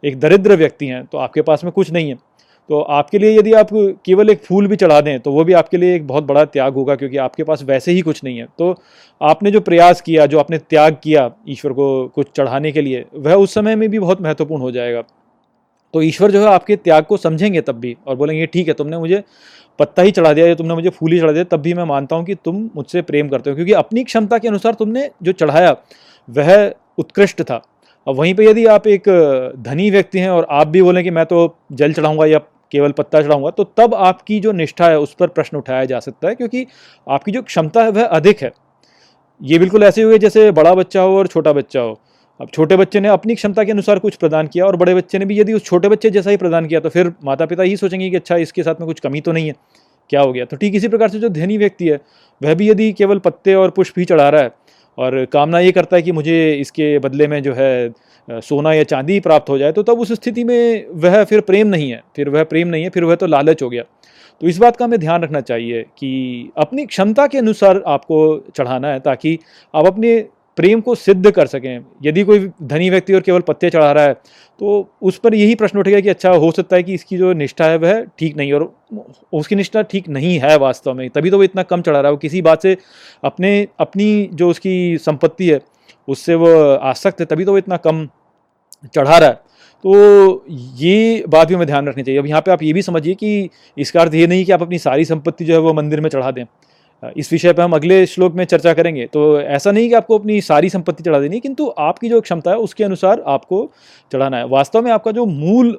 एक 0.03 0.19
दरिद्र 0.19 0.55
व्यक्ति 0.55 0.87
हैं 0.87 1.03
तो 1.05 1.17
आपके 1.17 1.41
पास 1.41 1.63
में 1.63 1.71
कुछ 1.73 1.91
नहीं 1.91 2.09
है। 2.09 2.15
तो 2.69 2.79
आपके 2.81 3.19
लिए 3.19 3.37
यदि 3.37 3.53
आप 3.53 3.69
केवल 4.05 4.29
एक 4.29 4.43
फूल 4.43 4.67
भी 4.67 4.75
चढ़ा 4.75 4.99
दें 5.01 5.19
तो 5.19 5.31
वो 5.31 5.43
भी 5.43 5.53
आपके 5.53 5.77
लिए 5.77 5.95
एक 5.95 6.05
बहुत 6.07 6.23
बड़ा 6.23 6.43
त्याग 6.45 6.73
होगा, 6.73 6.95
क्योंकि 6.95 7.17
आपके 7.17 7.43
पास 7.43 7.63
वैसे 7.63 7.91
ही 7.91 8.01
कुछ 8.01 8.23
नहीं 8.23 8.37
है। 8.37 8.45
तो 8.59 8.75
आपने 9.21 9.51
जो 9.51 9.61
प्रयास 9.61 10.01
किया, 10.01 10.25
जो 10.25 10.39
आपने 10.39 10.57
त्याग 10.59 10.97
किया 11.03 11.29
ईश्वर 11.49 11.73
को 11.73 12.07
कुछ 12.07 12.27
चढ़ाने 12.35 12.71
के 12.71 12.81
लिए, 12.81 13.05
वह 13.15 13.33
उस 13.35 13.53
समय 13.53 13.75
में 13.75 13.89
भी 13.89 13.99
बहुत 13.99 14.21
महत्वपूर्ण 14.21 14.61
हो 14.61 14.71
जाएगा। 14.71 15.01
तो 15.93 16.01
ईश्वर 16.01 16.31
जो 16.31 16.41
है 16.41 16.47
आपके 16.47 16.75
त्याग 16.77 17.03
को 17.03 17.17
समझेंगे 17.17 17.61
तब 17.61 17.75
भी 17.75 17.95
और 18.07 18.15
बोलेंगे, 18.15 18.45
ठीक 18.45 18.67
है, 18.67 18.73
तुमने 18.73 18.97
मुझे 18.97 19.23
पत्ता 19.79 20.01
ही 20.01 20.11
चढ़ा 20.11 20.31
दिया 20.33 20.47
या 20.47 20.55
तुमने 20.55 20.73
मुझे 20.73 20.89
फूल 20.89 21.11
ही 21.11 21.19
चढ़ा 21.19 21.31
दिया, 21.31 21.43
तब 21.43 21.61
भी 21.61 21.73
मैं 21.73 21.83
मानता 21.85 22.15
हूँ 22.15 22.25
कि 22.25 22.35
तुम 22.35 22.69
मुझसे 22.75 23.01
प्रेम 23.03 23.29
करते 23.29 23.49
हो। 23.49 23.55
क्योंकि 23.55 23.73
अपनी 23.73 24.03
क्षमता 24.03 24.37
के 24.37 24.47
अनुसार 24.47 24.73
तुमने 24.73 25.09
जो 25.23 25.31
चढ़ाया, 25.33 25.75
वह 26.27 26.73
उत्कृष्ट 26.97 27.41
था। 27.41 27.61
अब 28.07 28.15
वहीं 28.15 28.33
पे 28.35 28.45
यदि 28.45 28.65
आप 28.65 28.87
एक 28.87 29.03
धनी 29.59 29.89
व्यक्ति 29.91 30.19
हैं 30.19 30.29
और 30.29 30.47
आप 30.51 30.67
भी 30.67 30.81
बोलें 30.81 31.03
कि, 31.03 31.09
मैं 31.11 31.25
तो 31.25 31.55
जल 31.71 31.93
चढ़ाऊँगा 31.93 32.25
या 32.25 32.39
केवल 32.73 32.91
पत्ता 32.91 33.21
चढ़ाऊँगा 33.21 33.49
तो 33.51 33.63
तब 33.77 33.93
आपकी 33.95 34.39
जो 34.39 34.51
निष्ठा 34.53 34.87
है, 34.87 34.99
उस 34.99 35.13
पर 35.13 35.27
प्रश्न 35.29 35.57
उठाया 35.57 35.85
जा 35.85 35.99
सकता 36.01 36.27
है, 36.27 36.35
क्योंकि 36.35 36.65
आपकी 37.07 37.31
जो 37.31 37.41
क्षमता 37.43 37.83
है, 37.83 37.91
वह 37.91 38.05
अधिक 38.05 38.41
है। 38.41 38.51
ये 39.41 39.59
बिल्कुल 39.59 39.83
ऐसे 39.83 40.01
हुए, 40.01 40.17
जैसे 40.19 40.49
बड़ा 40.53 40.73
बच्चा 40.75 41.01
हो 41.01 41.17
और 41.17 41.27
छोटा 41.27 41.53
बच्चा 41.53 41.81
हो। 41.81 41.99
अब 42.39 42.49
छोटे 42.49 42.75
बच्चे 42.77 42.99
ने 42.99 43.07
अपनी 43.09 43.35
क्षमता 43.35 43.63
के 43.63 43.71
अनुसार 43.71 43.99
कुछ 43.99 44.15
प्रदान 44.15 44.47
किया, 44.47 44.65
और 44.65 44.75
बड़े 44.75 44.93
बच्चे 44.95 45.19
ने 45.19 45.25
भी 45.25 45.39
यदि 45.39 45.53
उस 45.53 45.63
छोटे 45.65 45.89
बच्चे 45.89 46.09
जैसा 46.09 46.29
ही 46.29 46.37
प्रदान 46.37 46.65
किया 46.67 46.79
तो 46.79 46.89
फिर 46.89 47.13
माता 47.25 47.45
पिता 47.45 47.63
ही 47.63 47.75
सोचेंगे 47.77 48.09
कि 48.09 48.15
अच्छा 48.15 48.35
इसके 48.37 48.63
साथ 48.63 48.75
में 48.75 48.87
कुछ 48.87 48.99
कमी 48.99 49.21
तो 49.21 49.31
नहीं 49.31 49.47
है, 49.47 49.55
क्या 50.09 50.21
हो 50.21 50.31
गया? 50.33 50.45
तो 50.45 50.57
ठीक 50.57 50.75
इसी 50.75 50.87
प्रकार 50.87 51.09
से 51.09 51.19
जो 51.19 51.29
धनी 51.31 51.57
व्यक्ति 51.57 51.87
है, 51.87 51.99
वह 52.41 52.53
भी 52.55 52.69
यदि 52.69 52.91
केवल 52.93 53.19
पत्ते 53.19 53.53
और 53.55 53.69
पुष्प 53.71 53.99
ही 53.99 54.05
चढ़ा 54.05 54.29
रहा 54.29 54.41
है, 54.41 54.51
और 54.97 55.25
कामना 55.25 55.59
ये 55.59 55.71
करता 55.71 55.95
है 55.95 56.01
कि 56.01 56.11
मुझे 56.11 56.53
इसके 56.53 56.97
बदले 56.99 57.27
में 57.27 57.41
जो 57.43 57.53
है 57.53 57.89
सोना 58.27 58.73
या 58.73 58.83
चांदी 58.85 59.19
प्राप्त 59.19 59.49
हो 59.49 59.57
जाए 59.57 59.71
तो 59.71 59.83
तब 59.83 59.99
उस 59.99 60.11
स्थिति 60.13 60.43
में 60.43 60.85
वह 60.93 61.23
फिर 61.23 61.41
प्रेम 61.41 61.67
नहीं 61.67 61.89
है, 61.91 62.01
फिर 62.15 62.29
वह 62.29 62.43
प्रेम 62.45 62.67
नहीं 62.67 62.83
है, 62.83 62.89
फिर 62.89 63.03
वह 63.03 63.15
तो 63.15 63.27
लालच 63.27 63.63
हो 63.63 63.69
गया। 63.69 63.83
तो 64.41 64.47
इस 64.47 64.57
बात 64.57 64.77
का 64.77 64.85
हमें 64.85 64.99
ध्यान 64.99 65.23
रखना 65.23 65.41
चाहिए 65.41 65.81
कि 65.97 66.51
अपनी 66.57 66.85
क्षमता 66.85 67.25
के 67.27 67.37
अनुसार 67.37 67.83
आपको 67.87 68.37
चढ़ाना 68.55 68.87
है 68.87 68.99
ताकि 68.99 69.37
आप 69.73 69.85
अपने 69.85 70.17
प्रेम 70.57 70.81
को 70.81 70.93
सिद्ध 70.95 71.31
कर 71.31 71.47
सकें। 71.47 71.79
यदि 72.03 72.23
कोई 72.23 72.39
धनी 72.63 72.89
व्यक्ति 72.89 73.13
और 73.13 73.21
केवल 73.21 73.41
पत्ते 73.41 73.69
चढ़ा 73.69 73.91
रहा 73.91 74.03
है 74.03 74.13
तो 74.59 74.89
उस 75.01 75.17
पर 75.17 75.35
यही 75.35 75.55
प्रश्न 75.55 75.79
उठेगा 75.79 75.99
कि 75.99 76.09
अच्छा 76.09 76.29
हो 76.31 76.51
सकता 76.51 76.75
है 76.75 76.83
कि 76.83 76.93
इसकी 76.93 77.17
जो 77.17 77.31
निष्ठा 77.33 77.65
है 77.65 77.77
वह 77.77 78.01
ठीक 78.19 78.35
नहीं 78.37 78.53
और 78.53 78.71
उसकी 79.33 79.55
निष्ठा 79.55 79.81
ठीक 79.83 80.09
नहीं 80.09 80.37
है 80.39 80.57
वास्तव 80.57 80.93
में, 80.93 81.09
तभी 81.09 81.29
तो 81.31 81.37
वो 81.37 81.43
इतना 81.43 81.63
कम 81.63 81.81
चढ़ा 81.81 81.99
रहा 81.99 82.07
है। 82.07 82.11
वो 82.11 82.17
किसी 82.17 82.41
बात 82.41 82.61
से 82.61 82.77
अपने, 83.23 83.67
अपनी 83.79 84.29
जो 84.33 84.49
उसकी 84.49 84.97
संपत्ति 84.99 85.49
है 85.49 85.59
उससे 86.07 86.35
वो 86.35 86.53
आसक्त 86.73 87.19
है, 87.19 87.25
तभी 87.25 87.45
तो 87.45 87.51
वो 87.51 87.57
इतना 87.57 87.77
कम 87.77 88.07
चढ़ा 88.95 89.17
रहा 89.17 89.29
है। 89.29 89.41
तो 89.83 90.45
ये 90.77 91.23
बात 91.29 91.47
भी 91.47 91.53
हमें 91.53 91.65
ध्यान 91.67 91.87
रखनी 91.87 92.03
चाहिए। 92.03 92.19
अब 92.19 92.25
यहाँ 92.27 92.41
पे 92.41 92.51
आप 92.51 92.63
ये 92.63 92.73
भी 92.73 92.81
समझिए 92.81 93.13
कि 93.13 93.49
इसका 93.77 94.01
अर्थ 94.01 94.13
ये 94.13 94.27
नहीं 94.27 94.45
कि 94.45 94.51
आप 94.51 94.61
अपनी 94.61 94.77
सारी 94.79 95.05
संपत्ति 95.05 95.45
जो 95.45 95.53
है 95.53 95.59
वो 95.59 95.73
मंदिर 95.73 96.01
में 96.01 96.09
चढ़ा 96.09 96.31
दें। 96.31 96.45
इस 97.17 97.31
विषय 97.31 97.53
पर 97.53 97.63
हम 97.63 97.73
अगले 97.73 98.05
श्लोक 98.05 98.33
में 98.33 98.43
चर्चा 98.45 98.73
करेंगे। 98.73 99.05
तो 99.05 99.39
ऐसा 99.41 99.71
नहीं 99.71 99.87
कि 99.89 99.95
आपको 99.95 100.17
अपनी 100.17 100.39
सारी 100.41 100.69
संपत्ति 100.69 101.03
चढ़ा 101.03 101.19
देनी 101.19 101.39
किंतु 101.39 101.67
आपकी 101.79 102.09
जो 102.09 102.21
क्षमता 102.21 102.51
है, 102.51 102.57
उसके 102.57 102.83
अनुसार 102.83 103.23
आपको 103.27 103.69
चढ़ाना 104.11 104.37
है। 104.37 104.47
वास्तव 104.47 104.81
में 104.81 104.91
आपका 104.91 105.11
जो 105.11 105.25
मूल 105.25 105.77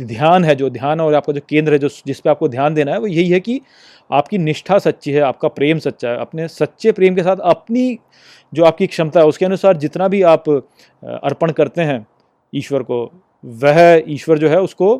ध्यान 0.00 0.44
है, 0.44 0.54
जो 0.54 0.68
ध्यान 0.70 1.00
और 1.00 1.14
आपका 1.14 1.32
जो 1.32 1.40
केंद्र 1.48 1.72
है, 1.72 1.78
जो 1.78 1.88
जिस 2.06 2.20
पे 2.20 2.30
आपको 2.30 2.48
ध्यान 2.48 2.74
देना 2.74 2.92
है, 2.92 2.98
वो 2.98 3.06
यही 3.06 3.30
है 3.30 3.40
कि 3.40 3.60
आपकी 4.10 4.38
निष्ठा 4.38 4.78
सच्ची 4.78 5.12
है, 5.12 5.20
आपका 5.20 5.48
प्रेम 5.48 5.78
सच्चा 5.78 6.10
है। 6.10 6.18
अपने 6.18 6.48
सच्चे 6.48 6.92
प्रेम 6.92 7.14
के 7.14 7.22
साथ 7.22 7.36
अपनी 7.44 7.98
जो 8.52 8.64
आपकी 8.64 8.86
क्षमता 8.86 9.20
है, 9.20 9.26
उसके 9.26 9.44
अनुसार 9.44 9.76
जितना 9.76 10.08
भी 10.08 10.22
आप 10.24 10.48
अर्पण 10.48 11.50
करते 11.50 11.82
हैं 11.82 12.06
ईश्वर 12.52 12.82
को, 12.82 13.04
वह 13.44 14.02
ईश्वर 14.08 14.38
जो 14.38 14.48
है 14.48 14.60
उसको 14.60 14.96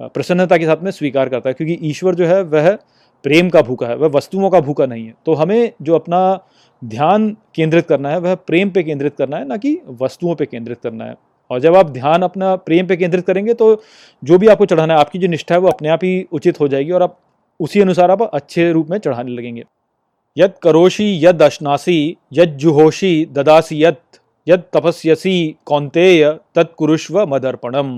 प्रसन्नता 0.00 0.56
के 0.56 0.66
साथ 0.66 0.82
में 0.82 0.90
स्वीकार 0.90 1.28
करता 1.28 1.50
है। 1.50 1.54
क्योंकि 1.54 1.78
ईश्वर 1.88 2.14
जो 2.14 2.26
है, 2.26 2.42
वह 2.42 2.70
प्रेम 3.24 3.48
का 3.50 3.62
भूखा 3.62 3.86
है, 3.86 3.96
वह 3.96 4.08
वस्तुओं 4.08 4.50
का 4.50 4.60
भूखा 4.60 4.86
नहीं 4.86 5.06
है। 5.06 5.14
तो 5.26 5.34
हमें 5.34 5.72
जो 5.82 5.94
अपना 5.94 6.20
ध्यान 6.82 7.30
केंद्रित 7.54 7.86
करना 7.86 8.10
है, 8.10 8.18
वह 8.18 8.34
प्रेम 8.34 8.70
पे 8.70 8.82
केंद्रित 8.82 9.16
करना 9.16 9.36
है, 9.36 9.46
ना 9.48 9.56
कि 9.56 9.78
वस्तुओं 10.02 10.34
पे 10.34 10.46
केंद्रित 10.46 10.78
करना 10.82 11.04
है। 11.04 11.14
और 11.50 11.60
जब 11.60 11.76
आप 11.76 11.90
ध्यान 11.90 12.22
अपना 12.22 12.54
प्रेम 12.56 12.86
पे 12.86 12.96
केंद्रित 12.96 13.26
करेंगे 13.26 13.54
तो 13.54 13.82
जो 14.22 14.38
भी 14.38 14.46
आपको 14.46 14.66
चढ़ाना 14.66 14.94
है, 14.94 15.00
आपकी 15.00 15.18
जो 15.18 15.28
निष्ठा 15.28 15.54
है, 15.54 15.60
वो 15.60 15.68
अपने 15.68 15.88
आप 15.88 16.04
ही 16.04 16.26
उचित 16.32 16.60
हो 16.60 16.68
जाएगी 16.68 16.90
और 16.90 17.02
आप 17.02 17.18
उसी 17.60 17.80
अनुसार 17.80 18.10
आप 18.10 18.22
अच्छे 18.22 18.70
रूप 18.72 18.90
में 18.90 18.98
चढ़ाने 18.98 19.32
लगेंगे। 19.32 19.64
यद 20.38 20.52
करोशी 20.62 21.04
यद 21.24 21.42
अश्नासी, 21.42 22.16
यद 22.32 22.58
ददासी 23.32 23.82
यद 23.84 23.96
यद 24.46 24.62
तपस्यसी 24.72 25.56
कौंतेय 25.64 26.30
तत्कुरुष्व 26.54 27.20
मदर्पणम। 27.26 27.88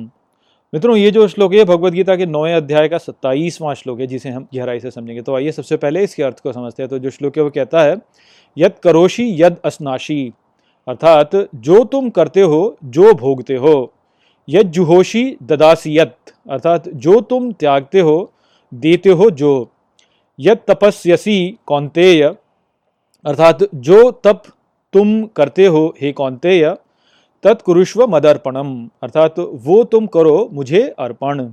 मित्रों, 0.72 0.97
ये 0.97 1.11
जो 1.11 1.26
श्लोक 1.28 1.55
है 1.55 1.64
भगवत 1.64 1.93
गीता 1.93 2.16
के 2.16 2.26
नौवें 2.26 2.55
अध्याय 2.55 2.88
का 2.88 2.99
सत्ताईसवां 2.99 3.74
श्लोक 3.74 4.01
है, 4.01 4.07
जिसे 4.07 4.28
हम 4.28 4.47
गहराई 4.55 4.80
से 4.80 4.91
समझेंगे। 4.91 5.22
तो 5.22 5.34
आइए 5.34 5.53
सबसे 5.53 5.76
पहले 5.76 6.03
इसके 6.05 6.22
अर्थ 6.22 6.41
को 6.41 6.53
समझते 6.53 6.82
हैं। 6.82 6.91
तो 6.91 6.99
जो 6.99 7.11
श्लोक 7.11 7.36
है, 7.36 7.43
वो 7.43 7.51
कहता 7.51 7.82
है 7.82 7.97
यद 8.57 8.78
करोशी 8.82 9.26
यद 9.43 9.57
अस्नाशी 9.64 10.32
अर्थात 10.88 11.30
जो 11.55 11.84
तुम 11.84 12.09
करते 12.11 12.41
हो, 12.43 12.76
जो 12.84 13.12
भोगते 13.14 13.57
हो, 13.57 13.93
यद 14.49 14.70
जुहोशी 14.70 15.36
ददासी 15.43 15.99
यत, 15.99 16.16
अर्थात 16.51 16.88
जो 16.88 17.20
तुम 17.20 17.53
त्यागते 17.53 18.01
हो, 18.01 18.32
देते 18.72 19.11
हो 19.11 19.30
जो। 19.30 19.68
यद 20.41 20.59
तपस्यसी 20.68 21.59
कौंतेय 21.66 22.22
अर्थात 23.24 23.59
जो 23.76 24.11
तप 24.24 24.43
तुम 24.95 25.24
करते 25.36 25.66
हो, 25.66 25.95
हे 26.01 26.12
कौंतेय 26.12 26.74
तत्कुरुष्व 27.45 28.07
मदर्पणम। 28.09 28.68
अर्थात 29.03 29.38
वो 29.38 29.82
तुम 29.84 30.07
करो, 30.09 30.49
मुझे 30.53 30.82
अर्पण। 30.99 31.45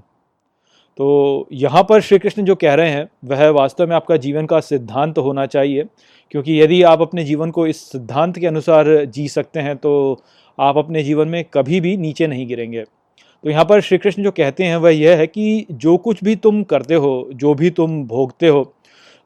तो 0.99 1.47
यहाँ 1.53 1.83
पर 1.83 2.01
श्री 2.01 2.17
कृष्ण 2.19 2.43
जो 2.45 2.55
कह 2.55 2.73
रहे 2.73 2.89
हैं, 2.89 3.07
वह 3.25 3.49
वास्तव 3.51 3.88
में 3.88 3.95
आपका 3.95 4.17
जीवन 4.17 4.45
का 4.45 4.59
सिद्धांत 4.61 5.15
तो 5.15 5.21
होना 5.21 5.45
चाहिए, 5.47 5.85
क्योंकि 6.31 6.59
यदि 6.61 6.81
आप 6.83 7.01
अपने 7.01 7.23
जीवन 7.23 7.51
को 7.51 7.67
इस 7.67 7.81
सिद्धांत 7.91 8.38
के 8.39 8.47
अनुसार 8.47 8.88
जी 9.05 9.27
सकते 9.29 9.59
हैं 9.59 9.75
तो 9.77 10.21
आप 10.57 10.77
अपने 10.77 11.03
जीवन 11.03 11.27
में 11.27 11.43
कभी 11.53 11.79
भी 11.81 11.95
नीचे 11.97 12.27
नहीं 12.27 12.47
गिरेंगे। 12.47 12.83
तो 12.83 13.49
यहाँ 13.49 13.65
पर 13.65 13.81
श्री 13.81 13.97
कृष्ण 13.97 14.23
जो 14.23 14.31
कहते 14.33 14.63
हैं, 14.63 14.75
वह 14.77 14.89
यह 14.91 15.17
है 15.17 15.27
कि 15.27 15.65
जो 15.71 15.97
कुछ 15.99 16.23
भी 16.23 16.35
तुम 16.38 16.63
करते 16.65 16.95
हो, 16.95 17.29
जो 17.33 17.53
भी 17.53 17.69
तुम 17.71 18.03
भोगते 18.05 18.47
हो 18.47 18.63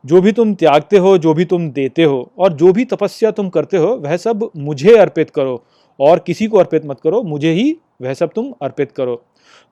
जो 0.03 0.21
भी 0.21 0.31
तुम 0.31 0.53
त्यागते 0.53 0.97
हो, 0.97 1.17
जो 1.17 1.33
भी 1.33 1.45
तुम 1.45 1.69
देते 1.71 2.03
हो, 2.03 2.31
और 2.37 2.53
जो 2.53 2.71
भी 2.73 2.85
तपस्या 2.85 3.31
तुम 3.31 3.49
करते 3.49 3.77
हो, 3.77 3.87
वह 3.95 4.17
सब 4.17 4.49
मुझे 4.57 4.95
अर्पित 4.97 5.29
करो, 5.29 5.63
और 5.99 6.19
किसी 6.19 6.47
को 6.47 6.57
अर्पित 6.57 6.85
मत 6.85 6.99
करो, 6.99 7.21
मुझे 7.23 7.51
ही 7.51 7.75
वह 8.01 8.13
सब 8.13 8.31
तुम 8.35 8.53
अर्पित 8.61 8.91
करो। 8.91 9.15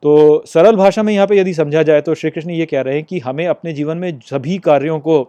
तो 0.02 0.42
सरल 0.46 0.76
भाषा 0.76 1.02
में 1.02 1.12
यहाँ 1.12 1.26
पे 1.26 1.38
यदि 1.38 1.54
समझा 1.54 1.82
जाए 1.82 2.00
तो 2.00 2.14
श्री 2.14 2.30
कृष्ण 2.30 2.50
ये 2.50 2.66
कह 2.66 2.80
रहे 2.80 2.94
हैं 2.94 3.04
कि 3.04 3.18
हमें 3.18 3.46
अपने 3.46 3.72
जीवन 3.72 3.98
में 3.98 4.18
सभी 4.24 4.58
कार्यों 4.60 4.98
को, 5.00 5.22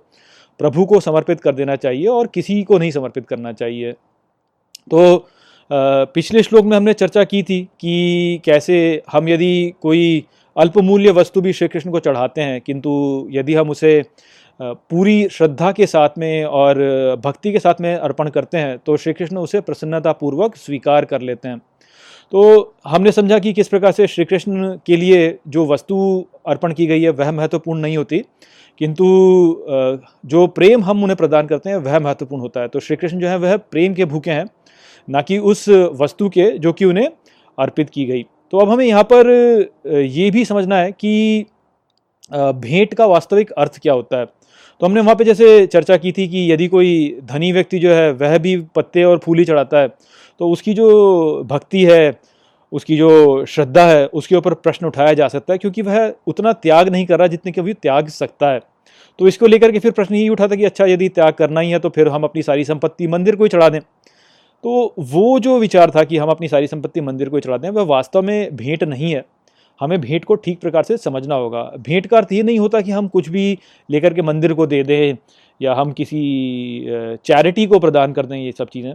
प्रभु 0.60 0.86
को 0.86 1.00
समर्पित 1.00 1.42
कर 1.42 1.56
देना 1.56 1.76
चाहिए, 1.76 2.08
और 2.08 2.28
किसी 2.28 2.62
को 2.64 2.78
नहीं 2.78 2.92
समर्पित 2.92 3.28
करना 3.28 3.52
चाहिए। 3.54 3.92
तो 3.92 5.28
पिछले 5.70 6.44
श्लोक 6.44 6.66
में 6.66 6.76
हमने 6.78 6.94
चर्चा 6.94 7.24
की 7.24 7.42
थी 7.44 7.62
कि 7.80 8.42
कैसे 8.46 9.02
हम 9.12 9.30
यदि 9.30 9.74
कोई 9.82 10.26
अल्पमूल्य 10.56 11.12
वस्तु 11.12 11.42
भी 11.42 11.54
श्री 11.54 11.68
कृष्ण 11.68 11.92
को 11.92 12.00
चढ़ाते 12.00 12.42
हैं, 12.42 12.60
किंतु 12.62 13.28
यदि 13.32 13.54
हम 13.54 13.70
उसे 13.70 14.04
पूरी 14.62 15.28
श्रद्धा 15.30 15.72
के 15.72 15.86
साथ 15.88 16.18
में 16.18 16.44
और 16.46 16.78
भक्ति 17.24 17.52
के 17.52 17.60
साथ 17.60 17.82
में 17.82 17.96
अर्पण 17.96 18.30
करते 18.30 18.58
हैं 18.58 18.78
तो 18.78 18.98
श्री 18.98 19.14
कृष्ण 19.14 19.38
उसे 19.38 19.62
प्रसन्नतापूर्वक 19.62 20.56
स्वीकार 20.56 21.06
कर 21.06 21.22
लेते 21.22 21.48
हैं। 21.48 21.58
तो 22.32 22.74
हमने 22.88 23.12
समझा 23.12 23.40
कि 23.40 23.54
किस 23.54 23.68
प्रकार 23.68 23.92
से 23.92 24.08
श्री 24.08 24.26
कृष्ण 24.26 24.76
के 24.86 24.96
लिए 24.96 25.38
जो 25.48 25.66
वस्तु 25.68 26.26
अर्पण 26.48 26.74
की 26.74 26.86
गई 26.88 27.02
है, 27.02 27.10
वह 27.10 27.32
महत्वपूर्ण 27.32 27.80
नहीं 27.80 27.98
होती। 27.98 28.22
किंतु 28.80 29.06
जो 30.26 30.46
प्रेम 30.48 30.84
हम 30.84 31.04
उन्हें 31.04 31.18
प्रदान 31.18 31.48
करते 31.48 31.70
हैं, 31.70 31.78
वह 31.78 32.00
महत्वपूर्ण 32.00 32.42
होता 32.42 32.62
है। 32.62 32.68
तो 32.68 32.80
श्री 32.80 32.96
कृष्ण 32.96 33.20
जो 33.20 33.28
है, 33.28 33.38
वह 33.38 33.58
प्रेम 33.58 33.94
के 33.94 34.06
भूखे 34.06 34.32
हैं, 34.32 34.46
ना 35.08 35.22
कि 35.22 35.38
उस 35.38 35.68
वस्तु 36.02 36.30
के 36.30 36.50
जो 36.58 36.74
कि 36.74 36.86
उन्हें 36.86 37.10
अर्पित 37.58 37.90
की 37.90 38.06
गई। 38.06 38.24
तो 38.52 38.58
अब 38.58 38.70
हमें 38.70 38.86
यहाँ 38.86 39.04
पर 39.04 39.30
ये 39.88 40.30
भी 40.32 40.46
समझना 40.46 40.78
है 40.78 40.92
कि 40.92 41.46
भेंट 42.32 42.94
का 42.94 43.06
वास्तविक 43.06 43.52
अर्थ 43.52 43.80
क्या 43.82 43.94
होता 43.94 44.18
है। 44.18 44.26
तो 44.82 44.86
हमने 44.86 45.02
वहाँ 45.02 45.16
पे 45.16 45.24
जैसे 45.24 45.66
चर्चा 45.68 45.98
की 45.98 46.12
थी 46.12 46.28
कि 46.28 46.52
यदि 46.52 46.68
कोई 46.68 47.20
धनी 47.24 47.52
व्यक्ति 47.52 47.80
जो 47.80 47.94
है, 47.94 48.12
वह 48.12 48.38
भी 48.38 48.56
पत्ते 48.76 49.04
और 49.04 49.18
फूल 49.18 49.40
ही 49.40 49.46
चढ़ाता 49.46 49.80
है 49.80 49.88
तो 50.40 50.50
उसकी 50.50 50.74
जो 50.74 51.44
भक्ति 51.48 51.84
है, 51.86 52.20
उसकी 52.72 52.98
जो 52.98 53.46
श्रद्धा 53.46 53.86
है, 53.86 54.06
उसके 54.08 54.36
ऊपर 54.36 54.54
प्रश्न 54.56 54.86
उठाया 54.86 55.14
जा 55.14 55.28
सकता 55.28 55.54
है, 55.54 55.58
क्योंकि 55.58 55.82
वह 55.82 56.14
उतना 56.28 56.54
त्याग 56.54 56.90
नहीं 56.90 57.06
कर 57.06 57.20
रहा 57.20 57.28
जितने 57.28 57.52
कभी 57.52 57.74
त्याग 57.74 58.08
सकता 58.10 58.52
है। 58.52 58.60
तो 59.20 59.28
इसको 59.28 59.48
लेकर 59.48 59.72
के 59.72 59.80
फिर 59.80 59.92
प्रश्न 59.92 60.16
यही 60.16 60.30
उठा 60.30 60.48
था 60.48 60.56
कि 60.56 60.66
अच्छा 60.66 60.86
यदि 60.86 61.10
त्याग 61.10 61.34
करना 61.34 61.60
ही 61.60 61.72
है 61.72 61.80
तो 61.80 61.90
फिर 61.90 62.08
हम 62.08 62.24
अपनी 62.24 62.42
सारी 62.44 62.64
संपत्ति 62.64 63.08
मंदिर 63.08 63.36
को 63.36 63.44
ही 63.44 63.50
चढ़ा 63.50 63.68
दें। 63.70 63.80
तो 63.80 64.94
वो 65.00 65.40
जो 65.40 65.58
विचार 65.60 65.92
था 65.92 66.04
कि 66.04 66.18
हम 66.18 66.30
अपनी 66.30 66.48
सारी 66.48 66.68
संपत्ति 66.68 67.02
मंदिर 67.02 67.30
को 67.30 67.36
ही 67.36 67.42
चढ़ा 67.42 67.58
दें, 67.58 67.70
वह 67.70 67.84
वास्तव 67.86 68.22
में 68.22 68.56
भेंट 68.56 68.84
नहीं 68.86 69.14
है। 69.14 69.24
हमें 69.82 70.00
भेंट 70.02 70.26
को 70.26 70.36
ठीक 70.36 70.60
प्रकार 70.60 70.84
से 70.84 70.98
समझना 70.98 71.36
होगा। 71.36 71.64
भेंट 71.80 72.08
का 72.08 72.18
अर्थ 72.18 72.32
ये 72.34 72.44
नहीं 72.44 72.60
होता 72.60 72.82
कि 72.82 72.92
हम 72.92 73.08
कुछ 73.08 73.30
भी 73.30 73.58
लेकर 73.90 74.14
के 74.14 74.22
मंदिर 74.22 74.54
को 74.54 74.68
दे 74.68 74.84
दें 74.84 75.16
या 75.62 75.74
हम 75.76 75.92
किसी 75.92 76.20
चैरिटी 77.26 77.66
को 77.66 77.80
प्रदान 77.80 78.14
कर 78.14 78.26
दें, 78.26 78.38
ये 78.38 78.52
सब 78.52 78.70
चीज़ें। 78.70 78.94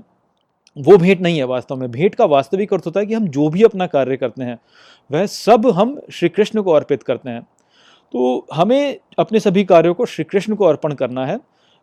वो 0.77 0.97
भेंट 0.99 1.21
नहीं 1.21 1.37
है 1.39 1.45
वास्तव 1.47 1.77
में। 1.77 1.91
भेंट 1.91 2.15
का 2.15 2.25
वास्तविक 2.27 2.73
अर्थ 2.75 2.87
होता 2.87 3.01
है 3.01 3.07
कि 3.07 3.15
हम 3.15 3.29
जो 3.29 3.49
भी 3.49 3.63
अपना 3.63 3.87
कार्य 3.89 4.17
करते 4.17 4.45
हैं, 4.45 4.59
वह 5.11 5.27
सब 5.27 5.67
हम 5.69 6.01
श्री 6.13 6.29
कृष्ण 6.29 6.63
को 6.63 6.73
अर्पित 6.73 7.03
करते 7.03 7.31
हैं। 7.31 7.43
तो 8.15 8.47
हमें 8.55 8.97
अपने 9.19 9.41
सभी 9.41 9.65
कार्यों 9.65 9.95
को 9.95 10.07
श्री 10.07 10.25
कृष्ण 10.25 10.55
को 10.55 10.65
अर्पण 10.65 10.95
करना 10.95 11.27
है 11.27 11.39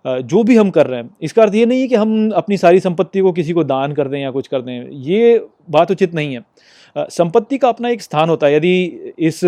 जो 0.05 0.43
भी 0.43 0.55
हम 0.55 0.69
कर 0.69 0.87
रहे 0.87 0.99
हैं। 0.99 1.09
इसका 1.21 1.41
अर्थ 1.41 1.55
ये 1.55 1.65
नहीं 1.65 1.81
है 1.81 1.87
कि 1.87 1.95
हम 1.95 2.31
अपनी 2.31 2.57
सारी 2.57 2.79
संपत्ति 2.79 3.19
को 3.19 3.31
किसी 3.31 3.53
को 3.53 3.63
दान 3.63 3.93
कर 3.93 4.07
दें 4.07 4.19
या 4.19 4.31
कुछ 4.31 4.47
कर 4.47 4.61
दें, 4.61 4.89
ये 4.91 5.45
बात 5.69 5.91
उचित 5.91 6.13
नहीं 6.13 6.33
है। 6.33 6.41
संपत्ति 6.95 7.57
का 7.57 7.69
अपना 7.69 7.89
एक 7.89 8.01
स्थान 8.01 8.29
होता 8.29 8.47
है। 8.47 8.55
यदि 8.55 9.13
इस 9.19 9.39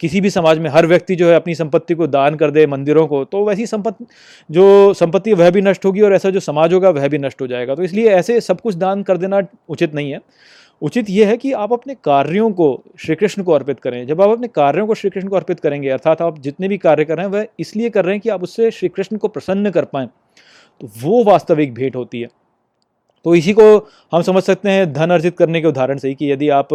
किसी 0.00 0.20
भी 0.20 0.30
समाज 0.30 0.58
में 0.58 0.68
हर 0.70 0.86
व्यक्ति 0.86 1.16
जो 1.16 1.28
है 1.28 1.34
अपनी 1.36 1.54
संपत्ति 1.54 1.94
को 1.94 2.06
दान 2.06 2.34
कर 2.34 2.50
दे 2.50 2.66
मंदिरों 2.66 3.06
को 3.06 3.24
तो 3.24 3.44
वैसी 3.44 3.66
संपत्ति 3.66 4.06
जो 4.50 4.92
संपत्ति 4.94 5.32
वह 5.34 5.50
भी 5.50 5.60
नष्ट 5.62 5.84
होगी 5.84 6.00
और 6.00 6.14
ऐसा 6.14 6.30
जो 6.30 6.40
समाज 6.40 6.72
होगा, 6.72 6.90
वह 6.90 7.08
भी 7.08 7.18
नष्ट 7.18 7.42
हो 7.42 7.46
जाएगा। 7.46 7.74
तो 7.74 7.82
इसलिए 7.82 8.08
ऐसे 8.10 8.40
सब 8.40 8.60
कुछ 8.60 8.74
दान 8.76 9.02
कर 9.02 9.16
देना 9.16 9.40
उचित 9.68 9.94
नहीं 9.94 10.10
है। 10.12 10.20
उचित 10.82 11.10
यह 11.10 11.28
है 11.28 11.36
कि 11.36 11.52
आप 11.54 11.72
अपने 11.72 11.94
कार्यों 12.04 12.50
को 12.52 12.66
श्री 12.98 13.14
कृष्ण 13.14 13.42
को 13.42 13.52
अर्पित 13.52 13.80
करें। 13.80 14.06
जब 14.06 14.20
आप 14.22 14.30
अपने 14.30 14.48
कार्यों 14.48 14.86
को 14.86 14.94
श्री 14.94 15.10
कृष्ण 15.10 15.28
को 15.28 15.36
अर्पित 15.36 15.60
करेंगे, 15.60 15.88
अर्थात 15.88 16.22
आप 16.22 16.38
जितने 16.40 16.68
भी 16.68 16.78
कार्य 16.78 17.04
कर 17.04 17.16
रहे 17.16 17.26
हैं, 17.26 17.32
वह 17.32 17.46
इसलिए 17.60 17.90
कर 17.90 18.04
रहे 18.04 18.14
हैं 18.14 18.20
कि 18.20 18.28
आप 18.28 18.42
उससे 18.42 18.70
श्री 18.70 18.88
कृष्ण 18.88 19.16
को 19.16 19.28
प्रसन्न 19.28 19.70
कर 19.70 19.84
पाएँ 19.84 20.08
तो 20.80 20.88
वो 21.00 21.22
वास्तविक 21.24 21.74
भेंट 21.74 21.96
होती 21.96 22.20
है। 22.20 22.28
तो 23.24 23.34
इसी 23.34 23.52
को 23.52 23.76
हम 24.12 24.22
समझ 24.22 24.42
सकते 24.42 24.70
हैं, 24.70 24.92
धन 24.92 25.10
अर्जित 25.10 25.36
करने 25.38 25.60
के 25.60 25.68
उदाहरण 25.68 25.98
से 25.98 26.08
ही 26.08 26.14
कि 26.14 26.32
यदि 26.32 26.48
आप, 26.50 26.74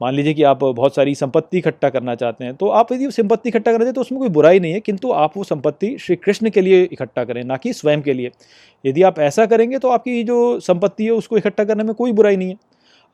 मान 0.00 0.14
लीजिए 0.14 0.34
कि 0.34 0.42
आप 0.42 0.62
बहुत 0.64 0.94
सारी 0.94 1.14
संपत्ति 1.14 1.58
इकट्ठा 1.58 1.88
करना 1.90 2.14
चाहते 2.14 2.44
हैं 2.44 2.54
तो 2.54 2.68
आप 2.68 2.92
यदि 2.92 3.10
संपत्ति 3.12 3.48
इकट्ठा 3.48 3.72
करते 3.72 3.84
हैं 3.84 3.94
तो 3.94 4.00
उसमें 4.00 4.18
कोई 4.20 4.28
बुराई 4.30 4.60
नहीं 4.60 4.72
है, 4.72 4.80
किंतु 4.80 5.10
आप 5.12 5.36
वो 5.36 5.44
संपत्ति 5.44 5.96
श्री 6.00 6.16
कृष्ण 6.16 6.50
के 6.50 6.60
लिए 6.60 6.82
इकट्ठा 6.82 7.24
करें, 7.24 7.42
ना 7.44 7.56
कि 7.56 7.72
स्वयं 7.72 8.02
के 8.02 8.12
लिए। 8.12 8.30
यदि 8.84 9.02
आप 9.02 9.18
ऐसा 9.20 9.46
करेंगे 9.46 9.78
तो 9.78 9.88
आपकी 9.88 10.22
जो 10.24 10.58
संपत्ति 10.60 11.04
है 11.04 11.10
उसको 11.12 11.36
इकट्ठा 11.38 11.64
करने 11.64 11.84
में 11.84 11.94
कोई 11.94 12.12
बुराई 12.12 12.36
नहीं 12.36 12.48
है। 12.48 12.56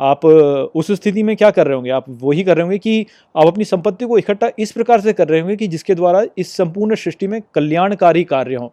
आप 0.00 0.24
उस 0.24 0.90
स्थिति 0.92 1.22
में 1.22 1.34
क्या 1.36 1.50
कर 1.50 1.66
रहे 1.66 1.74
होंगे? 1.74 1.90
आप 1.90 2.04
वही 2.08 2.42
कर 2.44 2.56
रहे 2.56 2.62
होंगे 2.62 2.78
कि 2.78 3.06
आप 3.34 3.46
अपनी 3.46 3.64
संपत्ति 3.64 4.06
को 4.06 4.18
इकट्ठा 4.18 4.50
इस 4.58 4.72
प्रकार 4.72 5.00
से 5.00 5.12
कर 5.12 5.28
रहे 5.28 5.40
होंगे 5.40 5.56
कि 5.56 5.68
जिसके 5.68 5.94
द्वारा 5.94 6.22
इस 6.38 6.56
संपूर्ण 6.56 6.94
सृष्टि 6.96 7.26
में 7.26 7.40
कल्याणकारी 7.54 8.24
कार्य 8.24 8.54
हों। 8.54 8.68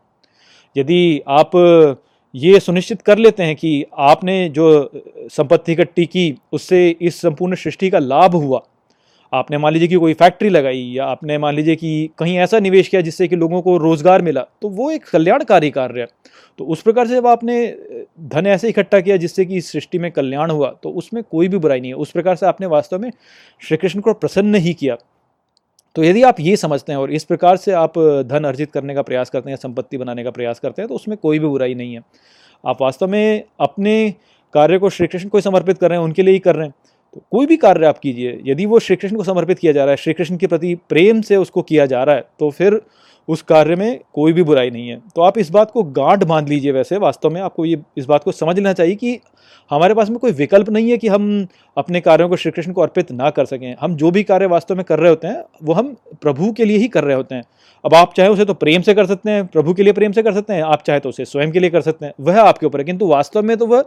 यदि 0.76 1.22
आप 1.28 1.52
ये 2.36 2.60
सुनिश्चित 2.60 3.02
कर 3.02 3.18
लेते 3.18 3.44
हैं 3.44 3.56
कि 3.56 3.86
आपने 3.94 4.38
जो 4.50 4.90
संपत्ति 5.32 5.72
इकट्ठी 5.72 6.06
की, 6.06 6.36
उससे 6.54 6.90
इस 6.92 7.22
संपूर्ण 7.22 7.56
सृष्टि 7.56 7.90
का 7.90 8.00
लाभ 8.00 8.36
हुआ। 8.36 8.62
आपने 9.34 9.58
मान 9.58 9.74
लीजिए 9.74 9.88
कि 9.88 9.96
कोई 9.96 10.14
फैक्ट्री 10.14 10.50
लगाई 10.50 10.82
या 10.88 11.06
आपने 11.06 11.38
मान 11.38 11.56
लीजिए 11.56 11.76
कि 11.76 12.10
कहीं 12.20 12.38
ऐसा 12.38 12.60
निवेश 12.60 12.88
किया 12.88 13.02
जिससे 13.02 13.28
कि 13.28 13.36
लोगों 13.36 13.62
को 13.62 13.78
रोज़गार 13.78 14.22
मिला 14.22 14.42
तो 14.62 14.70
वो 14.70 14.90
एक 14.92 15.06
कल्याणकारी 15.06 15.70
कार्य 15.72 16.02
है। 16.02 16.08
तो 16.60 16.66
उस 16.66 16.82
प्रकार 16.82 17.08
से 17.08 17.16
जब 17.16 17.28
आपने 17.28 17.66
धन 18.30 18.48
ऐसे 18.48 18.70
इकट्ठा 18.70 19.00
किया 19.00 19.18
जिससे 19.18 19.46
कि 19.46 19.58
इस 19.58 19.72
सृष्टि 19.72 19.98
में 19.98 20.12
कल्याण 20.12 20.52
हुआ 20.52 20.70
तो 20.84 20.90
उसमें 20.92 21.24
कोई 21.24 21.48
भी 21.48 21.58
बुराई 21.58 21.80
नहीं 21.80 21.92
है। 21.92 21.98
उस 21.98 22.12
प्रकार 22.12 22.36
से 22.36 22.46
आपने 22.46 22.68
वास्तव 22.68 23.00
में 23.00 23.12
श्री 23.62 23.78
कृष्ण 23.78 24.00
को 24.00 24.14
प्रसन्न 24.14 24.56
ही 24.58 24.74
किया। 24.74 24.98
तो 25.96 26.04
यदि 26.04 26.22
आप 26.24 26.40
ये 26.40 26.56
समझते 26.58 26.92
हैं 26.92 27.00
और 27.00 27.12
इस 27.12 27.24
प्रकार 27.24 27.58
से 27.58 27.72
आप 27.74 27.98
धन 28.28 28.44
अर्जित 28.44 28.72
करने 28.72 28.94
का 28.94 29.02
प्रयास 29.02 29.30
करते 29.30 29.50
हैं 29.50 29.58
संपत्ति 29.58 29.98
बनाने 29.98 30.24
का 30.24 30.32
प्रयास 30.32 30.60
करते 30.60 30.82
हैं 30.82 30.90
तो 30.90 30.96
उसमें 30.96 31.18
कोई 31.18 31.40
भी 31.40 31.48
बुराई 31.48 31.74
नहीं 31.74 31.94
है। 31.94 32.02
आप 32.64 32.82
वास्तव 32.82 33.08
में 33.08 33.44
अपने 33.60 34.14
कार्य 34.54 34.78
को 34.80 34.90
श्री 34.90 35.08
कृष्ण 35.08 35.30
को 35.30 35.42
समर्पित 35.42 35.78
कर 35.78 35.90
रहे 35.90 35.98
हैं, 35.98 36.06
उनके 36.06 36.24
लिए 36.24 36.34
ही 36.34 36.40
कर 36.40 36.56
रहे 36.56 36.68
हैं। 36.68 36.74
तो 37.14 37.22
कोई 37.32 37.46
भी 37.46 37.58
कार्य 37.58 37.86
आप 37.86 37.98
कीजिए, 38.00 38.40
यदि 38.46 38.66
वो 38.66 38.80
श्री 38.80 38.96
कृष्ण 38.96 39.16
को 39.16 39.24
समर्पित 39.24 39.60
किया 39.60 39.72
जा 39.72 39.84
रहा 39.84 39.92
है, 39.92 39.98
श्री 39.98 40.14
कृष्ण 40.14 40.38
के 40.38 40.48
प्रति 40.48 40.74
प्रेम 40.90 41.22
से 41.22 41.36
उसको 41.38 41.62
किया 41.62 41.86
जा 41.86 42.04
रहा 42.04 42.16
है 42.16 42.24
तो 42.40 42.50
फिर 42.50 42.80
उस 43.28 43.42
कार्य 43.42 43.76
में 43.76 44.00
कोई 44.14 44.34
भी 44.34 44.44
बुराई 44.44 44.70
नहीं 44.70 44.90
है। 44.90 45.02
तो 45.16 45.22
आप 45.22 45.38
इस 45.38 45.50
बात 45.50 45.72
को 45.72 45.84
गांठ 45.84 46.24
बाँध 46.24 46.50
लीजिए 46.50 46.72
वैसे, 46.72 46.98
वास्तव 46.98 47.30
में 47.30 47.42
आपको 47.42 47.66
ये, 47.66 47.82
इस 47.98 48.06
बात 48.06 48.24
को 48.24 48.32
समझ 48.32 48.56
लेना 48.56 48.74
चाहिए 48.74 48.96
कि 48.96 49.20
हमारे 49.72 49.94
पास 49.94 50.10
में 50.10 50.20
कोई 50.20 50.32
विकल्प 50.32 50.70
नहीं 50.70 50.92
है 50.92 50.98
कि 50.98 51.08
हम 51.08 51.48
अपने 51.78 52.02
कार्यों 52.02 52.30
को 52.30 52.36
श्री 52.36 52.52
कृष्ण 52.52 52.72
को 52.72 52.82
अर्पित 52.82 53.12
ना 53.12 53.30
कर 53.30 53.46
सकें। 53.46 53.76
हम 53.82 53.96
जो 53.96 54.12
भी 54.12 54.24
कार्य 54.24 54.46
वास्तव 54.46 54.76
में 54.76 54.84
कर 54.86 55.00
रहे 55.00 55.10
होते 55.10 55.28
हैं, 55.28 55.44
वो 55.64 55.74
हम 55.74 55.96
प्रभु 56.22 56.52
के 56.52 56.66
लिए 56.66 56.78
ही 56.78 56.88
कर 56.88 57.04
रहे 57.04 57.16
होते 57.16 57.36
हैं। 57.36 57.44
अब 57.86 57.94
आप 57.94 58.14
चाहे 58.18 58.30
उसे 58.30 58.46
तो 58.46 58.54
प्रेम 58.54 58.82
से 58.82 58.94
कर 58.94 59.06
सकते 59.06 59.32
हैं, 59.32 59.48
प्रभु 59.48 59.74
के 59.74 59.84
लिए 59.84 59.94
प्रेम 59.94 60.12
से 60.12 60.24
कर 60.24 60.34
सकते 60.34 60.54
हैं, 60.54 60.64
आप 60.64 60.84
चाहे 60.84 61.00
तो 61.00 61.10
उसे 61.10 61.26
स्वयं 61.26 61.52
के 61.52 61.60
लिए 61.60 61.70
कर 61.70 61.82
सकते 61.82 62.06
हैं, 62.06 62.14
वह 62.20 62.42
आपके 62.42 62.66
ऊपर 62.66 62.80
है। 62.80 62.86
किंतु 62.86 63.08
वास्तव 63.08 63.44
में 63.44 63.58
तो 63.58 63.66
वह 63.66 63.86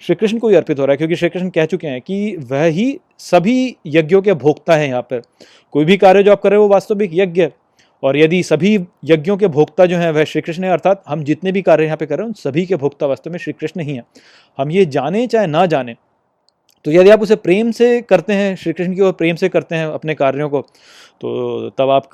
श्री 0.00 0.14
कृष्ण 0.14 0.38
को 0.38 0.48
ही 0.48 0.54
अर्पित 0.54 0.78
हो 0.78 0.84
रहा 0.84 0.92
है, 0.92 0.96
क्योंकि 0.96 1.16
श्री 1.16 1.28
कृष्ण 1.28 1.48
कह 1.48 1.64
चुके 1.64 1.86
हैं 1.86 2.00
कि 2.00 2.36
वह 2.36 2.64
ही 2.64 2.98
सभी 3.18 3.76
यज्ञों 3.86 4.22
के 4.22 4.32
भोक्ता 4.32 4.76
हैं 4.76 4.88
यहाँ 4.88 5.02
पर। 5.02 5.22
कोई 5.72 5.84
भी 5.84 5.96
कार्य 5.96 6.22
जो 6.22 6.32
आप 6.32 6.42
कर 6.42 6.50
रहे 6.50 6.58
हो 6.58 6.68
वास्तविक 6.68 7.10
यज्ञ 7.14 7.42
है। 7.42 7.59
और 8.02 8.16
यदि 8.16 8.42
सभी 8.42 8.74
यज्ञों 9.04 9.36
के 9.36 9.48
भोक्ता 9.48 9.86
जो 9.86 9.96
हैं 9.96 10.10
वह 10.12 10.24
श्री 10.24 10.42
कृष्ण 10.42 10.64
है, 10.64 10.70
अर्थात 10.70 11.02
हम 11.08 11.24
जितने 11.24 11.52
भी 11.52 11.62
कार्य 11.62 11.84
यहाँ 11.84 11.96
पे 11.96 12.06
कर 12.06 12.16
रहे 12.16 12.22
हैं, 12.22 12.28
उन 12.28 12.32
सभी 12.34 12.66
के 12.66 12.76
भोक्ता 12.76 13.06
वास्तव 13.06 13.30
में 13.30 13.38
श्री 13.38 13.52
कृष्ण 13.52 13.80
ही 13.80 13.94
हैं। 13.94 14.04
हम 14.58 14.70
ये 14.70 14.84
जाने 14.88 15.26
चाहे 15.26 15.46
ना 15.48 15.66
जाने 15.66 15.96
तो 16.84 16.90
यदि 16.90 17.10
आप 17.10 17.22
उसे 17.22 17.36
प्रेम 17.36 17.70
से 17.72 18.00
करते 18.02 18.32
हैं 18.32 18.54
श्री 18.56 18.72
कृष्ण 18.72 18.94
की 18.94 19.00
ओर 19.00 19.12
प्रेम 19.14 19.36
से 19.36 19.48
करते 19.48 19.76
हैं 19.76 19.86
अपने 19.88 20.14
कार्यों 20.14 20.48
को 20.50 20.60
तो 21.20 21.70
तब 21.78 21.90
आप 21.90 22.08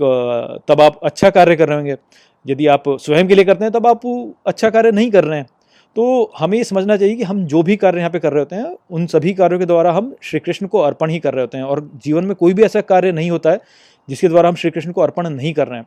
तब 0.69 0.81
आप 0.81 1.01
अच्छा 1.05 1.31
कार्य 1.31 1.57
कर 1.57 1.69
रहे 1.69 1.77
होंगे। 1.77 1.97
यदि 2.45 2.67
आप 2.69 2.83
स्वयं 2.97 3.29
के 3.29 3.35
लिए 3.35 3.45
करते 3.45 3.65
हैं, 3.65 3.73
तब 3.73 3.87
आप 3.87 4.01
अच्छा 4.47 4.71
कार्य 4.71 4.91
नहीं 4.93 5.11
कर 5.11 5.25
रहे 5.25 5.39
हैं। 5.39 5.47
तो 5.97 6.33
हमें 6.39 6.57
ये 6.59 6.65
समझना 6.65 6.97
चाहिए 6.97 7.15
कि 7.17 7.23
हम 7.23 7.45
जो 7.47 7.63
भी 7.63 7.77
कार्य 7.77 7.99
यहाँ 7.99 8.11
पे 8.11 8.19
कर 8.19 8.33
रहे 8.33 8.41
होते 8.41 8.57
हैं, 8.57 8.77
उन 8.91 9.07
सभी 9.07 9.33
कार्यों 9.35 9.59
के 9.59 9.67
द्वारा 9.67 9.93
हम 9.93 10.15
श्री 10.23 10.41
कृष्ण 10.41 10.67
को 10.67 10.79
अर्पण 10.81 11.11
ही 11.11 11.19
कर 11.19 11.35
रहे 11.35 11.43
होते 11.43 11.59
हैं। 11.59 11.65
और 11.65 11.89
जीवन 12.05 12.25
में 12.25 12.35
कोई 12.35 12.55
भी 12.55 12.63
ऐसा 12.63 12.81
कार्य 12.83 13.13
नहीं 13.13 13.31
होता 13.31 13.51
है 13.51 13.61
जिसके 14.09 14.29
द्वारा 14.29 14.49
हम 14.49 14.55
श्री 14.55 14.71
कृष्ण 14.71 14.93
को 14.93 15.01
अर्पण 15.01 15.29
नहीं 15.29 15.53
कर 15.53 15.69
रहे 15.69 15.79
हैं। 15.79 15.87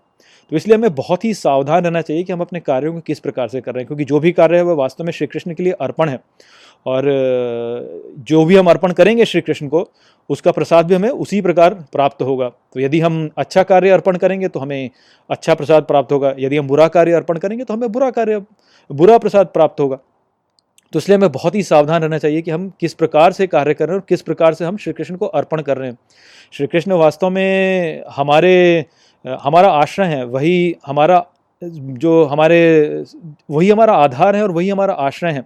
तो 0.52 0.56
इसलिए 0.56 0.78
हमें 0.78 0.96
बहुत 0.96 1.26
ही 1.26 1.34
सावधान 1.34 1.84
रहना 1.84 2.02
चाहिए 2.02 2.24
कि 2.24 2.34
हम 2.34 2.42
अपने 2.42 2.60
कार्यों 2.60 2.94
को 2.94 3.00
किस 3.00 3.20
प्रकार 3.20 3.48
से 3.48 3.62
कर 3.62 3.74
रहे 3.74 3.82
हैं, 3.82 3.88
क्योंकि 3.88 4.06
जो 4.06 4.20
भी 4.20 4.32
कार्य 4.32 4.58
है, 4.58 4.64
वह 4.64 4.74
वास्तव 4.74 5.04
में 5.04 5.12
श्री 5.12 5.28
कृष्ण 5.28 5.54
के 5.54 5.64
लिए 5.64 5.74
अर्पण 5.74 6.10
है। 6.10 6.20
और 6.88 7.04
जो 8.20 8.44
भी 8.46 8.56
हम 8.56 8.68
अर्पण 8.68 8.92
करेंगे 8.92 9.26
श्री 9.26 9.42
कृष्ण 9.42 9.68
को, 9.68 9.88
उसका 10.30 10.52
प्रसाद 10.52 10.86
भी 10.86 10.96
हमें 10.96 11.10
उसी 11.10 11.42
प्रकार 11.42 11.74
प्राप्त 11.74 12.22
होगा। 12.22 12.50
तो 12.50 12.80
यदि 12.80 13.00
हम 13.00 13.30
अच्छा 13.38 13.64
कार्य 13.64 13.90
अर्पण 13.90 14.18
करेंगे 14.18 14.48
तो 14.48 14.60
हमें 14.60 14.90
अच्छा 15.30 15.56
प्रसाद 15.56 15.84
प्राप्त 15.84 16.12
होगा। 16.12 16.34
यदि 16.40 16.58
हम 16.58 16.68
बुरा 16.68 16.88
कार्य 16.88 17.14
अर्पण 17.14 17.38
करेंगे 17.38 17.64
तो 17.64 17.74
हमें 17.74 17.92
बुरा 17.92 18.10
कार्य, 18.12 18.42
बुरा 18.90 19.18
प्रसाद 19.18 19.48
प्राप्त 19.48 19.80
होगा। 19.80 19.98
तो 20.94 21.00
इसलिए 21.00 21.18
हमें 21.18 21.32
बहुत 21.32 21.56
ही 21.56 21.64
सावधान 21.64 22.02
रहना 22.02 22.18
चाहिए 22.18 22.42
कि 22.42 22.52
हम 22.52 22.72
किस 22.80 22.94
प्रकार 22.94 23.32
से 23.32 23.48
कार्य 23.48 23.74
कर 23.74 23.88
रहे 23.88 23.96
हैं 23.96 24.02
और 24.02 24.06
किस 24.10 24.22
प्रकार 24.22 24.54
से 24.54 24.66
हम 24.66 24.78
श्री 24.78 24.94
कृष्ण 24.94 25.16
को 25.16 25.26
अर्पण 25.26 25.62
कर 25.62 25.78
रहे 25.78 25.90
हैं। 25.90 25.98
श्री 26.52 26.68
कृष्ण 26.68 26.94
वास्तव 26.94 27.30
में 27.30 28.04
हमारे, 28.10 28.86
हमारा 29.42 29.70
आश्रय 29.70 30.06
है, 30.06 30.26
वही 30.26 30.76
हमारा, 30.86 31.26
जो 31.64 32.24
हमारे, 32.24 32.60
वही 33.52 33.70
हमारा 33.70 33.94
आधार 33.94 34.36
है 34.36 34.44
और 34.44 34.52
वही 34.52 34.70
हमारा 34.70 34.94
आश्रय 34.94 35.32
है। 35.32 35.46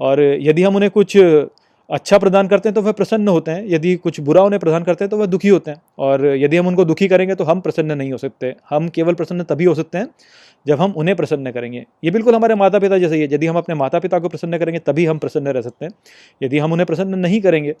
और 0.00 0.22
यदि 0.22 0.62
हम 0.62 0.76
उन्हें 0.76 0.90
कुछ 0.90 1.16
अच्छा 1.90 2.18
प्रदान 2.18 2.48
करते 2.48 2.68
हैं 2.68 2.74
तो 2.74 2.82
वह 2.82 2.92
प्रसन्न 2.92 3.28
होते 3.28 3.50
हैं। 3.50 3.64
यदि 3.68 3.94
कुछ 3.96 4.20
बुरा 4.20 4.42
उन्हें 4.42 4.58
प्रदान 4.60 4.82
करते 4.82 5.04
हैं 5.04 5.10
तो 5.10 5.16
वह 5.16 5.26
दुखी 5.26 5.48
होते 5.48 5.70
हैं। 5.70 5.80
और 5.98 6.26
यदि 6.36 6.56
हम 6.56 6.66
उनको 6.66 6.84
दुखी 6.84 7.08
करेंगे 7.08 7.34
तो 7.34 7.44
हम 7.44 7.60
प्रसन्न 7.60 7.92
नहीं 7.92 8.12
हो 8.12 8.18
सकते। 8.18 8.54
हम 8.70 8.88
केवल 8.88 9.14
प्रसन्न 9.14 9.44
तभी 9.44 9.64
हो 9.64 9.74
सकते 9.74 9.98
हैं 9.98 10.08
जब 10.66 10.80
हम 10.80 10.92
उन्हें 10.96 11.16
प्रसन्न 11.16 11.50
करेंगे। 11.52 11.84
ये 12.04 12.10
बिल्कुल 12.10 12.34
हमारे 12.34 12.54
माता 12.54 12.78
पिता 12.78 12.98
जैसे 12.98 13.14
ही 13.14 13.20
है। 13.22 13.32
यदि 13.34 13.46
हम 13.46 13.56
अपने 13.56 13.74
माता 13.74 13.98
पिता 13.98 14.18
को 14.18 14.28
प्रसन्न 14.28 14.58
करेंगे 14.58 14.78
तभी 14.80 15.06
हम 15.06 15.18
प्रसन्न 15.18 15.48
रह 15.48 15.62
सकते 15.62 15.84
हैं। 15.84 15.92
यदि 16.42 16.58
हम 16.58 16.72
उन्हें 16.72 16.86
प्रसन्न 16.86 17.18
नहीं 17.18 17.40
करेंगे 17.40 17.74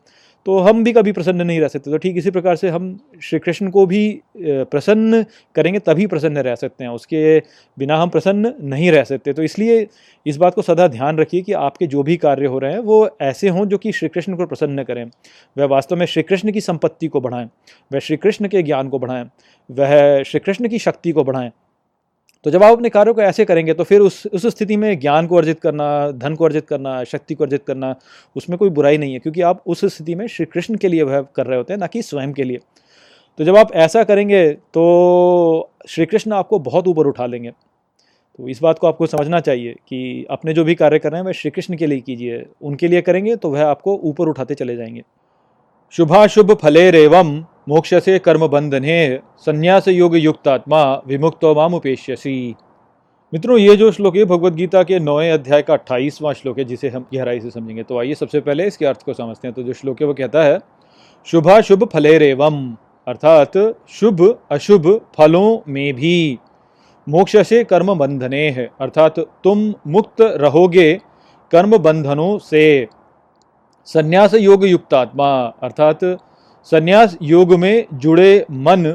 तो 0.46 0.58
हम 0.58 0.82
भी 0.84 0.92
कभी 0.92 1.12
प्रसन्न 1.12 1.46
नहीं 1.46 1.60
रह 1.60 1.68
सकते। 1.68 1.90
तो 1.90 1.98
ठीक 1.98 2.16
इसी 2.16 2.30
प्रकार 2.30 2.56
से 2.56 2.68
हम 2.68 2.98
श्री 3.22 3.38
कृष्ण 3.38 3.70
को 3.70 3.84
भी 3.86 4.20
प्रसन्न 4.38 5.22
करेंगे, 5.54 5.78
तभी 5.78 6.06
प्रसन्न 6.06 6.38
रह 6.38 6.54
सकते 6.54 6.84
हैं। 6.84 6.90
उसके 6.90 7.38
बिना 7.76 7.96
हम 7.96 8.08
प्रसन्न 8.08 8.54
नहीं 8.62 8.90
रह 8.92 9.04
सकते। 9.04 9.32
तो 9.32 9.42
इसलिए 9.42 9.86
इस 10.26 10.36
बात 10.36 10.54
को 10.54 10.62
सदा 10.62 10.86
ध्यान 10.88 11.18
रखिए 11.18 11.40
कि 11.40 11.52
आपके 11.54 11.86
जो 11.86 12.02
भी 12.02 12.16
कार्य 12.16 12.46
हो 12.46 12.58
रहे 12.58 12.72
हैं, 12.72 12.78
वो 12.80 13.16
ऐसे 13.22 13.48
हों 13.48 13.66
जो 13.66 13.78
कि 13.78 13.92
श्री 13.92 14.08
कृष्ण 14.08 14.36
को 14.36 14.46
प्रसन्न 14.46 14.84
करें। 14.84 15.04
वह 15.56 15.66
वास्तव 15.66 15.96
में 15.96 16.06
श्री 16.06 16.22
कृष्ण 16.22 16.52
की 16.52 16.60
संपत्ति 16.60 17.08
को 17.08 17.20
बढ़ाएँ, 17.20 17.48
वह 17.90 17.98
श्री 17.98 18.16
कृष्ण 18.16 18.48
के 18.48 18.62
ज्ञान 18.62 18.88
को 18.88 18.98
बढ़ाएँ, 18.98 19.24
वह 19.70 20.22
श्री 20.22 20.40
कृष्ण 20.40 20.68
की 20.68 20.78
शक्ति 20.78 21.12
को 21.12 21.24
बढ़ाएँ। 21.24 21.50
तो 22.46 22.50
जब 22.50 22.62
आप 22.62 22.72
अपने 22.72 22.88
कार्यों 22.88 23.14
को 23.14 23.20
ऐसे 23.20 23.44
करेंगे 23.44 23.72
तो 23.74 23.84
फिर 23.84 24.00
उस 24.00 24.26
उस 24.26 24.46
स्थिति 24.46 24.76
में 24.76 24.98
ज्ञान 25.00 25.26
को 25.26 25.36
अर्जित 25.36 25.60
करना, 25.60 26.10
धन 26.10 26.34
को 26.34 26.44
अर्जित 26.44 26.66
करना, 26.66 27.02
शक्ति 27.04 27.34
को 27.34 27.44
अर्जित 27.44 27.64
करना, 27.66 27.94
उसमें 28.36 28.58
कोई 28.58 28.70
बुराई 28.70 28.98
नहीं 28.98 29.12
है, 29.12 29.18
क्योंकि 29.18 29.42
आप 29.42 29.62
उस 29.66 29.84
स्थिति 29.86 30.14
में 30.14 30.26
श्री 30.26 30.46
कृष्ण 30.46 30.76
के 30.76 30.88
लिए 30.88 31.02
वह 31.02 31.20
कर 31.34 31.46
रहे 31.46 31.56
होते 31.56 31.72
हैं, 31.72 31.80
ना 31.80 31.86
कि 31.86 32.02
स्वयं 32.02 32.32
के 32.32 32.44
लिए। 32.44 32.58
तो 33.38 33.44
जब 33.44 33.56
आप 33.56 33.72
ऐसा 33.74 34.04
करेंगे 34.04 34.50
तो 34.74 35.70
श्री 35.88 36.06
कृष्ण 36.06 36.32
आपको 36.32 36.58
बहुत 36.58 36.88
ऊपर 36.88 37.06
उठा 37.06 37.26
लेंगे। 37.26 37.50
तो 37.50 38.48
इस 38.48 38.62
बात 38.62 38.78
को 38.78 38.86
आपको 38.86 39.06
समझना 39.06 39.40
चाहिए 39.40 39.72
कि 39.88 40.26
अपने 40.30 40.52
जो 40.54 40.64
भी 40.64 40.74
कार्य 40.74 40.98
कर 40.98 41.10
रहे 41.10 41.20
हैं, 41.20 41.26
वह 41.26 41.32
श्री 41.32 41.50
कृष्ण 41.50 41.76
के 41.76 41.86
लिए 41.86 42.00
कीजिए। 42.00 42.44
उनके 42.62 42.88
लिए 42.88 43.00
करेंगे 43.02 43.36
तो 43.36 43.50
वह 43.50 43.64
आपको 43.64 43.94
ऊपर 44.04 44.28
उठाते 44.28 44.54
चले 44.54 44.76
जाएँगे। 44.76 45.02
शुभाशुभ 45.94 46.54
फलेरेवम। 46.54 47.44
मोक्ष 47.68 47.94
से 47.94 48.18
कर्म 48.18 48.46
बंधने 48.48 49.20
संन्यास 49.38 49.88
योग 49.88 50.16
युक्त 50.16 50.48
आत्मा 50.48 51.02
विमुक्त 51.06 51.44
मामुपेश्यसी। 51.44 52.54
मित्रों, 53.32 53.58
ये 53.58 53.76
जो 53.76 53.92
श्लोक 53.92 54.16
है 54.16 54.24
भगवत 54.24 54.52
गीता 54.52 54.82
के 54.82 55.00
नौवें 55.00 55.32
अध्याय 55.32 55.62
का 55.62 55.74
अट्ठाईसवां 55.74 56.34
श्लोक 56.34 56.58
है, 56.58 56.64
जिसे 56.64 56.88
हम 56.88 57.06
गहराई 57.14 57.40
से 57.40 57.50
समझेंगे। 57.50 57.82
तो 57.82 57.98
आइए 57.98 58.14
सबसे 58.14 58.40
पहले 58.40 58.66
इसके 58.66 58.86
अर्थ 58.86 59.02
को 59.02 59.12
समझते 59.12 59.48
हैं। 59.48 59.54
तो 59.54 59.62
जो 59.62 59.72
श्लोक 59.72 60.00
है, 60.00 60.06
वो 60.06 60.14
कहता 60.14 60.42
है 60.42 60.58
शुभा 61.26 61.60
शुभाशुभ 61.60 61.88
फलेरेवम 61.92 62.76
अर्थात 63.08 63.52
शुभ, 63.88 64.38
अशुभ 64.50 65.00
फलों 65.16 65.58
में 65.68 65.94
भी 65.94 66.38
मोक्ष 67.08 67.36
से 67.36 67.64
कर्म 67.64 67.94
बंधने 67.94 68.50
है। 68.50 68.70
अर्थात 68.80 69.18
तुम 69.18 69.74
मुक्त 69.86 70.20
रहोगे 70.20 71.00
कर्म 71.52 71.78
बंधनों 71.78 72.38
से। 72.38 72.88
संन्यास 73.84 74.34
योग 74.34 74.66
युक्त 74.66 74.94
आत्मा 74.94 75.54
अर्थात 75.62 76.04
संन्यास 76.66 77.16
योग 77.22 77.52
में 77.54 77.86
जुड़े 77.94 78.44
मन 78.50 78.86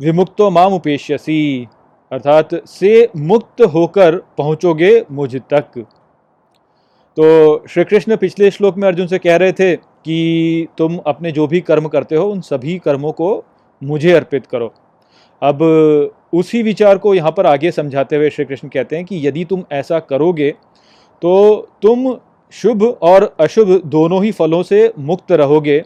विमुक्तो 0.00 0.48
माम 0.50 0.72
उपेश्यसी, 0.74 1.68
अर्थात 2.12 2.54
से 2.68 3.08
मुक्त 3.16 3.62
होकर 3.64 4.16
पहुंचोगे 4.38 5.04
मुझ 5.10 5.34
तक। 5.52 5.78
तो 7.16 7.64
श्री 7.68 7.84
कृष्ण 7.84 8.16
पिछले 8.16 8.50
श्लोक 8.50 8.76
में 8.76 8.86
अर्जुन 8.88 9.06
से 9.06 9.18
कह 9.18 9.36
रहे 9.36 9.52
थे 9.52 9.74
कि 9.76 10.66
तुम 10.78 10.96
अपने 11.06 11.32
जो 11.32 11.46
भी 11.46 11.60
कर्म 11.60 11.88
करते 11.88 12.16
हो, 12.16 12.26
उन 12.26 12.40
सभी 12.40 12.78
कर्मों 12.78 13.12
को 13.12 13.44
मुझे 13.82 14.12
अर्पित 14.12 14.46
करो। 14.46 14.72
अब 15.42 15.62
उसी 16.32 16.62
विचार 16.62 16.98
को 16.98 17.14
यहाँ 17.14 17.30
पर 17.30 17.46
आगे 17.46 17.70
समझाते 17.72 18.16
हुए 18.16 18.30
श्री 18.30 18.44
कृष्ण 18.44 18.68
कहते 18.68 18.96
हैं 18.96 19.04
कि 19.04 19.26
यदि 19.26 19.44
तुम 19.44 19.62
ऐसा 19.72 19.98
करोगे 20.00 20.50
तो 21.22 21.68
तुम 21.82 22.14
शुभ 22.54 22.82
और 23.02 23.34
अशुभ 23.40 23.70
दोनों 23.86 24.22
ही 24.24 24.30
फलों 24.32 24.62
से 24.62 24.92
मुक्त 24.98 25.32
रहोगे। 25.32 25.82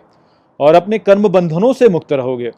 और 0.61 0.75
अपने 0.75 0.99
कर्म 0.99 1.29
बंधनों 1.29 1.73
से 1.73 1.89
मुक्त 1.89 2.13
रहोगे। 2.13 2.51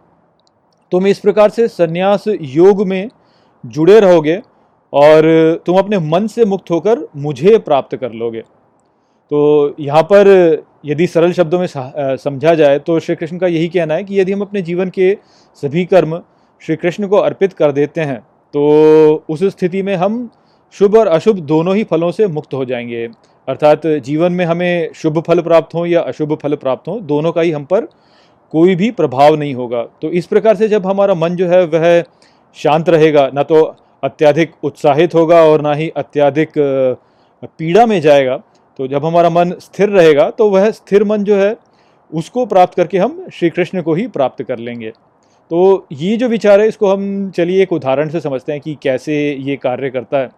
तुम 0.93 1.07
इस 1.07 1.19
प्रकार 1.19 1.51
से 1.51 1.69
संन्यास 1.69 2.25
योग 2.29 2.87
में 2.87 3.09
जुड़े 3.65 3.99
रहोगे 4.01 4.41
और 4.93 5.25
तुम 5.67 5.79
अपने 5.79 5.99
मन 5.99 6.27
से 6.27 6.45
मुक्त 6.45 6.71
होकर 6.71 7.07
मुझे 7.17 7.57
प्राप्त 7.59 7.97
कर 7.97 8.13
लोगे। 8.13 8.41
तो 9.31 9.75
यहाँ 9.81 10.03
पर 10.03 10.29
यदि 10.87 11.07
सरल 11.07 11.33
शब्दों 11.33 11.59
में 11.59 11.67
समझा 12.17 12.55
जाए 12.55 12.79
तो 12.79 12.99
श्री 13.01 13.17
कृष्ण 13.17 13.39
का 13.39 13.47
यही 13.47 13.69
कहना 13.69 13.95
है 13.95 14.05
कि 14.05 14.21
यदि 14.21 14.33
हम 14.33 14.41
अपने 14.41 14.63
जीवन 14.63 14.91
के 14.91 15.17
सभी 15.63 15.85
कर्म 15.85 16.21
श्री 16.63 16.77
कृष्ण 16.77 17.09
को 17.09 17.17
अर्पित 17.17 17.53
कर 17.53 17.73
देते 17.73 18.01
हैं 18.01 18.19
तो 18.55 19.25
उस 19.29 19.43
स्थिति 19.45 19.83
में 19.83 19.95
हम 19.97 20.29
शुभ 20.75 20.97
और 20.97 21.07
अशुभ 21.07 21.39
दोनों 21.39 21.75
ही 21.77 21.85
फलों 21.85 22.11
से 22.11 22.27
मुक्त 22.27 22.55
हो 22.55 22.65
जाएँगे। 22.65 23.09
अर्थात 23.49 23.87
जीवन 23.87 24.33
में 24.33 24.45
हमें 24.45 24.93
शुभ 24.95 25.23
फल 25.27 25.41
प्राप्त 25.43 25.75
हों 25.75 25.87
या 25.87 26.01
अशुभ 26.03 26.39
फल 26.43 26.55
प्राप्त 26.57 26.89
हों, 26.89 27.01
दोनों 27.07 27.33
का 27.33 27.41
ही 27.41 27.51
हम 27.51 27.65
पर 27.65 27.89
कोई 28.53 28.75
भी 28.77 28.91
प्रभाव 28.93 29.35
नहीं 29.37 29.55
होगा। 29.55 29.83
तो 30.03 30.11
इस 30.13 30.27
प्रकार 30.27 30.57
से 30.57 30.69
जब 30.69 30.87
हमारा 30.87 31.15
मन 31.17 31.37
जो 31.37 31.49
है, 31.49 31.65
वह 31.65 32.03
शांत 32.57 32.89
रहेगा, 32.89 33.29
ना 33.35 33.43
तो 33.43 33.63
अत्याधिक 34.03 34.53
उत्साहित 34.65 35.15
होगा 35.15 35.43
और 35.43 35.61
ना 35.63 35.73
ही 35.75 35.89
अत्याधिक 35.97 36.53
पीड़ा 36.57 37.87
में 37.87 38.01
जाएगा 38.01 38.37
तो 38.79 38.87
जब 38.89 39.05
हमारा 39.05 39.29
मन 39.31 39.53
स्थिर 39.61 39.89
रहेगा 39.89 40.29
तो 40.31 40.49
वह 40.51 40.71
स्थिर 40.71 41.05
मन 41.05 41.25
जो 41.25 41.37
है, 41.37 41.57
उसको 42.13 42.45
प्राप्त 42.47 42.75
करके 42.75 42.99
हम 42.99 43.27
श्री 43.33 43.51
कृष्ण 43.51 43.83
को 43.83 43.95
ही 43.95 44.07
प्राप्त 44.09 44.43
कर 44.43 44.59
लेंगे। 44.59 44.91
तो 45.51 45.87
ये 45.93 46.17
जो 46.17 46.29
विचार 46.29 46.61
है, 46.61 46.69
इसको 46.69 46.91
हम 46.93 47.31
चलिए 47.31 47.63
एक 47.63 47.73
उदाहरण 47.73 48.09
से 48.09 48.21
समझते 48.21 48.53
हैं 48.53 48.61
कि 48.61 48.77
कैसे 48.83 49.17
ये 49.41 49.57
कार्य 49.57 49.91
करता 49.91 50.19
है। 50.19 50.29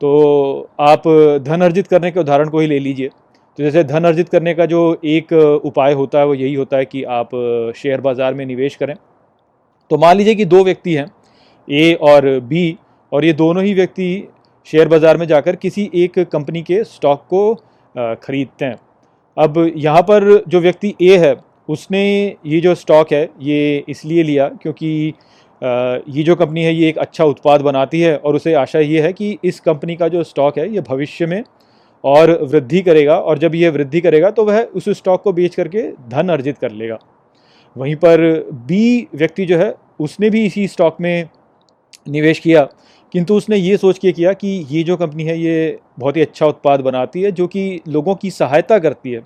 तो 0.00 0.68
आप 0.80 1.02
धन 1.42 1.60
अर्जित 1.60 1.86
करने 1.86 2.10
के 2.10 2.20
उदाहरण 2.20 2.48
को 2.48 2.60
ही 2.60 2.66
ले 2.66 2.78
लीजिए। 2.78 3.08
तो 3.08 3.62
जैसे 3.62 3.82
धन 3.84 4.04
अर्जित 4.04 4.28
करने 4.28 4.54
का 4.54 4.66
जो 4.66 4.80
एक 5.04 5.32
उपाय 5.64 5.92
होता 5.92 6.18
है, 6.18 6.26
वो 6.26 6.34
यही 6.34 6.54
होता 6.54 6.76
है 6.76 6.84
कि 6.84 7.02
आप 7.04 7.28
शेयर 7.76 8.00
बाज़ार 8.00 8.34
में 8.34 8.44
निवेश 8.46 8.74
करें। 8.76 8.94
तो 9.90 9.98
मान 9.98 10.16
लीजिए 10.16 10.34
कि 10.34 10.44
दो 10.44 10.62
व्यक्ति 10.64 10.94
हैं, 10.94 11.06
ए 11.68 11.92
और 12.02 12.28
बी, 12.40 12.76
और 13.12 13.24
ये 13.24 13.32
दोनों 13.34 13.64
ही 13.64 13.74
व्यक्ति 13.74 14.28
शेयर 14.68 14.88
बाज़ार 14.88 15.16
में 15.16 15.26
जाकर 15.26 15.56
किसी 15.56 15.90
एक 15.94 16.18
कंपनी 16.28 16.62
के 16.62 16.82
स्टॉक 16.84 17.24
को 17.24 17.54
ख़रीदते 17.94 18.64
हैं। 18.64 18.76
अब 19.36 19.72
यहाँ 19.76 20.02
पर 20.02 20.24
जो 20.48 20.60
व्यक्ति 20.60 20.94
ए 21.02 21.16
है, 21.18 21.34
उसने 21.68 22.04
ये 22.46 22.60
जो 22.60 22.74
स्टॉक 22.74 23.12
है, 23.12 23.28
ये 23.40 23.84
इसलिए 23.88 24.22
लिया 24.22 24.48
क्योंकि 24.62 25.14
ये 25.62 26.22
जो 26.22 26.34
कंपनी 26.36 26.62
है, 26.62 26.74
ये 26.74 26.88
एक 26.88 26.98
अच्छा 26.98 27.24
उत्पाद 27.24 27.60
बनाती 27.62 28.00
है 28.00 28.16
और 28.16 28.36
उसे 28.36 28.54
आशा 28.54 28.78
ये 28.78 29.00
है 29.02 29.12
कि 29.12 29.36
इस 29.44 29.60
कंपनी 29.60 29.96
का 29.96 30.08
जो 30.08 30.22
स्टॉक 30.24 30.58
है, 30.58 30.72
ये 30.74 30.80
भविष्य 30.80 31.26
में 31.26 31.42
और 32.04 32.30
वृद्धि 32.42 32.80
करेगा 32.82 33.16
और 33.18 33.38
जब 33.38 33.54
ये 33.54 33.68
वृद्धि 33.70 34.00
करेगा 34.00 34.30
तो 34.30 34.44
वह 34.44 34.60
उस 34.62 34.88
स्टॉक 34.90 35.22
को 35.22 35.32
बेच 35.32 35.54
करके 35.54 35.82
धन 36.08 36.28
अर्जित 36.28 36.58
कर 36.58 36.72
लेगा। 36.72 36.98
वहीं 37.76 37.94
पर 37.96 38.20
बी 38.66 39.06
व्यक्ति 39.14 39.44
जो 39.46 39.58
है, 39.58 39.74
उसने 40.00 40.30
भी 40.30 40.44
इसी 40.46 40.66
स्टॉक 40.68 40.96
में 41.00 41.28
निवेश 42.06 42.38
किया, 42.38 42.62
किंतु 43.14 43.34
उसने 43.34 43.56
ये 43.56 43.76
सोच 43.76 43.98
के 43.98 44.12
किया 44.12 44.32
कि 44.32 44.48
ये 44.70 44.82
जो 44.82 44.96
कंपनी 44.96 45.24
है, 45.24 45.38
ये 45.38 45.78
बहुत 45.98 46.16
ही 46.16 46.22
अच्छा 46.22 46.46
उत्पाद 46.46 46.80
बनाती 46.80 47.22
है, 47.22 47.32
जो 47.32 47.46
कि 47.46 47.80
लोगों 47.88 48.14
की 48.14 48.30
सहायता 48.32 48.78
करती 48.78 49.12
है। 49.12 49.22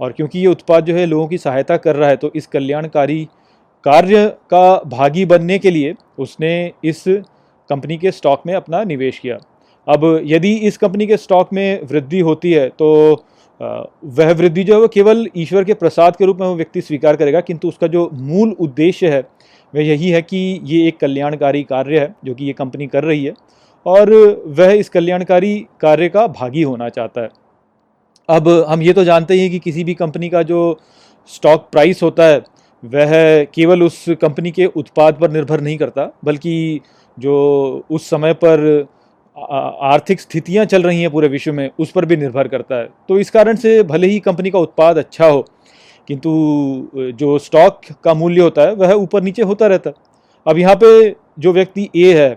और 0.00 0.12
क्योंकि 0.12 0.38
ये 0.38 0.46
उत्पाद 0.46 0.84
जो 0.84 0.94
है, 0.94 1.06
लोगों 1.06 1.26
की 1.28 1.38
सहायता 1.38 1.76
कर 1.76 1.96
रहा 1.96 2.08
है 2.08 2.16
तो 2.16 2.30
इस 2.34 2.46
कल्याणकारी 2.46 3.26
कार्य 3.86 4.26
का 4.50 4.76
भागी 4.88 5.24
बनने 5.26 5.58
के 5.58 5.70
लिए 5.70 5.94
उसने 6.18 6.50
इस 6.84 7.04
कंपनी 7.70 7.96
के 7.98 8.10
स्टॉक 8.12 8.42
में 8.46 8.54
अपना 8.54 8.82
निवेश 8.84 9.18
किया। 9.18 9.38
अब 9.86 10.04
यदि 10.24 10.52
इस 10.58 10.76
कंपनी 10.76 11.06
के 11.06 11.16
स्टॉक 11.16 11.52
में 11.52 11.80
वृद्धि 11.84 12.20
होती 12.20 12.52
है 12.52 12.68
तो 12.70 13.24
वह 13.60 14.32
वृद्धि 14.32 14.62
जो 14.64 14.74
है 14.74 14.80
वो 14.80 14.88
केवल 14.88 15.26
ईश्वर 15.36 15.64
के 15.64 15.74
प्रसाद 15.74 16.16
के 16.16 16.24
रूप 16.24 16.40
में 16.40 16.46
वो 16.46 16.54
व्यक्ति 16.54 16.80
स्वीकार 16.80 17.16
करेगा, 17.16 17.40
किंतु 17.40 17.68
उसका 17.68 17.86
जो 17.86 18.08
मूल 18.14 18.50
उद्देश्य 18.60 19.08
है, 19.08 19.20
वह 19.74 19.82
यही 19.82 20.08
है 20.10 20.20
कि 20.22 20.38
ये 20.64 20.86
एक 20.88 20.98
कल्याणकारी 21.00 21.62
कार्य 21.64 22.00
है, 22.00 22.14
जो 22.24 22.34
कि 22.34 22.44
ये 22.44 22.52
कंपनी 22.54 22.86
कर 22.86 23.04
रही 23.04 23.24
है, 23.24 23.32
और 23.86 24.12
वह 24.48 24.72
इस 24.72 24.88
कल्याणकारी 24.88 25.54
कार्य 25.80 26.08
का 26.08 26.26
भागी 26.28 26.62
होना 26.62 26.88
चाहता 26.88 27.20
है। 27.20 27.28
अब 28.28 28.48
हम 28.68 28.82
ये 28.82 28.92
तो 28.92 29.04
जानते 29.04 29.34
ही 29.34 29.40
हैं 29.40 29.50
कि 29.50 29.58
किसी 29.60 29.84
भी 29.84 29.94
कंपनी 29.94 30.28
का 30.28 30.42
जो 30.44 30.78
स्टॉक 31.30 31.68
प्राइस 31.72 32.02
होता 32.02 32.24
है 32.24 32.40
वह 32.82 33.44
केवल 33.46 33.82
उस 33.82 34.04
कंपनी 34.20 34.50
के 34.50 34.66
उत्पाद 34.66 35.18
पर 35.20 35.30
निर्भर 35.30 35.60
नहीं 35.60 35.76
करता, 35.78 36.10
बल्कि 36.24 36.80
जो 37.18 37.84
उस 37.90 38.08
समय 38.10 38.32
पर 38.34 38.86
आर्थिक 39.36 40.20
स्थितियाँ 40.20 40.64
चल 40.64 40.82
रही 40.82 41.00
हैं 41.00 41.10
पूरे 41.10 41.28
विश्व 41.28 41.52
में, 41.52 41.70
उस 41.78 41.90
पर 41.90 42.04
भी 42.04 42.16
निर्भर 42.16 42.48
करता 42.48 42.76
है। 42.76 42.88
तो 43.08 43.18
इस 43.18 43.30
कारण 43.30 43.56
से 43.56 43.82
भले 43.84 44.06
ही 44.06 44.18
कंपनी 44.20 44.50
का 44.50 44.58
उत्पाद 44.58 44.98
अच्छा 44.98 45.26
हो, 45.26 45.44
किंतु 46.08 46.30
जो 47.14 47.38
स्टॉक 47.40 47.80
का 48.04 48.14
मूल्य 48.14 48.40
होता 48.40 48.62
है, 48.62 48.74
वह 48.74 48.92
ऊपर 48.94 49.22
नीचे 49.22 49.42
होता 49.42 49.66
रहता 49.66 49.90
है। 49.90 49.94
अब 50.46 50.58
यहाँ 50.58 50.74
पे 50.74 51.14
जो 51.38 51.52
व्यक्ति 51.52 51.88
ए 51.96 52.12
है, 52.14 52.36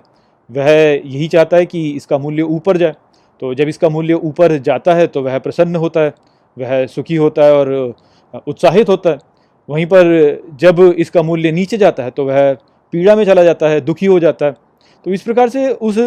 वह 0.50 0.70
यही 0.70 1.28
चाहता 1.28 1.58
है 1.58 1.66
कि 1.66 1.90
इसका 1.90 2.18
मूल्य 2.18 2.42
ऊपर 2.44 2.78
जाए। 2.78 2.96
तो 3.42 3.54
जब 3.54 3.68
इसका 3.68 3.90
मूल्य 3.90 4.14
ऊपर 4.14 4.58
जाता 4.60 4.94
है 4.96 5.08
तो 5.08 5.22
वह 5.24 5.38
प्रसन्न 5.40 5.76
होता 5.78 6.00
है, 6.00 6.14
वह 6.58 6.86
सुखी 6.88 7.16
होता 7.16 7.44
है 7.44 7.54
और 7.54 7.94
उत्साहित 8.48 8.90
होता 8.90 9.10
है। 9.10 9.18
वहीं 9.70 9.86
पर 9.86 10.58
जब 10.60 10.80
इसका 11.00 11.22
मूल्य 11.24 11.52
नीचे 11.52 11.78
जाता 11.78 12.04
है 12.04 12.12
तो 12.12 12.26
वह 12.26 12.54
पीड़ा 12.94 13.16
में 13.16 13.24
चला 13.26 13.44
जाता 13.44 13.70
है, 13.70 13.82
दुखी 13.82 14.06
हो 14.06 14.20
जाता 14.20 14.46
है। 14.46 14.56
तो 15.06 15.12
इस 15.12 15.22
प्रकार 15.22 15.50
से 15.50 15.70
उस 15.72 15.98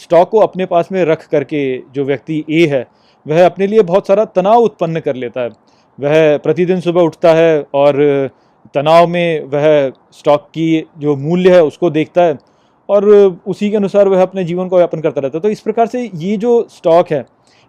स्टॉक 0.00 0.28
को 0.30 0.38
अपने 0.40 0.66
पास 0.66 0.88
में 0.92 1.04
रख 1.04 1.26
करके 1.26 1.62
जो 1.94 2.04
व्यक्ति 2.04 2.44
ए 2.50 2.66
है, 2.66 2.86
वह 3.26 3.44
अपने 3.46 3.66
लिए 3.66 3.82
बहुत 3.82 4.06
सारा 4.06 4.24
तनाव 4.26 4.62
उत्पन्न 4.62 5.00
कर 5.00 5.16
लेता 5.16 5.40
है। 5.40 5.50
वह 5.98 6.36
प्रतिदिन 6.38 6.80
सुबह 6.80 7.02
उठता 7.02 7.32
है 7.34 7.64
और 7.74 7.96
तनाव 8.74 9.06
में 9.06 9.44
वह 9.44 9.66
स्टॉक 10.12 10.46
की 10.48 10.84
जो 10.98 11.16
मूल्य 11.16 11.54
है 11.54 11.62
उसको 11.64 11.90
देखता 11.90 12.22
है 12.22 12.38
और 12.88 13.06
उसी 13.46 13.70
के 13.70 13.76
अनुसार 13.76 14.08
वह 14.08 14.22
अपने 14.22 14.44
जीवन 14.44 14.68
को 14.68 14.80
यापन 14.80 15.00
करता 15.00 15.20
रहता 15.20 15.38
है। 15.38 15.42
तो 15.42 15.50
इस 15.50 15.60
प्रकार 15.60 15.86
से 15.86 16.10
ये 16.14 16.36
जो 16.36 16.66
स्टॉक 16.70 17.10
है, 17.10 17.24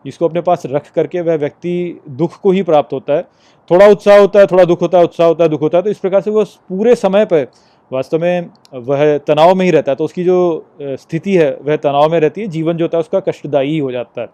इसको 0.06 0.28
अपने 0.28 0.42
पास 0.42 0.64
रख 0.66 0.92
करके 0.92 1.22
वह 1.22 1.36
व्यक्ति 1.38 2.00
दुख 2.10 2.40
को 2.42 2.52
ही 2.52 2.64
प्राप्त 2.64 2.94
होता 2.94 3.14
है। 3.14 3.28
थोड़ा 3.70 3.88
उत्साह 3.88 4.20
होता 4.20 4.40
है, 4.40 4.48
थोड़ा 4.48 4.64
दुख 4.64 4.82
होता 4.82 4.98
है, 4.98 5.04
उत्साह 5.04 5.28
होता 5.28 5.44
है, 5.44 5.50
दुख 5.50 5.62
होता 5.62 5.78
है 5.78 5.84
तो 5.84 5.90
इस 5.90 6.00
प्रकार 6.00 6.22
से 6.22 6.32
वो 6.32 6.44
पूरे 6.70 6.96
समय 6.96 7.26
पर 7.26 7.48
वास्तव 7.92 8.20
में 8.20 8.50
वह 8.76 9.18
तनाव 9.18 9.54
में 9.56 9.66
ही 9.66 9.72
रहता 9.72 9.92
है। 9.92 9.96
तो 9.96 10.04
उसकी 10.04 10.24
जो 10.24 10.66
स्थिति 10.82 11.36
है, 11.36 11.52
वह 11.62 11.76
तनाव 11.78 12.12
में 12.12 12.20
रहती 12.20 12.42
है, 12.42 12.48
जीवन 12.48 12.78
जो 12.78 12.86
होता 12.86 12.98
है 12.98 13.02
उसका 13.02 13.20
कष्टदायी 13.22 13.78
हो 13.80 13.92
जाता 13.92 14.22
है। 14.22 14.28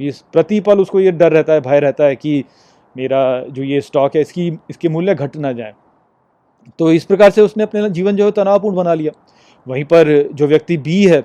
इस 0.00 0.20
प्रतिपल, 0.32 0.80
उसको 0.80 1.00
ये 1.00 1.10
डर 1.12 1.32
रहता 1.32 1.52
है, 1.52 1.60
भय 1.60 1.80
रहता 1.80 2.04
है 2.04 2.16
कि 2.16 2.44
मेरा 2.96 3.40
जो 3.40 3.62
ये 3.62 3.80
स्टॉक 3.80 4.16
है, 4.16 4.22
इसकी, 4.22 4.46
इसके 4.70 4.88
मूल्य 4.88 5.14
घट 5.14 5.36
ना 5.36 5.52
जाए। 5.52 5.72
तो 6.78 6.90
इस 6.92 7.04
प्रकार 7.04 7.30
से 7.30 7.40
उसने 7.40 7.62
अपने 7.62 7.88
जीवन 7.90 8.16
जो 8.16 8.24
है 8.24 8.30
तनावपूर्ण 8.30 8.76
बना 8.76 8.94
लिया। 8.94 9.12
वहीं 9.66 9.84
पर 9.84 10.28
जो 10.34 10.46
व्यक्ति 10.46 10.76
बी 10.78 11.02
है, 11.04 11.22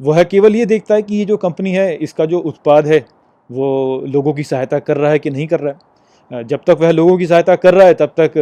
वह 0.00 0.22
केवल 0.24 0.56
ये 0.56 0.66
देखता 0.66 0.94
है 0.94 1.02
कि 1.02 1.16
ये 1.16 1.24
जो 1.24 1.36
कंपनी 1.36 1.72
है, 1.72 1.94
इसका 1.94 2.24
जो 2.24 2.38
उत्पाद 2.38 2.86
है, 2.86 3.04
वो 3.50 4.04
लोगों 4.06 4.32
की 4.32 4.42
सहायता 4.42 4.78
कर 4.78 4.96
रहा 4.96 5.10
है 5.10 5.18
कि 5.18 5.30
नहीं 5.30 5.46
कर 5.46 5.60
रहा 5.60 5.72
है। 5.72 5.91
जब 6.32 6.60
तक 6.66 6.76
वह 6.80 6.90
लोगों 6.90 7.16
की 7.18 7.26
सहायता 7.26 7.54
कर 7.56 7.74
रहा 7.74 7.86
है, 7.86 7.94
तब 7.94 8.12
तक 8.20 8.32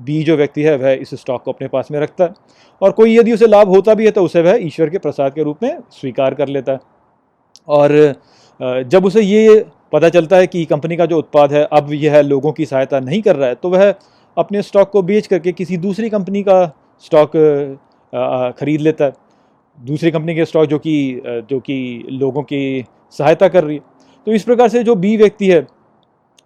बी 0.00 0.22
जो 0.24 0.36
व्यक्ति 0.36 0.62
है, 0.62 0.76
वह 0.76 0.90
इस 0.92 1.10
स्टॉक 1.14 1.42
को 1.42 1.52
अपने 1.52 1.68
पास 1.68 1.88
में 1.90 1.98
रखता 2.00 2.24
है। 2.24 2.32
और 2.82 2.90
कोई 2.92 3.16
यदि 3.16 3.32
उसे 3.32 3.46
लाभ 3.46 3.68
होता 3.68 3.94
भी 3.94 4.04
है 4.04 4.10
तो 4.10 4.22
उसे 4.24 4.42
वह 4.42 4.58
ईश्वर 4.62 4.90
के 4.90 4.98
प्रसाद 4.98 5.34
के 5.34 5.42
रूप 5.42 5.62
में 5.62 5.78
स्वीकार 5.92 6.34
कर 6.34 6.48
लेता 6.48 6.72
है। 6.72 6.78
और 7.68 8.84
जब 8.84 9.04
उसे 9.04 9.20
ये 9.20 9.64
पता 9.92 10.08
चलता 10.08 10.36
है 10.36 10.46
कि 10.46 10.64
कंपनी 10.64 10.96
का 10.96 11.06
जो 11.06 11.18
उत्पाद 11.18 11.52
है, 11.52 11.62
अब 11.64 11.92
यह 11.92 12.20
लोगों 12.22 12.52
की 12.52 12.66
सहायता 12.66 13.00
नहीं 13.00 13.20
कर 13.22 13.36
रहा 13.36 13.48
है 13.48 13.54
तो 13.54 13.70
वह 13.70 13.94
अपने 14.36 14.62
स्टॉक 14.62 14.90
को 14.90 15.02
बेच 15.02 15.26
करके 15.26 15.52
किसी 15.52 15.76
दूसरी 15.78 16.10
कंपनी 16.10 16.42
का 16.42 16.64
स्टॉक 17.04 17.32
खरीद 18.58 18.80
लेता 18.80 19.04
है। 19.04 19.12
दूसरी 19.78 20.10
कंपनी 20.10 20.34
के 20.34 20.44
स्टॉक 20.44 20.66
जो 20.68 20.78
कि 20.78 21.22
जो 21.50 21.58
कि 21.60 22.06
लोगों 22.12 22.42
की 22.42 22.84
सहायता 23.18 23.48
कर 23.48 23.64
रही 23.64 23.76
है। 23.76 23.82
तो 24.26 24.32
इस 24.32 24.42
प्रकार 24.42 24.68
से 24.68 24.82
जो 24.84 24.94
बी 24.96 25.16
व्यक्ति 25.16 25.50
है 25.50 25.60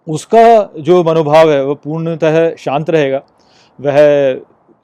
उसका 0.07 0.71
जो 0.79 1.03
मनोभाव 1.03 1.51
है 1.51 1.63
वह 1.65 1.73
पूर्णतः 1.75 2.55
शांत 2.55 2.89
रहेगा। 2.89 3.21
वह 3.79 3.97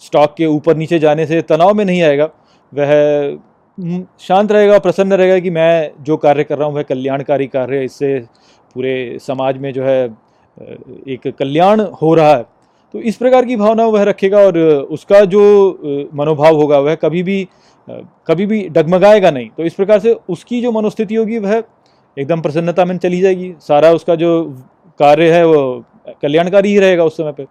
स्टॉक 0.03 0.33
के 0.37 0.45
ऊपर 0.47 0.75
नीचे 0.77 0.99
जाने 0.99 1.25
से 1.25 1.41
तनाव 1.43 1.73
में 1.73 1.83
नहीं 1.85 2.01
आएगा। 2.03 2.29
वह 2.73 2.91
शांत 4.19 4.51
रहेगा, 4.51 4.77
प्रसन्न 4.79 5.13
रहेगा 5.13 5.39
कि 5.39 5.49
मैं 5.49 5.91
जो 6.03 6.17
कार्य 6.17 6.43
कर 6.43 6.57
रहा 6.57 6.67
हूँ, 6.67 6.75
वह 6.75 6.83
कल्याणकारी 6.83 7.47
कार्य 7.47 7.83
इससे 7.83 8.17
पूरे 8.75 9.17
समाज 9.21 9.57
में 9.57 9.71
जो 9.73 9.83
है 9.83 10.03
एक 11.07 11.27
कल्याण 11.39 11.81
हो 12.01 12.13
रहा 12.15 12.35
है। 12.35 12.43
तो 12.93 12.99
इस 13.01 13.15
प्रकार 13.17 13.45
की 13.45 13.55
भावना 13.55 13.85
वह 13.87 14.03
रखेगा 14.03 14.39
और 14.39 14.57
उसका 14.57 15.23
जो 15.25 16.09
मनोभाव 16.13 16.55
होगा, 16.55 16.79
वह 16.79 16.95
कभी 16.97 17.23
भी 17.23 17.47
कभी 18.27 18.45
भी 18.45 18.67
डगमगाएगा 18.69 19.29
नहीं। 19.31 19.49
तो 19.49 19.63
इस 19.63 19.73
प्रकार 19.73 19.99
से 19.99 20.13
उसकी 20.29 20.61
जो 20.61 20.71
मनोस्थिति 20.71 21.15
होगी, 21.15 21.37
वह 21.39 21.63
एकदम 22.17 22.41
प्रसन्नता 22.41 22.85
में 22.85 22.97
चली 22.97 23.21
जाएगी। 23.21 23.53
सारा 23.59 23.91
उसका 23.91 24.15
जो 24.15 24.29
कार्य 25.01 25.31
है, 25.31 25.45
वो 25.45 25.83
कल्याणकारी 26.21 26.69
ही 26.69 26.79
रहेगा 26.79 27.03
उस 27.03 27.17
समय 27.17 27.31
पर 27.31 27.43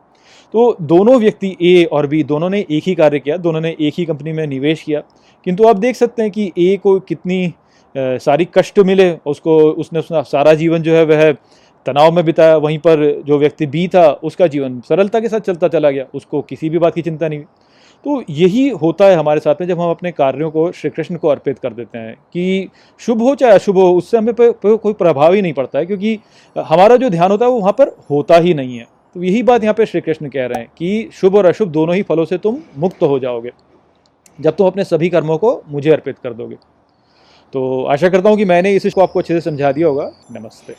तो 0.54 0.76
दोनों 0.82 1.18
व्यक्ति 1.20 1.56
ए 1.62 1.84
और 1.84 2.06
बी 2.06 2.22
दोनों 2.24 2.48
ने 2.50 2.64
एक 2.70 2.82
ही 2.86 2.94
कार्य 2.94 3.18
किया, 3.18 3.36
दोनों 3.36 3.60
ने 3.60 3.76
एक 3.80 3.94
ही 3.98 4.04
कंपनी 4.04 4.32
में 4.32 4.46
निवेश 4.46 4.82
किया। 4.82 5.02
किंतु 5.46 5.66
आप 5.68 5.76
देख 5.76 5.96
सकते 5.96 6.22
हैं 6.22 6.30
कि 6.30 6.50
ए 6.58 6.76
को 6.82 6.98
कितनी 7.00 7.52
सारी 7.94 8.48
कष्ट 8.54 8.78
मिले, 8.80 9.10
उसको, 9.26 9.58
उसने 9.60 9.98
उसका 9.98 10.22
सारा 10.24 10.54
जीवन 10.54 10.82
जो 10.82 10.94
है, 10.94 11.04
वह 11.04 11.32
तनाव 11.86 12.12
में 12.12 12.24
बिताया। 12.24 12.56
वहीं 12.56 12.78
पर 12.78 13.22
जो 13.26 13.38
व्यक्ति 13.38 13.66
बी 13.66 13.86
था, 13.88 14.06
उसका 14.24 14.46
जीवन 14.46 14.80
सरलता 14.80 15.20
के 15.20 15.28
साथ 15.28 15.40
चलता 15.40 15.68
चला 15.68 15.90
गया। 15.90 16.06
उसको 16.14 16.42
किसी 16.42 16.70
भी 16.70 16.78
बात 16.78 16.94
की 16.94 17.02
चिंता 17.02 17.28
नहीं 17.28 17.40
तो 18.06 18.22
यही 18.30 18.68
होता 18.72 19.04
है 19.04 19.16
हमारे 19.16 19.40
साथ 19.40 19.54
में 19.60 19.66
जब 19.68 19.80
हम 19.80 19.90
अपने 19.90 20.10
कार्यों 20.12 20.50
को 20.50 20.70
श्री 20.72 20.90
कृष्ण 20.90 21.16
को 21.16 21.28
अर्पित 21.28 21.58
कर 21.58 21.72
देते 21.72 21.98
हैं 21.98 22.14
कि 22.32 22.68
शुभ 23.00 23.22
हो 23.22 23.34
चाहे 23.34 23.54
अशुभ 23.54 23.78
हो, 23.78 23.90
उससे 23.92 24.18
हमें 24.18 24.34
कोई 24.36 24.92
प्रभाव 24.94 25.32
ही 25.34 25.42
नहीं 25.42 25.52
पड़ता 25.52 25.78
है, 25.78 25.86
क्योंकि 25.86 26.18
हमारा 26.56 26.96
जो 26.96 27.10
ध्यान 27.10 27.30
होता 27.30 27.44
है 27.44 27.50
वो 27.50 27.58
वहाँ 27.58 27.72
पर 27.74 27.96
होता 28.10 28.36
ही 28.36 28.54
नहीं 28.54 28.78
है। 28.78 28.86
तो 29.16 29.22
यही 29.22 29.42
बात 29.42 29.62
यहाँ 29.62 29.74
पे 29.74 29.86
श्री 29.86 30.00
कृष्ण 30.00 30.28
कह 30.28 30.46
रहे 30.46 30.60
हैं 30.60 30.70
कि 30.78 31.08
शुभ 31.12 31.36
और 31.36 31.46
अशुभ 31.46 31.68
दोनों 31.70 31.94
ही 31.94 32.02
फलों 32.04 32.24
से 32.24 32.38
तुम 32.38 32.58
मुक्त 32.76 33.02
हो 33.02 33.18
जाओगे, 33.18 33.50
जब 34.38 34.56
तुम 34.56 34.66
अपने 34.66 34.84
सभी 34.86 35.08
कर्मों 35.10 35.38
को 35.38 35.60
मुझे 35.68 35.90
अर्पित 35.90 36.18
कर 36.18 36.32
दोगे। 36.34 36.56
तो 37.54 37.82
आशा 37.84 38.08
करता 38.08 38.28
हूँ 38.28 38.36
कि 38.38 38.44
मैंने 38.46 38.74
इस 38.74 38.86
इसको 38.86 39.00
आपको 39.00 39.18
अच्छे 39.18 39.34
से 39.34 39.40
समझा 39.42 39.72
दिया 39.72 39.86
होगा। 39.86 40.10
नमस्ते। 40.32 40.74